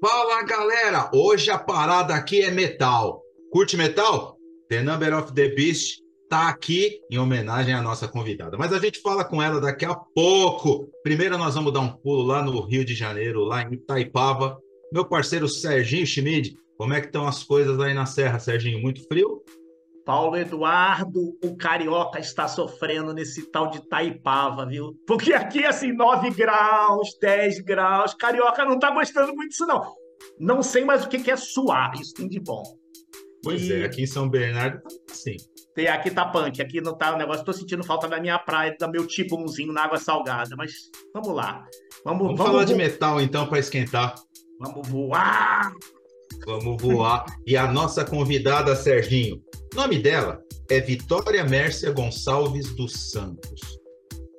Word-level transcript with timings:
Fala 0.00 0.44
galera, 0.44 1.10
hoje 1.12 1.50
a 1.50 1.58
parada 1.58 2.14
aqui 2.14 2.40
é 2.40 2.52
metal. 2.52 3.20
Curte 3.50 3.76
metal? 3.76 4.38
The 4.68 4.80
Number 4.80 5.12
of 5.18 5.34
the 5.34 5.48
Beast 5.48 5.98
tá 6.28 6.48
aqui 6.48 7.00
em 7.10 7.18
homenagem 7.18 7.74
à 7.74 7.82
nossa 7.82 8.06
convidada. 8.06 8.56
Mas 8.56 8.72
a 8.72 8.78
gente 8.78 9.00
fala 9.00 9.24
com 9.24 9.42
ela 9.42 9.60
daqui 9.60 9.84
a 9.84 9.96
pouco. 9.96 10.88
Primeiro 11.02 11.36
nós 11.36 11.56
vamos 11.56 11.72
dar 11.72 11.80
um 11.80 11.92
pulo 11.92 12.22
lá 12.22 12.40
no 12.44 12.60
Rio 12.60 12.84
de 12.84 12.94
Janeiro, 12.94 13.42
lá 13.42 13.62
em 13.62 13.74
Itaipava. 13.74 14.56
Meu 14.92 15.04
parceiro 15.04 15.48
Serginho 15.48 16.06
Schmid, 16.06 16.54
como 16.76 16.94
é 16.94 17.00
que 17.00 17.08
estão 17.08 17.26
as 17.26 17.42
coisas 17.42 17.80
aí 17.80 17.92
na 17.92 18.06
Serra, 18.06 18.38
Serginho? 18.38 18.80
Muito 18.80 19.02
frio? 19.08 19.42
Paulo 20.08 20.38
Eduardo, 20.38 21.36
o 21.44 21.54
carioca 21.54 22.18
está 22.18 22.48
sofrendo 22.48 23.12
nesse 23.12 23.42
tal 23.52 23.68
de 23.68 23.86
Taipava, 23.90 24.64
viu? 24.64 24.98
Porque 25.06 25.34
aqui, 25.34 25.66
assim, 25.66 25.92
9 25.92 26.30
graus, 26.30 27.10
10 27.20 27.60
graus, 27.60 28.14
carioca 28.14 28.64
não 28.64 28.78
tá 28.78 28.90
gostando 28.90 29.34
muito 29.34 29.50
disso, 29.50 29.66
não. 29.66 29.82
Não 30.40 30.62
sei 30.62 30.82
mais 30.82 31.04
o 31.04 31.10
que 31.10 31.30
é 31.30 31.36
suar, 31.36 31.92
isso 32.00 32.14
tem 32.14 32.26
de 32.26 32.40
bom. 32.40 32.62
Pois 33.44 33.60
e... 33.64 33.82
é, 33.82 33.84
aqui 33.84 34.04
em 34.04 34.06
São 34.06 34.30
Bernardo 34.30 34.80
tá 34.80 34.88
assim. 35.10 35.36
Tem, 35.74 35.88
aqui 35.88 36.10
tá 36.10 36.24
punk, 36.24 36.62
aqui 36.62 36.80
não 36.80 36.96
tá 36.96 37.14
o 37.14 37.18
negócio. 37.18 37.44
Tô 37.44 37.52
sentindo 37.52 37.84
falta 37.84 38.08
da 38.08 38.18
minha 38.18 38.38
praia, 38.38 38.74
do 38.80 38.90
meu 38.90 39.06
tibumzinho 39.06 39.74
na 39.74 39.84
água 39.84 39.98
salgada, 39.98 40.56
mas 40.56 40.72
vamos 41.12 41.36
lá. 41.36 41.66
Vamos, 42.02 42.22
vamos, 42.22 42.38
vamos 42.38 42.52
falar 42.52 42.64
de 42.64 42.74
metal 42.74 43.20
então 43.20 43.46
para 43.46 43.58
esquentar. 43.58 44.14
Vamos 44.58 44.88
voar! 44.88 45.70
Vamos 46.46 46.80
voar. 46.82 47.24
e 47.46 47.56
a 47.56 47.70
nossa 47.70 48.04
convidada, 48.04 48.74
Serginho, 48.74 49.42
o 49.72 49.76
nome 49.76 49.98
dela 49.98 50.40
é 50.70 50.80
Vitória 50.80 51.44
Mércia 51.44 51.90
Gonçalves 51.90 52.74
dos 52.74 53.10
Santos. 53.10 53.78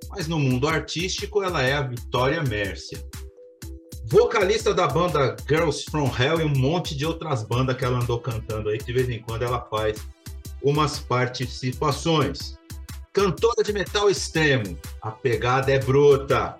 Mas 0.10 0.28
no 0.28 0.40
mundo 0.40 0.68
artístico 0.68 1.44
ela 1.44 1.62
é 1.62 1.74
a 1.74 1.82
Vitória 1.82 2.42
Mércia. 2.44 3.04
Vocalista 4.06 4.74
da 4.74 4.88
banda 4.88 5.36
Girls 5.48 5.86
from 5.90 6.12
Hell 6.18 6.42
e 6.42 6.44
um 6.44 6.58
monte 6.58 6.96
de 6.96 7.06
outras 7.06 7.44
bandas 7.44 7.78
que 7.78 7.86
ela 7.86 8.00
andou 8.00 8.20
cantando 8.20 8.70
aí, 8.70 8.80
que 8.80 8.86
de 8.86 8.94
vez 8.94 9.10
em 9.10 9.22
quando 9.22 9.44
ela 9.44 9.62
faz 9.70 10.00
umas 10.64 11.00
participações. 11.00 12.58
Cantora 13.14 13.64
de 13.64 13.72
metal 13.72 14.10
extremo, 14.10 14.78
a 15.02 15.12
pegada 15.12 15.72
é 15.72 15.80
bruta. 15.80 16.58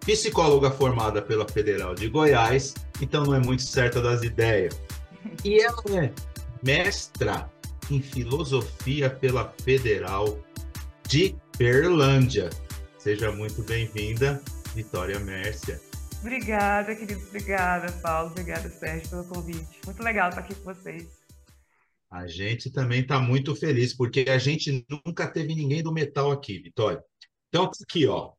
Psicóloga 0.00 0.70
formada 0.70 1.22
pela 1.22 1.48
Federal 1.48 1.94
de 1.94 2.08
Goiás, 2.08 2.74
então 3.00 3.24
não 3.24 3.34
é 3.34 3.40
muito 3.40 3.62
certa 3.62 4.00
das 4.00 4.22
ideias. 4.22 4.78
E 5.44 5.60
ela 5.60 5.82
é 5.96 6.12
mestra 6.62 7.50
em 7.90 8.00
filosofia 8.00 9.10
pela 9.10 9.52
Federal 9.62 10.38
de 11.08 11.34
Berlândia. 11.56 12.50
Seja 12.98 13.32
muito 13.32 13.62
bem-vinda, 13.62 14.42
Vitória 14.74 15.18
Mércia. 15.20 15.80
Obrigada, 16.20 16.94
querido. 16.94 17.22
Obrigada, 17.28 17.92
Paulo. 18.02 18.30
Obrigada, 18.30 18.68
Sérgio, 18.70 19.10
pelo 19.10 19.24
convite. 19.24 19.80
Muito 19.84 20.02
legal 20.02 20.30
estar 20.30 20.40
aqui 20.40 20.54
com 20.54 20.72
vocês. 20.72 21.23
A 22.14 22.28
gente 22.28 22.70
também 22.70 23.00
está 23.00 23.18
muito 23.18 23.56
feliz, 23.56 23.92
porque 23.92 24.24
a 24.28 24.38
gente 24.38 24.86
nunca 24.88 25.26
teve 25.26 25.52
ninguém 25.52 25.82
do 25.82 25.92
metal 25.92 26.30
aqui, 26.30 26.60
Vitória. 26.60 27.02
Então, 27.48 27.68
aqui, 27.82 28.06
ó. 28.06 28.30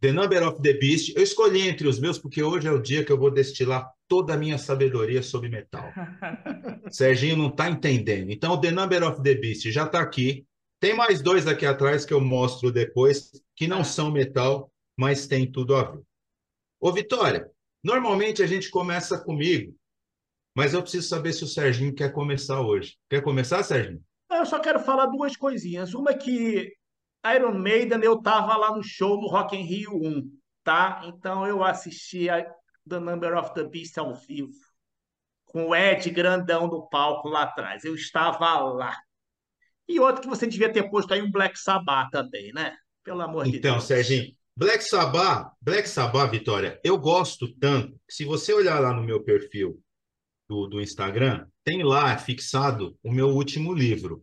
The 0.00 0.10
Number 0.10 0.42
of 0.48 0.60
the 0.60 0.72
Beast. 0.72 1.14
Eu 1.14 1.22
escolhi 1.22 1.68
entre 1.68 1.86
os 1.86 2.00
meus, 2.00 2.18
porque 2.18 2.42
hoje 2.42 2.66
é 2.66 2.72
o 2.72 2.82
dia 2.82 3.04
que 3.04 3.12
eu 3.12 3.16
vou 3.16 3.30
destilar 3.30 3.88
toda 4.08 4.34
a 4.34 4.36
minha 4.36 4.58
sabedoria 4.58 5.22
sobre 5.22 5.48
metal. 5.48 5.84
Serginho 6.90 7.36
não 7.36 7.46
está 7.46 7.70
entendendo. 7.70 8.28
Então, 8.32 8.60
The 8.60 8.72
Number 8.72 9.04
of 9.04 9.22
the 9.22 9.36
Beast 9.36 9.70
já 9.70 9.84
está 9.84 10.00
aqui. 10.00 10.44
Tem 10.80 10.92
mais 10.92 11.22
dois 11.22 11.46
aqui 11.46 11.64
atrás 11.64 12.04
que 12.04 12.12
eu 12.12 12.20
mostro 12.20 12.72
depois, 12.72 13.30
que 13.54 13.68
não 13.68 13.84
são 13.84 14.10
metal, 14.10 14.68
mas 14.98 15.28
tem 15.28 15.48
tudo 15.48 15.76
a 15.76 15.84
ver. 15.84 16.02
Ô, 16.80 16.90
Vitória, 16.90 17.48
normalmente 17.84 18.42
a 18.42 18.48
gente 18.48 18.68
começa 18.68 19.16
comigo, 19.16 19.76
mas 20.54 20.74
eu 20.74 20.82
preciso 20.82 21.08
saber 21.08 21.32
se 21.32 21.44
o 21.44 21.46
Serginho 21.46 21.94
quer 21.94 22.12
começar 22.12 22.60
hoje. 22.60 22.96
Quer 23.08 23.22
começar, 23.22 23.62
Serginho? 23.62 24.02
Eu 24.30 24.46
só 24.46 24.58
quero 24.58 24.80
falar 24.80 25.06
duas 25.06 25.36
coisinhas. 25.36 25.94
Uma 25.94 26.10
é 26.10 26.14
que 26.14 26.72
Iron 27.34 27.54
Maiden, 27.54 28.00
eu 28.02 28.14
estava 28.14 28.56
lá 28.56 28.74
no 28.74 28.82
show 28.82 29.20
no 29.20 29.28
Rock 29.28 29.56
in 29.56 29.62
Rio 29.62 29.94
1, 29.94 30.30
tá? 30.64 31.02
Então 31.04 31.46
eu 31.46 31.62
assisti 31.62 32.28
a 32.28 32.42
The 32.88 32.98
Number 32.98 33.36
of 33.36 33.54
the 33.54 33.64
Beast 33.64 33.96
ao 33.98 34.14
vivo, 34.14 34.52
com 35.46 35.68
o 35.68 35.76
Ed 35.76 36.10
grandão 36.10 36.66
no 36.66 36.88
palco 36.88 37.28
lá 37.28 37.42
atrás. 37.42 37.84
Eu 37.84 37.94
estava 37.94 38.58
lá. 38.58 38.96
E 39.88 40.00
outro 40.00 40.22
que 40.22 40.28
você 40.28 40.46
devia 40.46 40.72
ter 40.72 40.90
posto 40.90 41.14
aí 41.14 41.22
um 41.22 41.30
Black 41.30 41.58
Sabbath 41.58 42.10
também, 42.10 42.52
né? 42.52 42.76
Pelo 43.04 43.20
amor 43.20 43.46
então, 43.46 43.52
de 43.52 43.60
Deus. 43.60 43.74
Então, 43.74 43.80
Serginho, 43.80 44.34
Black 44.56 44.84
Sabbath, 44.84 45.52
Black 45.60 45.88
Sabbath, 45.88 46.30
Vitória, 46.30 46.80
eu 46.84 46.98
gosto 46.98 47.54
tanto 47.58 47.92
que 48.06 48.14
se 48.14 48.24
você 48.24 48.52
olhar 48.52 48.80
lá 48.80 48.92
no 48.92 49.02
meu 49.02 49.22
perfil 49.22 49.82
do, 50.52 50.66
do 50.66 50.80
Instagram, 50.82 51.46
tem 51.64 51.82
lá 51.82 52.16
fixado 52.18 52.94
o 53.02 53.10
meu 53.10 53.28
último 53.28 53.72
livro. 53.72 54.22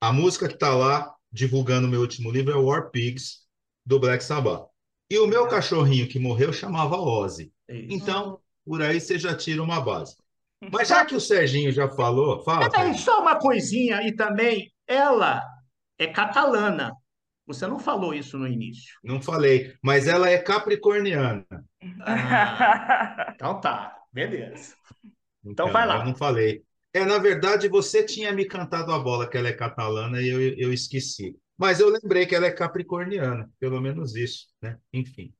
A 0.00 0.10
música 0.10 0.48
que 0.48 0.54
está 0.54 0.74
lá 0.74 1.14
divulgando 1.30 1.86
o 1.86 1.90
meu 1.90 2.00
último 2.00 2.30
livro 2.30 2.52
é 2.52 2.56
War 2.56 2.90
Pigs, 2.90 3.40
do 3.84 4.00
Black 4.00 4.24
Sabbath. 4.24 4.68
E 5.10 5.18
o 5.18 5.26
meu 5.26 5.46
cachorrinho 5.46 6.08
que 6.08 6.18
morreu 6.18 6.52
chamava 6.52 6.96
Ozzy. 6.96 7.52
Então, 7.68 8.40
por 8.64 8.82
aí 8.82 9.00
você 9.00 9.18
já 9.18 9.36
tira 9.36 9.62
uma 9.62 9.80
base. 9.80 10.16
Mas 10.72 10.88
já 10.88 11.04
que 11.04 11.14
o 11.14 11.20
Serginho 11.20 11.70
já 11.70 11.88
falou, 11.88 12.42
fala. 12.42 12.68
É, 12.74 12.94
só 12.94 13.20
uma 13.20 13.38
coisinha 13.38 13.98
aí 13.98 14.16
também. 14.16 14.72
Ela 14.86 15.42
é 15.98 16.06
catalana. 16.06 16.92
Você 17.46 17.66
não 17.66 17.78
falou 17.78 18.14
isso 18.14 18.38
no 18.38 18.48
início. 18.48 18.98
Não 19.04 19.20
falei, 19.20 19.76
mas 19.82 20.08
ela 20.08 20.28
é 20.28 20.38
capricorniana. 20.38 21.46
Ah, 22.00 23.32
então 23.34 23.60
tá, 23.60 23.96
beleza. 24.12 24.74
Então, 25.50 25.66
então, 25.66 25.72
vai 25.72 25.86
lá. 25.86 25.98
Eu 25.98 26.04
não 26.04 26.14
falei. 26.14 26.62
É, 26.92 27.04
na 27.04 27.18
verdade, 27.18 27.68
você 27.68 28.02
tinha 28.02 28.32
me 28.32 28.44
cantado 28.44 28.92
a 28.92 28.98
bola 28.98 29.28
que 29.28 29.36
ela 29.36 29.48
é 29.48 29.52
catalana 29.52 30.20
e 30.20 30.28
eu, 30.28 30.40
eu 30.40 30.72
esqueci. 30.72 31.36
Mas 31.58 31.80
eu 31.80 31.88
lembrei 31.88 32.26
que 32.26 32.34
ela 32.34 32.46
é 32.46 32.50
capricorniana, 32.50 33.50
pelo 33.58 33.80
menos 33.80 34.14
isso, 34.14 34.46
né? 34.60 34.78
Enfim. 34.92 35.32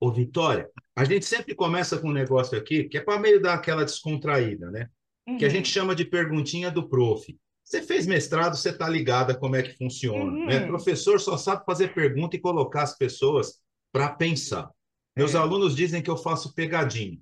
Ô, 0.00 0.10
Vitória, 0.10 0.68
a 0.96 1.04
gente 1.04 1.24
sempre 1.24 1.54
começa 1.54 1.98
com 1.98 2.08
um 2.08 2.12
negócio 2.12 2.56
aqui 2.56 2.84
que 2.84 2.98
é 2.98 3.00
para 3.00 3.18
meio 3.18 3.40
dar 3.40 3.54
aquela 3.54 3.84
descontraída, 3.84 4.70
né? 4.70 4.88
Uhum. 5.26 5.38
Que 5.38 5.44
a 5.44 5.48
gente 5.48 5.68
chama 5.68 5.94
de 5.94 6.04
perguntinha 6.04 6.70
do 6.70 6.88
prof. 6.88 7.34
Você 7.64 7.82
fez 7.82 8.06
mestrado, 8.06 8.56
você 8.56 8.68
está 8.68 8.88
ligada 8.88 9.34
como 9.34 9.56
é 9.56 9.62
que 9.62 9.76
funciona. 9.76 10.30
Uhum. 10.30 10.46
Né? 10.46 10.66
Professor 10.66 11.18
só 11.18 11.36
sabe 11.36 11.64
fazer 11.64 11.94
pergunta 11.94 12.36
e 12.36 12.40
colocar 12.40 12.82
as 12.82 12.96
pessoas 12.96 13.60
para 13.90 14.10
pensar. 14.10 14.68
Meus 15.16 15.34
é. 15.34 15.38
alunos 15.38 15.74
dizem 15.74 16.02
que 16.02 16.10
eu 16.10 16.16
faço 16.16 16.54
pegadinha. 16.54 17.18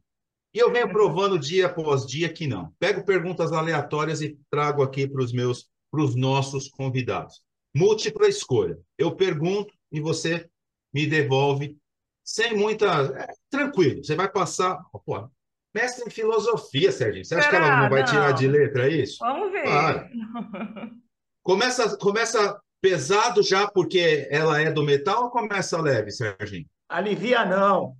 E 0.54 0.58
eu 0.58 0.70
venho 0.70 0.90
provando 0.90 1.38
dia 1.38 1.66
após 1.66 2.06
dia 2.06 2.30
que 2.32 2.46
não. 2.46 2.72
Pego 2.78 3.04
perguntas 3.04 3.52
aleatórias 3.52 4.20
e 4.20 4.38
trago 4.50 4.82
aqui 4.82 5.08
para 5.08 5.22
os 5.22 5.32
meus, 5.32 5.68
para 5.90 6.02
os 6.02 6.14
nossos 6.14 6.68
convidados. 6.68 7.40
Múltipla 7.74 8.28
escolha. 8.28 8.78
Eu 8.98 9.16
pergunto 9.16 9.72
e 9.90 10.00
você 10.00 10.48
me 10.92 11.06
devolve 11.06 11.76
sem 12.22 12.54
muita. 12.54 12.86
É, 12.86 13.32
tranquilo. 13.50 14.04
Você 14.04 14.14
vai 14.14 14.30
passar. 14.30 14.78
Pô, 15.06 15.28
mestre 15.74 16.06
em 16.06 16.10
filosofia, 16.10 16.92
Serginho. 16.92 17.24
Você 17.24 17.34
acha 17.34 17.48
que 17.48 17.56
ela 17.56 17.82
não 17.82 17.88
vai 17.88 18.00
não. 18.00 18.06
tirar 18.06 18.32
de 18.32 18.46
letra 18.46 18.88
isso? 18.88 19.18
Vamos 19.20 19.50
ver. 19.50 19.64
Começa, 21.42 21.96
começa 21.96 22.60
pesado 22.80 23.42
já 23.42 23.68
porque 23.68 24.28
ela 24.30 24.60
é 24.60 24.70
do 24.70 24.84
metal 24.84 25.24
ou 25.24 25.30
começa 25.30 25.80
leve, 25.80 26.12
Serginho? 26.12 26.66
Alivia 26.88 27.44
não. 27.44 27.96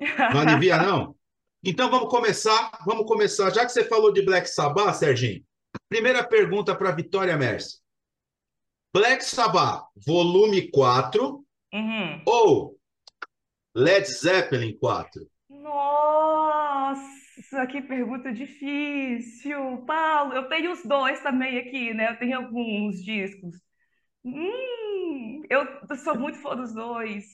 Não 0.00 0.40
alivia 0.40 0.76
não? 0.76 1.15
Então 1.68 1.90
vamos 1.90 2.08
começar, 2.08 2.78
vamos 2.86 3.06
começar. 3.06 3.52
Já 3.52 3.66
que 3.66 3.72
você 3.72 3.82
falou 3.82 4.12
de 4.12 4.22
Black 4.22 4.48
Sabbath, 4.48 4.94
Serginho, 4.94 5.44
primeira 5.88 6.22
pergunta 6.22 6.76
para 6.76 6.92
Vitória 6.92 7.36
Mercy. 7.36 7.80
Black 8.94 9.24
Sabbath, 9.24 9.84
volume 10.06 10.70
4 10.70 11.44
uhum. 11.74 12.22
ou 12.24 12.78
Led 13.74 14.06
Zeppelin 14.06 14.78
4? 14.78 15.28
Nossa, 15.50 17.66
que 17.66 17.82
pergunta 17.82 18.32
difícil. 18.32 19.84
Paulo, 19.84 20.34
eu 20.34 20.48
tenho 20.48 20.70
os 20.70 20.84
dois 20.84 21.20
também 21.20 21.58
aqui, 21.58 21.92
né? 21.92 22.12
Eu 22.12 22.18
tenho 22.20 22.36
alguns 22.36 23.02
discos. 23.02 23.56
Hum, 24.24 25.42
eu 25.50 25.66
sou 25.96 26.16
muito 26.16 26.38
fã 26.38 26.54
dos 26.54 26.72
dois. 26.72 27.24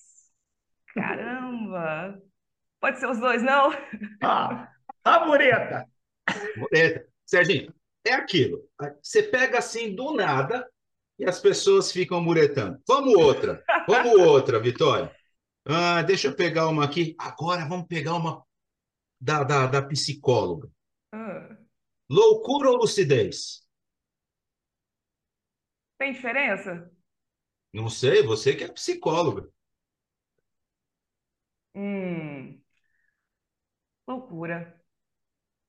Caramba! 0.94 2.31
Pode 2.82 2.99
ser 2.99 3.08
os 3.08 3.20
dois, 3.20 3.40
não? 3.44 3.70
Ah, 4.20 4.69
a 5.05 5.25
mureta. 5.25 5.88
Mureta. 6.56 7.08
Serginho, 7.25 7.73
é 8.05 8.12
aquilo. 8.12 8.69
Você 9.00 9.23
pega 9.23 9.58
assim 9.58 9.94
do 9.94 10.12
nada 10.12 10.69
e 11.17 11.25
as 11.25 11.38
pessoas 11.38 11.93
ficam 11.93 12.20
muretando. 12.20 12.82
Vamos 12.88 13.14
outra. 13.14 13.64
Vamos 13.87 14.20
outra, 14.20 14.58
Vitória. 14.58 15.14
Ah, 15.64 16.02
deixa 16.02 16.26
eu 16.26 16.34
pegar 16.34 16.67
uma 16.67 16.84
aqui. 16.84 17.14
Agora 17.20 17.64
vamos 17.69 17.87
pegar 17.87 18.14
uma 18.14 18.44
da, 19.20 19.44
da, 19.44 19.67
da 19.69 19.82
psicóloga. 19.82 20.69
Ah. 21.12 21.56
Loucura 22.11 22.69
ou 22.69 22.78
lucidez? 22.78 23.64
Tem 25.99 26.12
diferença? 26.12 26.90
Não 27.73 27.88
sei, 27.88 28.25
você 28.25 28.56
que 28.56 28.64
é 28.64 28.69
psicóloga. 28.69 29.49
Hum, 31.75 32.51
loucura. 34.12 34.81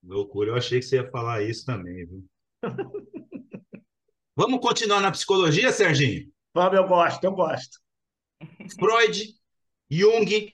Loucura, 0.03 0.51
eu 0.51 0.55
achei 0.55 0.79
que 0.79 0.85
você 0.85 0.97
ia 0.97 1.09
falar 1.09 1.41
isso 1.43 1.65
também, 1.65 2.05
viu? 2.05 2.25
Vamos 4.35 4.59
continuar 4.59 4.99
na 4.99 5.11
psicologia, 5.11 5.71
Serginho? 5.71 6.31
Vamos, 6.53 6.77
eu 6.77 6.87
gosto, 6.87 7.23
eu 7.23 7.31
gosto. 7.31 7.79
Freud, 8.79 9.33
Jung, 9.89 10.51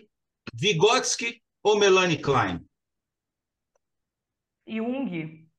Vygotsky 0.53 1.41
ou 1.63 1.77
Melanie 1.79 2.17
Klein? 2.17 2.59
Jung. 4.67 5.49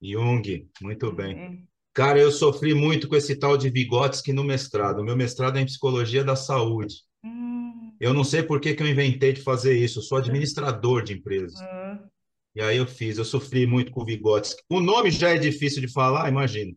Jung, 0.00 0.68
muito 0.80 1.12
bem. 1.12 1.36
Hum, 1.36 1.66
Cara, 1.92 2.20
eu 2.20 2.30
sofri 2.30 2.74
muito 2.74 3.08
com 3.08 3.16
esse 3.16 3.36
tal 3.38 3.56
de 3.56 3.70
Vygotsky 3.70 4.32
no 4.32 4.44
mestrado. 4.44 5.00
O 5.00 5.04
meu 5.04 5.16
mestrado 5.16 5.56
é 5.56 5.62
em 5.62 5.66
psicologia 5.66 6.22
da 6.22 6.36
saúde. 6.36 6.96
hum, 7.22 7.85
Eu 8.00 8.12
não 8.14 8.24
sei 8.24 8.42
por 8.42 8.60
que 8.60 8.74
que 8.74 8.82
eu 8.82 8.86
inventei 8.86 9.32
de 9.32 9.42
fazer 9.42 9.76
isso. 9.76 9.98
Eu 9.98 10.02
sou 10.02 10.18
administrador 10.18 11.02
de 11.02 11.14
empresas. 11.14 11.60
hum. 11.60 12.08
E 12.54 12.62
aí 12.62 12.78
eu 12.78 12.86
fiz, 12.86 13.18
eu 13.18 13.24
sofri 13.24 13.66
muito 13.66 13.92
com 13.92 14.00
o 14.00 14.04
Vygotsky. 14.04 14.62
O 14.70 14.80
nome 14.80 15.10
já 15.10 15.30
é 15.30 15.38
difícil 15.38 15.82
de 15.82 15.92
falar, 15.92 16.28
imagina. 16.28 16.74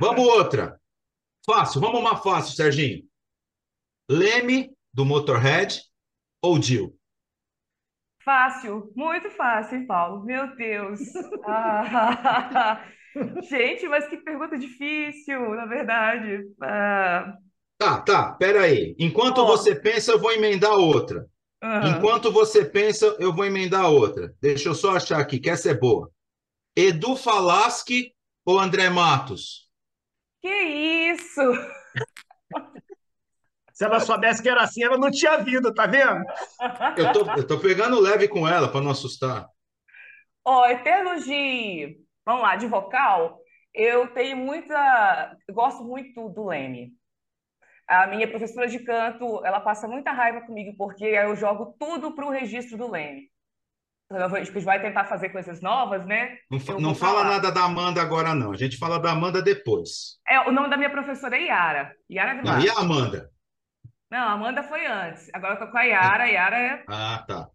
Vamos 0.00 0.24
outra. 0.26 0.80
Fácil, 1.44 1.80
vamos 1.80 2.00
uma 2.00 2.16
fácil, 2.16 2.54
Serginho. 2.54 3.04
Leme, 4.10 4.70
do 4.92 5.04
Motorhead, 5.04 5.82
ou 6.42 6.60
Jill? 6.60 6.98
Fácil, 8.24 8.92
muito 8.94 9.30
fácil, 9.30 9.78
hein, 9.78 9.86
Paulo? 9.86 10.24
Meu 10.24 10.54
Deus. 10.56 11.00
Ah, 11.44 12.84
gente, 13.48 13.88
mas 13.88 14.06
que 14.06 14.18
pergunta 14.18 14.58
difícil, 14.58 15.54
na 15.54 15.66
verdade. 15.66 16.44
Ah, 16.62 17.34
Tá, 17.88 18.00
tá, 18.02 18.32
pera 18.32 18.62
aí. 18.62 18.94
Enquanto 18.98 19.38
Ó. 19.38 19.46
você 19.46 19.74
pensa, 19.74 20.12
eu 20.12 20.18
vou 20.18 20.30
emendar 20.30 20.72
outra. 20.72 21.26
aham. 21.62 21.96
Enquanto 21.96 22.30
você 22.30 22.62
pensa, 22.64 23.16
eu 23.18 23.34
vou 23.34 23.46
emendar 23.46 23.90
outra. 23.90 24.34
Deixa 24.42 24.68
eu 24.68 24.74
só 24.74 24.96
achar 24.96 25.18
aqui, 25.18 25.40
que 25.40 25.48
essa 25.48 25.70
é 25.70 25.74
boa. 25.74 26.10
Edu 26.76 27.16
Falaschi 27.16 28.14
ou 28.44 28.58
André 28.58 28.90
Matos? 28.90 29.70
Que 30.42 30.52
isso? 31.12 31.40
Se 33.72 33.84
ela 33.84 34.00
soubesse 34.00 34.42
que 34.42 34.48
era 34.48 34.62
assim, 34.62 34.82
ela 34.82 34.98
não 34.98 35.10
tinha 35.10 35.38
vindo, 35.38 35.72
tá 35.72 35.86
vendo? 35.86 36.24
Eu 36.96 37.12
tô, 37.12 37.30
eu 37.30 37.46
tô 37.46 37.58
pegando 37.60 38.00
leve 38.00 38.28
com 38.28 38.46
ela 38.46 38.68
para 38.68 38.80
não 38.80 38.90
assustar. 38.90 39.48
Ó, 40.44 40.66
em 40.66 40.82
termos 40.82 41.24
de, 41.24 42.00
vamos 42.26 42.42
lá, 42.42 42.56
de 42.56 42.66
vocal, 42.66 43.38
eu 43.72 44.08
tenho 44.08 44.36
muita, 44.36 45.36
eu 45.46 45.54
gosto 45.54 45.84
muito 45.84 46.28
do 46.28 46.46
Leme. 46.46 46.92
A 47.88 48.06
minha 48.06 48.28
professora 48.28 48.68
de 48.68 48.78
canto, 48.80 49.44
ela 49.44 49.60
passa 49.60 49.88
muita 49.88 50.12
raiva 50.12 50.42
comigo 50.42 50.74
porque 50.76 51.04
eu 51.04 51.34
jogo 51.34 51.74
tudo 51.78 52.14
para 52.14 52.26
o 52.26 52.30
registro 52.30 52.76
do 52.76 52.90
Leme. 52.90 53.30
A 54.10 54.28
gente 54.42 54.60
vai 54.60 54.80
tentar 54.80 55.04
fazer 55.04 55.28
coisas 55.30 55.60
novas, 55.60 56.04
né? 56.06 56.38
Não, 56.50 56.58
fa- 56.58 56.80
não 56.80 56.94
fala 56.94 57.24
nada 57.24 57.50
da 57.52 57.64
Amanda 57.64 58.00
agora, 58.00 58.34
não. 58.34 58.52
A 58.52 58.56
gente 58.56 58.78
fala 58.78 58.98
da 58.98 59.12
Amanda 59.12 59.42
depois. 59.42 60.18
É, 60.26 60.40
o 60.40 60.52
nome 60.52 60.70
da 60.70 60.76
minha 60.78 60.90
professora 60.90 61.36
é 61.36 61.44
Yara. 61.44 61.94
Yara 62.10 62.42
Não, 62.42 62.60
e 62.60 62.68
a 62.70 62.78
Amanda? 62.78 63.30
Não, 64.10 64.18
a 64.18 64.32
Amanda 64.32 64.62
foi 64.62 64.86
antes. 64.86 65.28
Agora 65.34 65.54
eu 65.54 65.58
tô 65.58 65.70
com 65.70 65.76
a 65.76 65.82
Yara. 65.82 66.24
A 66.24 66.28
Yara 66.28 66.58
é 66.58 66.84
Ah, 66.88 67.24
tá. 67.28 67.50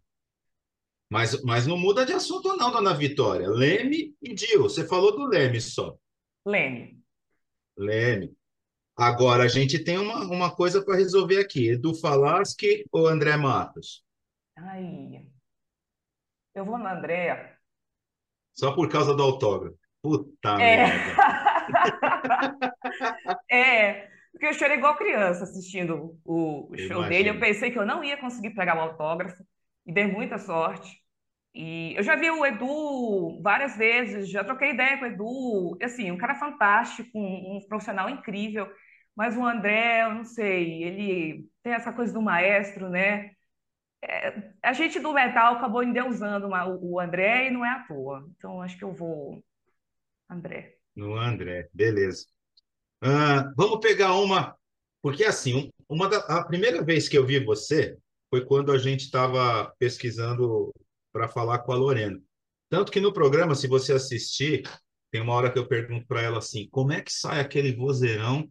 Mas, 1.10 1.42
mas 1.42 1.66
não 1.66 1.76
muda 1.76 2.06
de 2.06 2.12
assunto, 2.12 2.56
não, 2.56 2.70
dona 2.70 2.94
Vitória. 2.94 3.48
Leme 3.48 4.14
e 4.22 4.32
Dil. 4.34 4.62
Você 4.62 4.86
falou 4.86 5.10
do 5.16 5.26
Leme 5.26 5.60
só. 5.60 5.96
Leme. 6.46 7.00
Leme. 7.76 8.32
Agora, 8.96 9.44
a 9.44 9.48
gente 9.48 9.82
tem 9.82 9.98
uma, 9.98 10.24
uma 10.24 10.54
coisa 10.54 10.84
para 10.84 10.96
resolver 10.96 11.38
aqui. 11.40 11.68
Edu 11.70 11.94
Falaschi 11.94 12.84
ou 12.92 13.06
André 13.08 13.36
Matos? 13.36 14.04
Ai. 14.56 15.30
Eu 16.54 16.64
vou 16.64 16.78
na 16.78 16.92
Andréa. 16.96 17.58
Só 18.52 18.72
por 18.72 18.88
causa 18.88 19.14
do 19.14 19.22
autógrafo. 19.22 19.76
Puta 20.02 20.50
É. 20.60 20.76
merda. 20.76 21.14
É, 23.50 24.08
porque 24.32 24.46
eu 24.46 24.52
chorei 24.54 24.76
igual 24.76 24.96
criança 24.96 25.44
assistindo 25.44 26.18
o, 26.24 26.70
o 26.72 26.78
show 26.78 27.02
dele. 27.04 27.30
Eu 27.30 27.40
pensei 27.40 27.70
que 27.70 27.78
eu 27.78 27.86
não 27.86 28.02
ia 28.04 28.16
conseguir 28.16 28.50
pegar 28.50 28.76
o 28.76 28.80
autógrafo 28.80 29.42
e 29.86 29.92
dei 29.92 30.06
muita 30.06 30.38
sorte. 30.38 31.02
E 31.54 31.94
eu 31.96 32.02
já 32.02 32.16
vi 32.16 32.30
o 32.30 32.44
Edu 32.44 33.40
várias 33.42 33.76
vezes, 33.76 34.28
já 34.28 34.42
troquei 34.44 34.70
ideia 34.72 34.98
com 34.98 35.04
o 35.04 35.08
Edu. 35.08 35.78
E, 35.80 35.84
Assim, 35.84 36.10
um 36.10 36.16
cara 36.18 36.34
fantástico, 36.34 37.10
um, 37.18 37.56
um 37.58 37.66
profissional 37.68 38.08
incrível. 38.10 38.68
Mas 39.16 39.36
o 39.36 39.44
André, 39.44 40.02
eu 40.04 40.14
não 40.14 40.24
sei, 40.24 40.82
ele 40.82 41.48
tem 41.62 41.72
essa 41.72 41.92
coisa 41.92 42.12
do 42.12 42.20
maestro, 42.22 42.88
né? 42.88 43.30
É, 44.02 44.52
a 44.62 44.72
gente 44.72 45.00
do 45.00 45.12
metal 45.12 45.56
acabou 45.56 45.82
endeusando 45.82 46.46
uma- 46.46 46.66
o 46.66 47.00
André 47.00 47.46
e 47.48 47.50
não 47.50 47.64
é 47.64 47.70
à 47.70 47.80
toa. 47.84 48.26
Então, 48.36 48.60
acho 48.60 48.76
que 48.76 48.84
eu 48.84 48.92
vou, 48.92 49.42
André. 50.28 50.76
No 50.94 51.16
André, 51.16 51.68
beleza. 51.72 52.26
Ah, 53.02 53.52
vamos 53.56 53.80
pegar 53.80 54.14
uma, 54.14 54.56
porque 55.02 55.24
assim, 55.24 55.54
um- 55.54 55.70
uma 55.88 56.08
da, 56.08 56.18
a 56.18 56.44
primeira 56.44 56.82
vez 56.82 57.08
que 57.08 57.18
eu 57.18 57.26
vi 57.26 57.44
você 57.44 57.96
foi 58.30 58.44
quando 58.44 58.72
a 58.72 58.78
gente 58.78 59.02
estava 59.02 59.72
pesquisando 59.78 60.72
para 61.12 61.28
falar 61.28 61.60
com 61.60 61.72
a 61.72 61.76
Lorena. 61.76 62.20
Tanto 62.68 62.90
que 62.90 63.00
no 63.00 63.12
programa, 63.12 63.54
se 63.54 63.68
você 63.68 63.92
assistir, 63.92 64.62
tem 65.10 65.20
uma 65.20 65.34
hora 65.34 65.52
que 65.52 65.58
eu 65.58 65.68
pergunto 65.68 66.06
para 66.06 66.22
ela 66.22 66.38
assim, 66.38 66.68
como 66.70 66.92
é 66.92 67.00
que 67.02 67.12
sai 67.12 67.40
aquele 67.40 67.72
vozeirão 67.74 68.48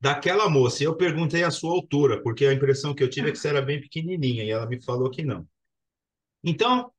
daquela 0.00 0.48
moça? 0.48 0.82
Eu 0.82 0.96
perguntei 0.96 1.42
a 1.44 1.50
sua 1.50 1.72
altura, 1.72 2.22
porque 2.22 2.46
a 2.46 2.52
impressão 2.52 2.94
que 2.94 3.02
eu 3.02 3.10
tive 3.10 3.28
é 3.28 3.32
que 3.32 3.38
você 3.38 3.48
era 3.48 3.62
bem 3.62 3.80
pequenininha, 3.80 4.44
e 4.44 4.50
ela 4.50 4.66
me 4.66 4.82
falou 4.82 5.10
que 5.10 5.24
não. 5.24 5.46
Então, 6.42 6.92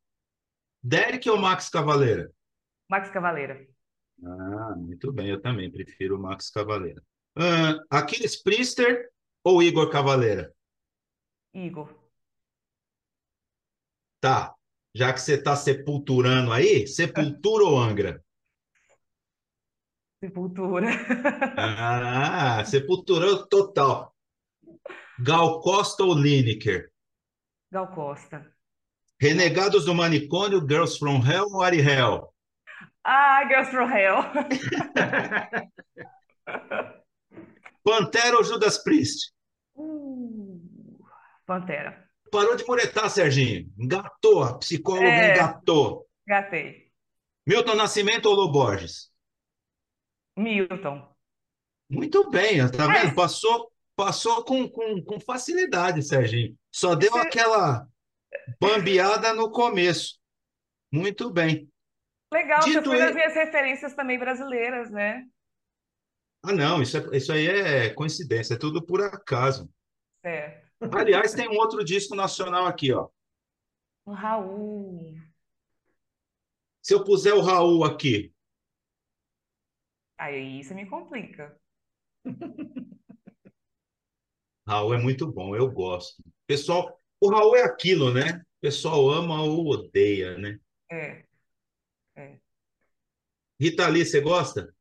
Derek 0.84 1.30
ou 1.30 1.38
Max 1.38 1.70
Cavaleira? 1.70 2.32
Max 2.90 3.10
Cavaleira. 3.10 3.68
Ah, 4.24 4.76
muito 4.76 5.12
bem, 5.12 5.30
eu 5.30 5.42
também 5.42 5.72
prefiro 5.72 6.18
o 6.18 6.22
Max 6.22 6.50
Cavaleira. 6.50 7.02
Ah, 7.36 8.00
Aquiles 8.00 8.42
Priester 8.42 9.10
ou 9.44 9.62
Igor 9.62 9.90
Cavaleira? 9.90 10.54
Igor. 11.54 11.94
Tá, 14.20 14.56
já 14.94 15.14
que 15.14 15.22
você 15.22 15.36
está 15.36 15.56
sepulturando 15.56 16.52
aí, 16.52 16.88
Sepultura 16.88 17.66
ou 17.66 17.80
Angra? 17.80 18.24
Sepultura. 20.24 20.88
Ah, 21.58 22.64
Sepultura 22.66 23.46
total. 23.48 24.14
Gal 25.20 25.60
Costa 25.62 26.04
ou 26.04 26.14
Lineker? 26.14 26.92
Gal 27.72 27.88
Costa. 27.94 28.46
Renegados 29.20 29.86
do 29.86 29.94
Manicômio, 29.94 30.60
Girls 30.68 30.98
from 30.98 31.22
Hell 31.24 31.46
ou 31.52 31.62
Ari 31.62 31.82
Hell? 31.82 32.34
Ah, 33.04 33.44
Girls 33.48 33.70
from 33.72 33.88
Hell. 33.90 34.18
Pantera 37.84 38.38
ou 38.38 38.44
Judas 38.44 38.78
Priest? 38.84 39.32
Uh, 39.76 40.60
Pantera. 41.46 42.06
Parou 42.32 42.56
de 42.56 42.66
muretar, 42.66 43.10
Serginho. 43.10 43.72
Engatou, 43.78 44.44
a 44.44 44.58
psicóloga 44.58 45.08
É. 45.08 45.34
engatou. 45.34 46.06
Gatei. 46.28 46.92
Milton 47.46 47.76
Nascimento 47.76 48.26
ou 48.28 48.36
Lô 48.36 48.52
Borges? 48.52 49.10
Milton. 50.38 51.08
Muito 51.90 52.30
bem, 52.30 52.70
tá 52.70 52.88
Mas- 52.88 53.04
vendo? 53.04 53.16
Passou, 53.16 53.72
passou 53.96 54.44
com, 54.46 54.70
com, 54.70 55.02
com 55.04 55.20
facilidade, 55.20 56.04
Serginho. 56.04 56.58
Só 56.72 56.96
deu 56.96 57.12
Você- 57.12 57.20
aquela 57.20 57.88
bambeada 58.60 59.34
no 59.34 59.50
começo. 59.52 60.20
Muito 60.92 61.30
bem. 61.32 61.70
Legal, 62.32 62.62
você 62.62 62.72
Dito 62.72 62.90
foi 62.90 63.00
nas 63.00 63.16
minhas 63.16 63.34
referências 63.34 63.94
também 63.96 64.20
brasileiras, 64.20 64.92
né? 64.92 65.26
Ah, 66.44 66.52
não, 66.54 66.82
isso, 66.82 66.98
é- 66.98 67.18
isso 67.18 67.32
aí 67.32 67.48
é 67.48 67.90
coincidência, 67.94 68.54
é 68.54 68.58
tudo 68.58 68.86
por 68.86 69.02
acaso. 69.02 69.70
Certo. 70.22 70.68
Aliás, 70.96 71.34
tem 71.34 71.48
um 71.50 71.56
outro 71.58 71.84
disco 71.84 72.16
nacional 72.16 72.66
aqui, 72.66 72.94
ó. 72.94 73.10
O 74.06 74.12
Raul. 74.12 75.16
Se 76.82 76.94
eu 76.94 77.04
puser 77.04 77.34
o 77.34 77.42
Raul 77.42 77.84
aqui, 77.84 78.34
Aí 80.18 80.60
isso 80.60 80.74
me 80.74 80.86
complica. 80.86 81.60
Raul 84.68 84.94
é 84.94 84.98
muito 84.98 85.32
bom, 85.32 85.56
eu 85.56 85.72
gosto. 85.72 86.22
Pessoal, 86.46 87.00
o 87.22 87.30
Raul 87.30 87.56
é 87.56 87.64
aquilo, 87.64 88.14
né? 88.14 88.42
O 88.58 88.62
pessoal 88.62 89.10
ama 89.10 89.42
ou 89.42 89.68
odeia, 89.68 90.38
né? 90.38 90.60
É, 90.92 91.28
Rita 93.60 93.88
Lee, 93.88 94.06
você 94.06 94.22
gosta? 94.22 94.74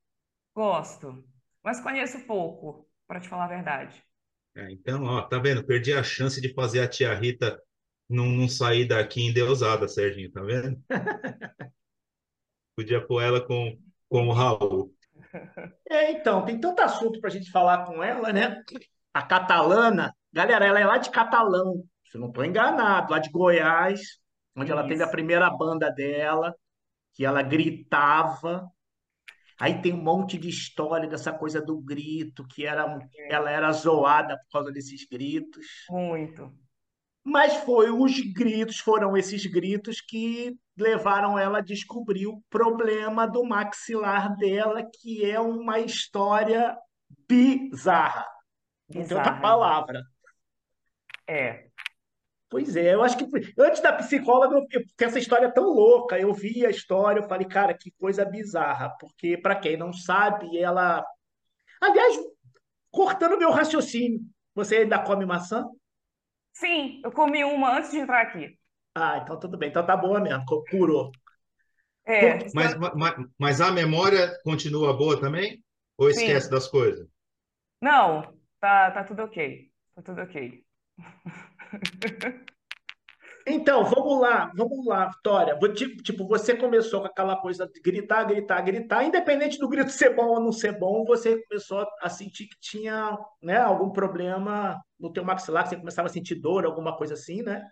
gosto. 0.55 1.25
Mas 1.63 1.81
conheço 1.81 2.21
pouco, 2.27 2.89
para 3.07 3.21
te 3.21 3.29
falar 3.29 3.45
a 3.47 3.49
verdade. 3.49 4.03
É, 4.55 4.71
então, 4.71 5.05
ó, 5.05 5.23
tá 5.23 5.39
vendo? 5.39 5.65
Perdi 5.65 5.93
a 5.93 6.03
chance 6.03 6.41
de 6.41 6.53
fazer 6.55 6.81
a 6.81 6.89
tia 6.89 7.15
Rita 7.15 7.61
não, 8.09 8.27
não 8.27 8.49
sair 8.49 8.87
daqui 8.87 9.23
endeusada, 9.23 9.89
Serginho, 9.89 10.31
tá 10.31 10.43
vendo? 10.43 10.83
Podia 12.77 13.05
pôr 13.07 13.23
ela 13.23 13.41
com, 13.47 13.79
com 14.09 14.29
o 14.29 14.33
Raul. 14.33 14.95
É, 15.89 16.13
então, 16.13 16.45
tem 16.45 16.59
tanto 16.59 16.81
assunto 16.83 17.21
para 17.21 17.31
a 17.31 17.33
gente 17.33 17.51
falar 17.51 17.85
com 17.87 18.03
ela, 18.03 18.33
né? 18.33 18.61
a 19.15 19.23
catalana, 19.23 20.15
galera, 20.33 20.67
ela 20.67 20.81
é 20.81 20.87
lá 20.87 20.99
de 20.99 21.11
Catalão, 21.11 21.83
se 22.05 22.17
eu 22.17 22.21
não 22.21 22.29
estou 22.29 22.45
enganado, 22.45 23.13
lá 23.13 23.19
de 23.19 23.31
Goiás, 23.31 24.01
onde 24.57 24.71
ela 24.73 24.85
teve 24.87 25.03
a 25.03 25.07
Isso. 25.07 25.13
primeira 25.13 25.51
banda 25.51 25.91
dela, 25.91 26.55
que 27.15 27.25
ela 27.25 27.43
gritava. 27.43 28.69
Aí 29.59 29.81
tem 29.83 29.93
um 29.95 30.03
monte 30.03 30.39
de 30.39 30.49
história 30.49 31.09
dessa 31.09 31.33
coisa 31.33 31.61
do 31.63 31.81
grito, 31.81 32.47
que 32.49 32.67
era, 32.67 32.87
um- 32.87 33.01
ela 33.29 33.51
era 33.51 33.73
zoada 33.73 34.37
por 34.39 34.49
causa 34.53 34.73
desses 34.73 35.07
gritos. 35.09 35.67
Muito. 35.89 36.53
Mas 37.29 37.57
foi 37.57 37.91
os 37.91 38.21
gritos, 38.33 38.79
foram 38.79 39.17
esses 39.17 39.45
gritos 39.47 40.01
que 40.01 40.57
levaram 40.79 41.37
ela 41.37 41.59
a 41.59 41.61
descobrir 41.61 42.29
o 42.29 42.41
problema 42.49 43.27
do 43.27 43.45
maxilar 43.45 44.37
dela, 44.37 44.89
que 45.01 45.29
é 45.29 45.41
uma 45.41 45.81
história 45.81 46.79
bizarra. 47.29 48.25
Não 48.89 49.03
tem 49.05 49.17
outra 49.17 49.33
Bizarra. 49.33 49.41
palavra. 49.41 50.03
É. 51.27 51.67
Pois 52.49 52.77
é, 52.77 52.95
eu 52.95 53.03
acho 53.03 53.17
que 53.19 53.27
antes 53.59 53.83
da 53.83 53.93
psicóloga, 53.95 54.61
porque 54.61 55.05
essa 55.05 55.19
história 55.19 55.47
é 55.47 55.51
tão 55.51 55.65
louca, 55.65 56.17
eu 56.17 56.33
vi 56.33 56.65
a 56.65 56.71
história, 56.71 57.19
eu 57.19 57.29
falei, 57.29 57.49
cara, 57.49 57.75
que 57.75 57.91
coisa 57.99 58.25
bizarra, 58.25 58.95
porque 59.01 59.37
para 59.37 59.57
quem 59.57 59.77
não 59.77 59.93
sabe, 59.93 60.57
ela. 60.57 61.05
Aliás, 61.81 62.17
cortando 62.89 63.37
meu 63.37 63.51
raciocínio, 63.51 64.21
você 64.55 64.77
ainda 64.77 65.03
come 65.03 65.27
maçã? 65.27 65.67
Sim, 66.61 67.01
eu 67.05 67.13
comi 67.13 67.45
uma 67.45 67.77
antes 67.79 67.91
de 67.93 67.99
entrar 67.99 68.23
aqui. 68.23 68.59
Ah, 68.97 69.19
então 69.19 69.39
tudo 69.39 69.57
bem, 69.59 69.69
então 69.71 69.85
tá 69.87 69.97
boa 69.97 70.21
mesmo, 70.21 70.45
cu- 70.47 70.65
curou. 70.71 71.13
É, 72.05 72.39
Mas, 72.53 72.75
mas, 72.75 73.15
mas 73.39 73.61
a 73.61 73.71
memória 73.71 74.37
continua 74.43 74.97
boa 74.97 75.21
também? 75.21 75.63
Ou 75.99 76.11
Sim. 76.11 76.11
esquece 76.11 76.51
das 76.51 76.67
coisas? 76.69 77.07
Não, 77.81 78.39
tá, 78.61 78.91
tá 78.91 79.05
tudo 79.05 79.23
ok. 79.23 79.71
Tá 79.95 80.03
tudo 80.03 80.21
ok. 80.23 80.65
Então, 83.49 83.85
vamos 83.85 84.21
lá, 84.21 84.51
vamos 84.57 84.85
lá, 84.85 85.07
Vitória. 85.09 85.57
Tipo, 85.73 86.03
tipo, 86.03 86.27
você 86.27 86.57
começou 86.57 87.01
com 87.01 87.07
aquela 87.07 87.37
coisa 87.37 87.69
de 87.69 87.81
gritar, 87.81 88.25
gritar, 88.25 88.61
gritar, 88.61 89.05
independente 89.05 89.57
do 89.59 89.69
grito 89.69 89.91
ser 89.91 90.17
bom 90.17 90.27
ou 90.27 90.41
não 90.41 90.51
ser 90.51 90.77
bom, 90.77 91.05
você 91.05 91.41
começou 91.47 91.87
a 92.03 92.09
sentir 92.09 92.49
que 92.49 92.57
tinha, 92.61 93.17
né, 93.41 93.59
algum 93.59 93.91
problema 93.91 94.83
no 94.99 95.13
teu 95.13 95.25
maxilar, 95.25 95.63
que 95.63 95.71
você 95.71 95.77
começava 95.77 96.09
a 96.09 96.11
sentir 96.11 96.35
dor, 96.35 96.65
alguma 96.65 96.97
coisa 96.97 97.15
assim, 97.15 97.41
né? 97.43 97.63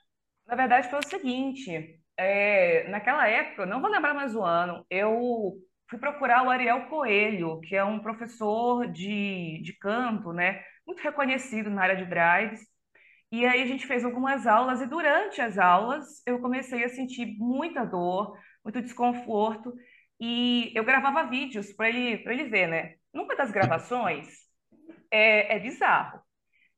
Na 0.46 0.54
verdade, 0.54 0.88
foi 0.88 1.00
o 1.00 1.08
seguinte: 1.08 1.98
é, 2.16 2.88
naquela 2.88 3.26
época, 3.26 3.66
não 3.66 3.80
vou 3.80 3.90
lembrar 3.90 4.14
mais 4.14 4.36
o 4.36 4.44
ano, 4.44 4.86
eu 4.88 5.54
fui 5.90 5.98
procurar 5.98 6.44
o 6.44 6.50
Ariel 6.50 6.86
Coelho, 6.86 7.60
que 7.62 7.74
é 7.74 7.82
um 7.82 7.98
professor 7.98 8.86
de, 8.86 9.60
de 9.60 9.76
canto, 9.78 10.32
né, 10.32 10.62
muito 10.86 11.02
reconhecido 11.02 11.68
na 11.68 11.82
área 11.82 11.96
de 11.96 12.04
drives. 12.04 12.73
E 13.34 13.44
aí 13.44 13.62
a 13.62 13.66
gente 13.66 13.84
fez 13.84 14.04
algumas 14.04 14.46
aulas, 14.46 14.80
e 14.80 14.86
durante 14.86 15.40
as 15.40 15.58
aulas 15.58 16.22
eu 16.24 16.38
comecei 16.38 16.84
a 16.84 16.88
sentir 16.88 17.36
muita 17.36 17.84
dor, 17.84 18.38
muito 18.62 18.80
desconforto, 18.80 19.74
e 20.20 20.70
eu 20.72 20.84
gravava 20.84 21.28
vídeos 21.28 21.72
para 21.72 21.88
ele, 21.88 22.18
para 22.18 22.32
ele 22.32 22.44
ver, 22.44 22.68
né? 22.68 22.94
Numa 23.12 23.34
das 23.34 23.50
gravações, 23.50 24.28
é, 25.10 25.56
é 25.56 25.58
bizarro. 25.58 26.20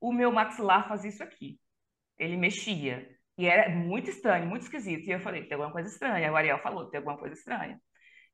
O 0.01 0.11
meu 0.11 0.31
maxilar 0.31 0.87
fazia 0.87 1.11
isso 1.11 1.21
aqui. 1.23 1.59
Ele 2.17 2.35
mexia. 2.35 3.07
E 3.37 3.45
era 3.45 3.69
muito 3.69 4.09
estranho, 4.09 4.47
muito 4.47 4.63
esquisito. 4.63 5.07
E 5.07 5.11
eu 5.11 5.19
falei, 5.19 5.43
tem 5.43 5.53
alguma 5.53 5.71
coisa 5.71 5.87
estranha. 5.87 6.31
O 6.31 6.35
Ariel 6.35 6.57
falou, 6.63 6.89
tem 6.89 6.97
alguma 6.97 7.19
coisa 7.19 7.35
estranha. 7.35 7.79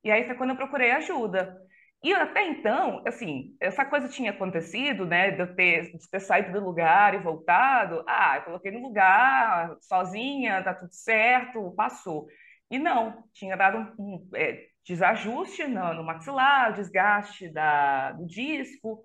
E 0.02 0.10
aí 0.10 0.26
foi 0.26 0.36
quando 0.36 0.52
eu 0.52 0.56
procurei 0.56 0.92
ajuda. 0.92 1.58
E 2.04 2.14
até 2.14 2.46
então, 2.48 3.02
assim, 3.08 3.56
essa 3.62 3.86
coisa 3.86 4.10
tinha 4.10 4.32
acontecido, 4.32 5.06
né, 5.06 5.32
de 5.32 5.40
eu 5.42 5.56
ter, 5.56 5.98
de 5.98 6.10
ter 6.10 6.20
saído 6.20 6.52
do 6.52 6.66
lugar 6.66 7.14
e 7.14 7.24
voltado. 7.24 8.04
Ah, 8.06 8.38
eu 8.38 8.44
coloquei 8.44 8.72
no 8.72 8.82
lugar, 8.82 9.78
sozinha, 9.82 10.62
tá 10.64 10.74
tudo 10.74 10.94
certo, 10.94 11.74
passou. 11.76 12.28
E 12.70 12.78
não, 12.78 13.24
tinha 13.34 13.56
dado 13.56 13.78
um, 13.98 14.16
um, 14.16 14.30
é, 14.36 14.68
desajuste 14.86 15.66
no, 15.66 15.94
no 15.94 16.04
maxilar, 16.04 16.74
desgaste 16.74 17.48
da, 17.50 18.12
do 18.12 18.26
disco, 18.26 19.04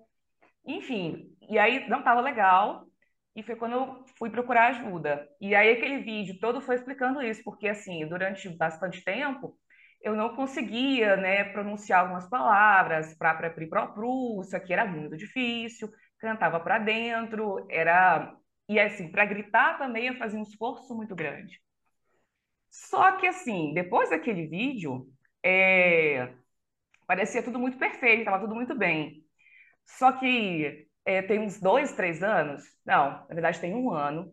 enfim. 0.65 1.35
E 1.49 1.57
aí 1.57 1.87
não 1.87 1.99
estava 1.99 2.19
legal. 2.21 2.85
E 3.35 3.43
foi 3.43 3.55
quando 3.55 3.73
eu 3.73 4.05
fui 4.17 4.29
procurar 4.29 4.69
ajuda. 4.69 5.25
E 5.39 5.55
aí 5.55 5.71
aquele 5.71 5.99
vídeo 5.99 6.37
todo 6.39 6.59
foi 6.59 6.75
explicando 6.75 7.21
isso, 7.21 7.41
porque 7.45 7.69
assim, 7.69 8.05
durante 8.07 8.49
bastante 8.49 9.03
tempo 9.03 9.57
eu 10.01 10.15
não 10.15 10.35
conseguia, 10.35 11.15
né, 11.17 11.43
pronunciar 11.45 12.01
algumas 12.01 12.27
palavras 12.29 13.13
para 13.15 13.31
abrir 13.31 13.67
para 13.69 13.87
Prússia, 13.87 14.59
que 14.59 14.73
era 14.73 14.85
muito 14.85 15.17
difícil, 15.17 15.89
cantava 16.19 16.59
para 16.59 16.79
dentro, 16.79 17.65
era 17.69 18.35
e 18.69 18.79
assim, 18.79 19.11
para 19.11 19.25
gritar 19.25 19.77
também 19.79 20.07
eu 20.07 20.17
fazia 20.17 20.39
um 20.39 20.43
esforço 20.43 20.95
muito 20.95 21.15
grande. 21.15 21.59
Só 22.69 23.13
que 23.17 23.27
assim, 23.27 23.73
depois 23.73 24.09
daquele 24.09 24.47
vídeo, 24.47 25.07
é, 25.43 26.33
parecia 27.07 27.43
tudo 27.43 27.59
muito 27.59 27.77
perfeito, 27.77 28.19
estava 28.19 28.39
tudo 28.41 28.55
muito 28.55 28.75
bem. 28.77 29.25
Só 29.85 30.13
que 30.13 30.87
é, 31.05 31.21
tem 31.23 31.39
uns 31.39 31.59
dois, 31.59 31.93
três 31.93 32.23
anos, 32.23 32.63
não, 32.85 33.27
na 33.27 33.35
verdade 33.35 33.59
tem 33.61 33.75
um 33.75 33.91
ano, 33.91 34.31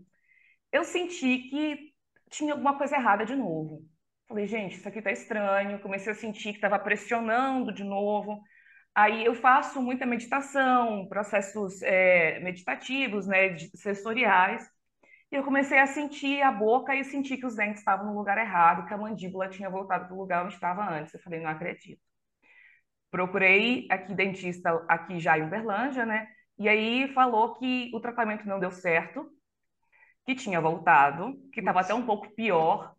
eu 0.72 0.84
senti 0.84 1.38
que 1.50 1.94
tinha 2.30 2.54
alguma 2.54 2.78
coisa 2.78 2.96
errada 2.96 3.24
de 3.26 3.36
novo. 3.36 3.84
Falei, 4.28 4.46
gente, 4.46 4.76
isso 4.76 4.88
aqui 4.88 5.00
tá 5.00 5.12
estranho. 5.12 5.78
Comecei 5.80 6.12
a 6.12 6.14
sentir 6.14 6.50
que 6.50 6.56
estava 6.56 6.78
pressionando 6.78 7.72
de 7.72 7.84
novo. 7.84 8.42
Aí 8.94 9.24
eu 9.24 9.34
faço 9.34 9.80
muita 9.80 10.06
meditação, 10.06 11.06
processos 11.08 11.82
é, 11.82 12.40
meditativos, 12.40 13.26
né, 13.26 13.56
sensoriais. 13.74 14.68
E 15.30 15.36
eu 15.36 15.44
comecei 15.44 15.78
a 15.78 15.86
sentir 15.86 16.40
a 16.42 16.50
boca 16.50 16.94
e 16.94 17.04
senti 17.04 17.36
que 17.36 17.46
os 17.46 17.56
dentes 17.56 17.80
estavam 17.80 18.06
no 18.06 18.16
lugar 18.18 18.38
errado, 18.38 18.86
que 18.86 18.94
a 18.94 18.98
mandíbula 18.98 19.48
tinha 19.48 19.70
voltado 19.70 20.06
para 20.06 20.14
o 20.14 20.18
lugar 20.18 20.44
onde 20.44 20.54
estava 20.54 20.88
antes. 20.88 21.14
Eu 21.14 21.20
falei, 21.20 21.40
não 21.40 21.50
acredito. 21.50 22.00
Procurei 23.10 23.86
aqui 23.90 24.14
dentista 24.14 24.84
aqui 24.88 25.20
já 25.20 25.38
em 25.38 25.42
Uberlândia, 25.44 26.06
né? 26.06 26.28
E 26.58 26.68
aí 26.68 27.12
falou 27.12 27.54
que 27.54 27.90
o 27.94 28.00
tratamento 28.00 28.46
não 28.46 28.58
deu 28.58 28.70
certo, 28.70 29.30
que 30.24 30.34
tinha 30.34 30.60
voltado, 30.60 31.34
que 31.52 31.60
estava 31.60 31.80
até 31.80 31.94
um 31.94 32.06
pouco 32.06 32.34
pior, 32.34 32.95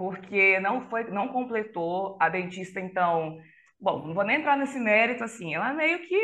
porque 0.00 0.58
não 0.60 0.88
foi, 0.88 1.04
não 1.10 1.28
completou. 1.28 2.16
A 2.18 2.30
dentista, 2.30 2.80
então, 2.80 3.38
bom, 3.78 4.06
não 4.06 4.14
vou 4.14 4.24
nem 4.24 4.38
entrar 4.38 4.56
nesse 4.56 4.78
mérito, 4.78 5.22
assim, 5.22 5.54
ela 5.54 5.74
meio 5.74 5.98
que 6.08 6.16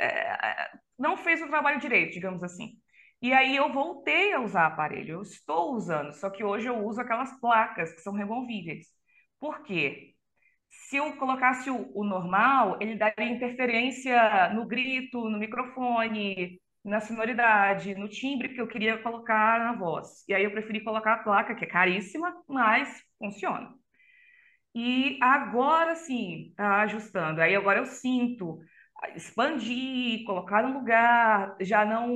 é, 0.00 0.70
não 0.98 1.16
fez 1.16 1.40
o 1.40 1.46
trabalho 1.46 1.78
direito, 1.78 2.12
digamos 2.12 2.42
assim. 2.42 2.72
E 3.22 3.32
aí 3.32 3.54
eu 3.54 3.72
voltei 3.72 4.32
a 4.32 4.40
usar 4.40 4.66
aparelho, 4.66 5.12
eu 5.14 5.22
estou 5.22 5.74
usando, 5.74 6.12
só 6.12 6.28
que 6.28 6.42
hoje 6.42 6.66
eu 6.66 6.84
uso 6.84 7.00
aquelas 7.00 7.38
placas 7.40 7.92
que 7.94 8.00
são 8.00 8.14
removíveis. 8.14 8.88
Por 9.38 9.62
quê? 9.62 10.14
Se 10.70 10.96
eu 10.96 11.16
colocasse 11.16 11.70
o 11.70 12.02
normal, 12.04 12.78
ele 12.80 12.96
daria 12.96 13.30
interferência 13.30 14.52
no 14.54 14.66
grito, 14.66 15.28
no 15.30 15.38
microfone, 15.38 16.60
na 16.84 17.00
sonoridade, 17.00 17.94
no 17.94 18.08
timbre 18.08 18.50
que 18.50 18.60
eu 18.60 18.68
queria 18.68 18.98
colocar 19.02 19.58
na 19.60 19.72
voz. 19.74 20.24
E 20.28 20.34
aí 20.34 20.44
eu 20.44 20.50
preferi 20.52 20.82
colocar 20.84 21.14
a 21.14 21.24
placa, 21.24 21.54
que 21.54 21.64
é 21.64 21.68
caríssima, 21.68 22.34
mas 22.48 23.02
funciona. 23.18 23.74
E 24.74 25.18
agora 25.22 25.94
sim, 25.94 26.52
tá 26.56 26.82
ajustando. 26.82 27.40
Aí 27.40 27.54
agora 27.54 27.78
eu 27.80 27.86
sinto 27.86 28.58
expandir, 29.14 30.24
colocar 30.24 30.62
no 30.62 30.78
lugar, 30.78 31.56
já 31.60 31.84
não 31.84 32.08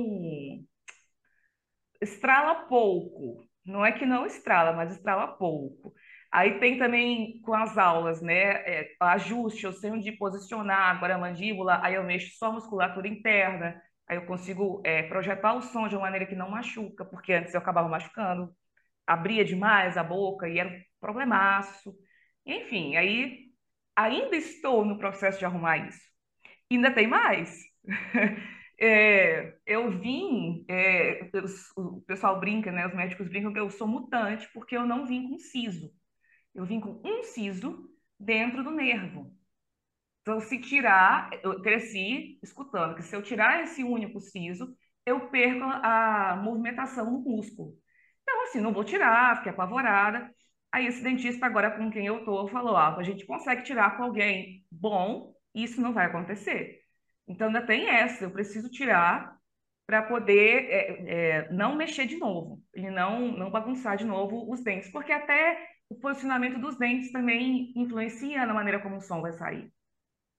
estrala 2.01 2.55
pouco. 2.67 3.47
Não 3.65 3.85
é 3.85 3.91
que 3.91 4.05
não 4.05 4.25
estrala, 4.25 4.73
mas 4.73 4.91
estrala 4.91 5.27
pouco. 5.27 5.93
Aí 6.31 6.59
tem 6.59 6.77
também 6.77 7.41
com 7.41 7.53
as 7.53 7.77
aulas, 7.77 8.21
né? 8.21 8.33
É, 8.67 8.95
ajuste, 8.99 9.65
eu 9.65 9.73
sei 9.73 9.91
onde 9.91 10.11
posicionar 10.13 10.95
agora 10.95 11.15
a 11.15 11.17
mandíbula, 11.17 11.79
aí 11.83 11.95
eu 11.95 12.03
mexo 12.03 12.37
só 12.37 12.47
a 12.47 12.51
musculatura 12.53 13.07
interna, 13.07 13.81
aí 14.09 14.17
eu 14.17 14.25
consigo 14.25 14.81
é, 14.85 15.03
projetar 15.03 15.53
o 15.53 15.61
som 15.61 15.87
de 15.87 15.95
uma 15.95 16.03
maneira 16.03 16.25
que 16.25 16.35
não 16.35 16.49
machuca, 16.51 17.05
porque 17.05 17.33
antes 17.33 17.53
eu 17.53 17.61
acabava 17.61 17.87
machucando, 17.87 18.53
abria 19.07 19.45
demais 19.45 19.97
a 19.97 20.03
boca 20.03 20.49
e 20.49 20.59
era 20.59 20.69
um 20.69 20.81
problemaço. 20.99 21.95
Enfim, 22.45 22.95
aí 22.97 23.49
ainda 23.95 24.35
estou 24.35 24.85
no 24.85 24.97
processo 24.97 25.39
de 25.39 25.45
arrumar 25.45 25.77
isso. 25.77 26.01
Ainda 26.71 26.91
tem 26.93 27.07
mais. 27.07 27.63
É, 28.81 29.57
eu 29.65 29.91
vim, 29.91 30.63
é, 30.69 31.29
o 31.75 32.01
pessoal 32.01 32.39
brinca, 32.39 32.71
né? 32.71 32.87
Os 32.87 32.93
médicos 32.95 33.27
brincam 33.27 33.51
que 33.51 33.59
eu 33.59 33.69
sou 33.69 33.85
mutante 33.85 34.49
porque 34.53 34.77
eu 34.77 34.85
não 34.85 35.05
vim 35.05 35.29
com 35.29 35.37
siso. 35.37 35.91
Eu 36.55 36.65
vim 36.65 36.79
com 36.79 37.01
um 37.03 37.23
siso 37.23 37.89
dentro 38.19 38.63
do 38.63 38.71
nervo. 38.71 39.35
Então, 40.29 40.39
se 40.41 40.59
tirar, 40.59 41.31
eu 41.41 41.59
cresci 41.59 42.37
escutando 42.43 42.93
que 42.93 43.01
se 43.01 43.15
eu 43.15 43.23
tirar 43.23 43.63
esse 43.63 43.83
único 43.83 44.19
siso, 44.19 44.77
eu 45.03 45.27
perco 45.31 45.63
a, 45.63 46.39
movimentação 46.43 47.09
no 47.09 47.19
músculo. 47.19 47.73
Então, 48.21 48.43
assim, 48.43 48.61
não 48.61 48.71
vou 48.71 48.83
tirar, 48.83 49.37
fiquei 49.37 49.51
apavorada. 49.51 50.29
Aí, 50.71 50.85
esse 50.85 51.01
dentista, 51.01 51.47
agora 51.47 51.71
com 51.71 51.89
quem 51.89 52.05
eu 52.05 52.23
tô, 52.23 52.47
falou: 52.47 52.77
ah, 52.77 52.95
a 52.95 53.01
gente 53.01 53.25
consegue 53.25 53.63
tirar 53.63 53.97
com 53.97 54.03
alguém 54.03 54.63
bom, 54.71 55.33
isso 55.55 55.81
não 55.81 55.93
vai 55.93 56.05
acontecer. 56.05 56.79
Então, 57.27 57.47
ainda 57.47 57.65
tem 57.65 57.89
essa, 57.89 58.23
eu 58.23 58.29
preciso 58.31 58.69
tirar 58.69 59.35
para 59.87 60.03
poder 60.03 60.69
é, 60.69 61.47
é, 61.47 61.51
não 61.51 61.75
mexer 61.75 62.05
de 62.05 62.17
novo, 62.17 62.61
e 62.75 62.87
não, 62.91 63.31
não 63.31 63.49
bagunçar 63.49 63.97
de 63.97 64.05
novo 64.05 64.47
os 64.51 64.63
dentes, 64.63 64.91
porque 64.91 65.11
até 65.11 65.67
o 65.89 65.95
posicionamento 65.95 66.59
dos 66.59 66.77
dentes 66.77 67.11
também 67.11 67.73
influencia 67.75 68.45
na 68.45 68.53
maneira 68.53 68.79
como 68.79 68.97
o 68.97 69.01
som 69.01 69.21
vai 69.21 69.33
sair. 69.33 69.73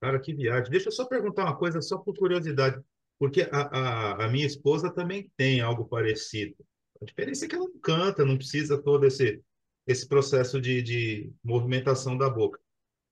Cara, 0.01 0.19
que 0.19 0.35
viagem. 0.35 0.71
Deixa 0.71 0.89
eu 0.89 0.93
só 0.93 1.05
perguntar 1.05 1.45
uma 1.45 1.57
coisa, 1.57 1.83
só 1.83 1.99
por 1.99 2.17
curiosidade, 2.17 2.83
porque 3.19 3.43
a, 3.53 3.61
a, 3.61 4.25
a 4.25 4.29
minha 4.29 4.47
esposa 4.47 4.91
também 4.91 5.31
tem 5.37 5.61
algo 5.61 5.85
parecido. 5.85 6.57
A 7.01 7.05
diferença 7.05 7.45
é 7.45 7.49
que 7.49 7.55
ela 7.55 7.69
não 7.69 7.79
canta, 7.79 8.25
não 8.25 8.37
precisa 8.37 8.81
todo 8.81 9.07
esse, 9.07 9.43
esse 9.87 10.09
processo 10.09 10.61
de, 10.61 10.83
de 10.83 11.33
movimentação 11.45 12.17
da 12.17 12.31
boca. 12.31 12.59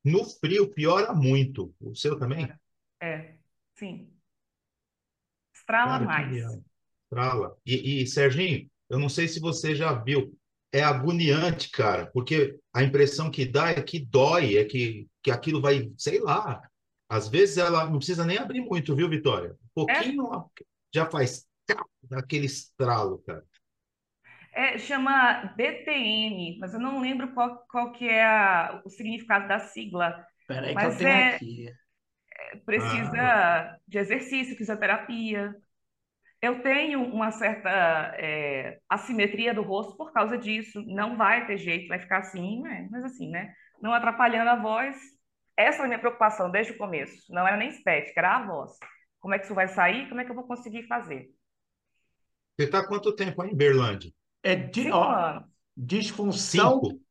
No 0.05 0.25
frio, 0.25 0.69
piora 0.69 1.13
muito. 1.13 1.75
O 1.81 1.95
seu 1.95 2.19
também? 2.19 2.51
É, 3.01 3.07
é 3.07 3.39
sim. 3.75 4.11
Estrala 5.55 5.99
Cara, 5.99 6.05
mais. 6.05 6.63
Estrala. 7.05 7.57
E, 7.67 8.03
e, 8.03 8.07
Serginho, 8.07 8.71
eu 8.89 8.99
não 8.99 9.09
sei 9.09 9.29
se 9.29 9.41
você 9.41 9.75
já 9.75 9.93
viu, 9.93 10.35
é 10.73 10.83
agoniante, 10.83 11.71
cara, 11.71 12.07
porque 12.07 12.59
a 12.73 12.83
impressão 12.83 13.31
que 13.31 13.45
dá 13.45 13.71
é 13.71 13.83
que 13.83 13.99
dói, 13.99 14.57
é 14.57 14.65
que, 14.65 15.07
que 15.23 15.31
aquilo 15.31 15.61
vai, 15.61 15.91
sei 15.97 16.21
lá. 16.21 16.63
Às 17.09 17.29
vezes 17.29 17.57
ela 17.57 17.87
não 17.87 17.97
precisa 17.97 18.25
nem 18.25 18.39
abrir 18.39 18.61
muito, 18.61 18.95
viu, 18.95 19.09
Vitória? 19.09 19.57
Um 19.63 19.69
pouquinho 19.75 20.35
é. 20.35 20.65
já 20.95 21.07
faz 21.07 21.47
aquele 22.13 22.47
estralo, 22.47 23.19
cara. 23.27 23.45
É, 24.53 24.77
chama 24.79 25.55
BTM, 25.57 26.59
mas 26.59 26.75
eu 26.75 26.81
não 26.81 27.01
lembro 27.01 27.33
qual, 27.33 27.65
qual 27.71 27.93
que 27.93 28.09
é 28.09 28.25
a, 28.25 28.83
o 28.85 28.91
significado 28.91 29.47
da 29.47 29.59
sigla. 29.61 30.27
Peraí 30.47 30.75
que 30.75 30.85
eu 30.85 30.97
tenho 30.97 31.09
é, 31.09 31.35
aqui 31.35 31.75
precisa 32.65 33.21
ah. 33.21 33.79
de 33.87 33.99
exercício, 33.99 34.57
fisioterapia. 34.57 35.55
Eu 36.41 36.63
tenho 36.63 37.03
uma 37.03 37.31
certa 37.33 37.69
é, 38.17 38.79
assimetria 38.89 39.53
do 39.53 39.63
rosto 39.63 39.97
por 39.97 40.13
causa 40.13 40.39
disso. 40.39 40.83
Não 40.87 41.17
vai 41.17 41.47
ter 41.47 41.59
jeito, 41.59 41.89
vai 41.89 41.99
ficar 41.99 42.19
assim, 42.19 42.63
né? 42.63 42.89
mas 42.91 43.05
assim, 43.05 43.29
né? 43.31 43.53
Não 43.83 43.93
atrapalhando 43.93 44.51
a 44.51 44.57
voz. 44.57 44.97
Essa 45.59 45.83
é 45.83 45.85
a 45.85 45.89
minha 45.89 45.99
preocupação 45.99 46.51
desde 46.51 46.73
o 46.73 46.79
começo. 46.79 47.21
Não 47.29 47.47
era 47.47 47.57
nem 47.57 47.69
estética, 47.69 48.21
era 48.21 48.37
a 48.37 48.47
voz. 48.47 48.79
Como 49.19 49.35
é 49.35 49.39
que 49.39 49.45
isso 49.45 49.55
vai 49.55 49.67
sair? 49.67 50.09
Como 50.09 50.21
é 50.21 50.25
que 50.25 50.31
eu 50.31 50.35
vou 50.37 50.47
conseguir 50.47 50.87
fazer? 50.87 51.29
Você 52.57 52.67
está 52.67 52.87
quanto 52.87 53.15
tempo 53.15 53.43
aí 53.43 53.51
em 53.51 53.57
Berlândia? 53.57 54.13
É 54.43 54.55
de, 54.55 54.91
ó, 54.93 55.43
disfunção 55.77 56.81
Cinco 56.81 57.09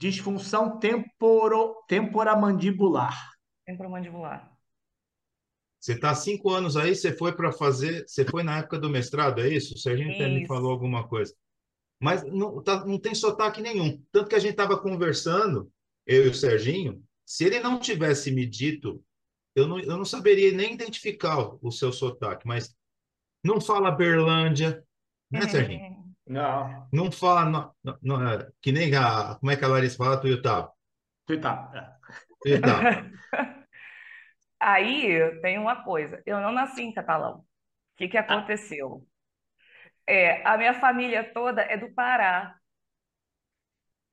disfunção 0.00 0.78
temporo, 0.78 1.76
temporomandibular. 1.86 3.14
Temporomandibular. 3.66 4.50
Você 5.78 5.92
está 5.92 6.14
cinco 6.14 6.50
anos 6.50 6.76
aí, 6.76 6.94
você 6.94 7.14
foi 7.14 7.34
para 7.34 7.52
fazer, 7.52 8.06
você 8.06 8.24
foi 8.24 8.42
na 8.42 8.58
época 8.58 8.78
do 8.78 8.88
mestrado, 8.88 9.40
é 9.40 9.48
isso? 9.48 9.74
O 9.74 9.78
Serginho 9.78 10.14
até 10.14 10.26
me 10.26 10.46
falou 10.46 10.70
alguma 10.70 11.06
coisa. 11.06 11.34
Mas 12.00 12.22
não, 12.24 12.62
tá, 12.62 12.84
não 12.86 12.98
tem 12.98 13.14
sotaque 13.14 13.60
nenhum. 13.60 14.02
Tanto 14.10 14.28
que 14.28 14.34
a 14.34 14.38
gente 14.38 14.52
estava 14.52 14.80
conversando, 14.80 15.70
eu 16.10 16.26
e 16.26 16.28
o 16.28 16.34
Serginho, 16.34 17.00
se 17.24 17.44
ele 17.44 17.60
não 17.60 17.78
tivesse 17.78 18.32
me 18.32 18.44
dito, 18.44 19.00
eu 19.54 19.68
não, 19.68 19.78
eu 19.78 19.96
não 19.96 20.04
saberia 20.04 20.50
nem 20.50 20.74
identificar 20.74 21.38
o, 21.62 21.70
seu 21.70 21.92
sotaque, 21.92 22.46
mas 22.46 22.76
não 23.44 23.60
fala 23.60 23.92
Berlândia, 23.92 24.84
né, 25.30 25.42
Serginho? 25.42 26.00
Não. 26.26 26.88
Não 26.92 27.12
fala, 27.12 27.44
não, 27.44 27.98
não, 28.02 28.28
é, 28.28 28.50
que 28.60 28.72
nem 28.72 28.92
a, 28.96 29.36
como 29.36 29.52
é 29.52 29.56
que 29.56 29.64
a 29.64 29.68
Larissa 29.68 29.96
fala, 29.96 30.20
Tuiutaba? 30.20 30.72
Tuiutaba. 31.26 31.96
Tuiutaba. 32.42 33.10
Aí 34.58 35.40
tem 35.40 35.58
uma 35.58 35.84
coisa, 35.84 36.20
eu 36.26 36.40
não 36.40 36.50
nasci 36.50 36.82
em 36.82 36.92
catalão. 36.92 37.38
O 37.38 37.44
que, 37.96 38.08
que 38.08 38.18
aconteceu? 38.18 39.06
É, 40.08 40.44
a 40.44 40.58
minha 40.58 40.74
família 40.74 41.22
toda 41.32 41.62
é 41.62 41.76
do 41.76 41.94
Pará. 41.94 42.59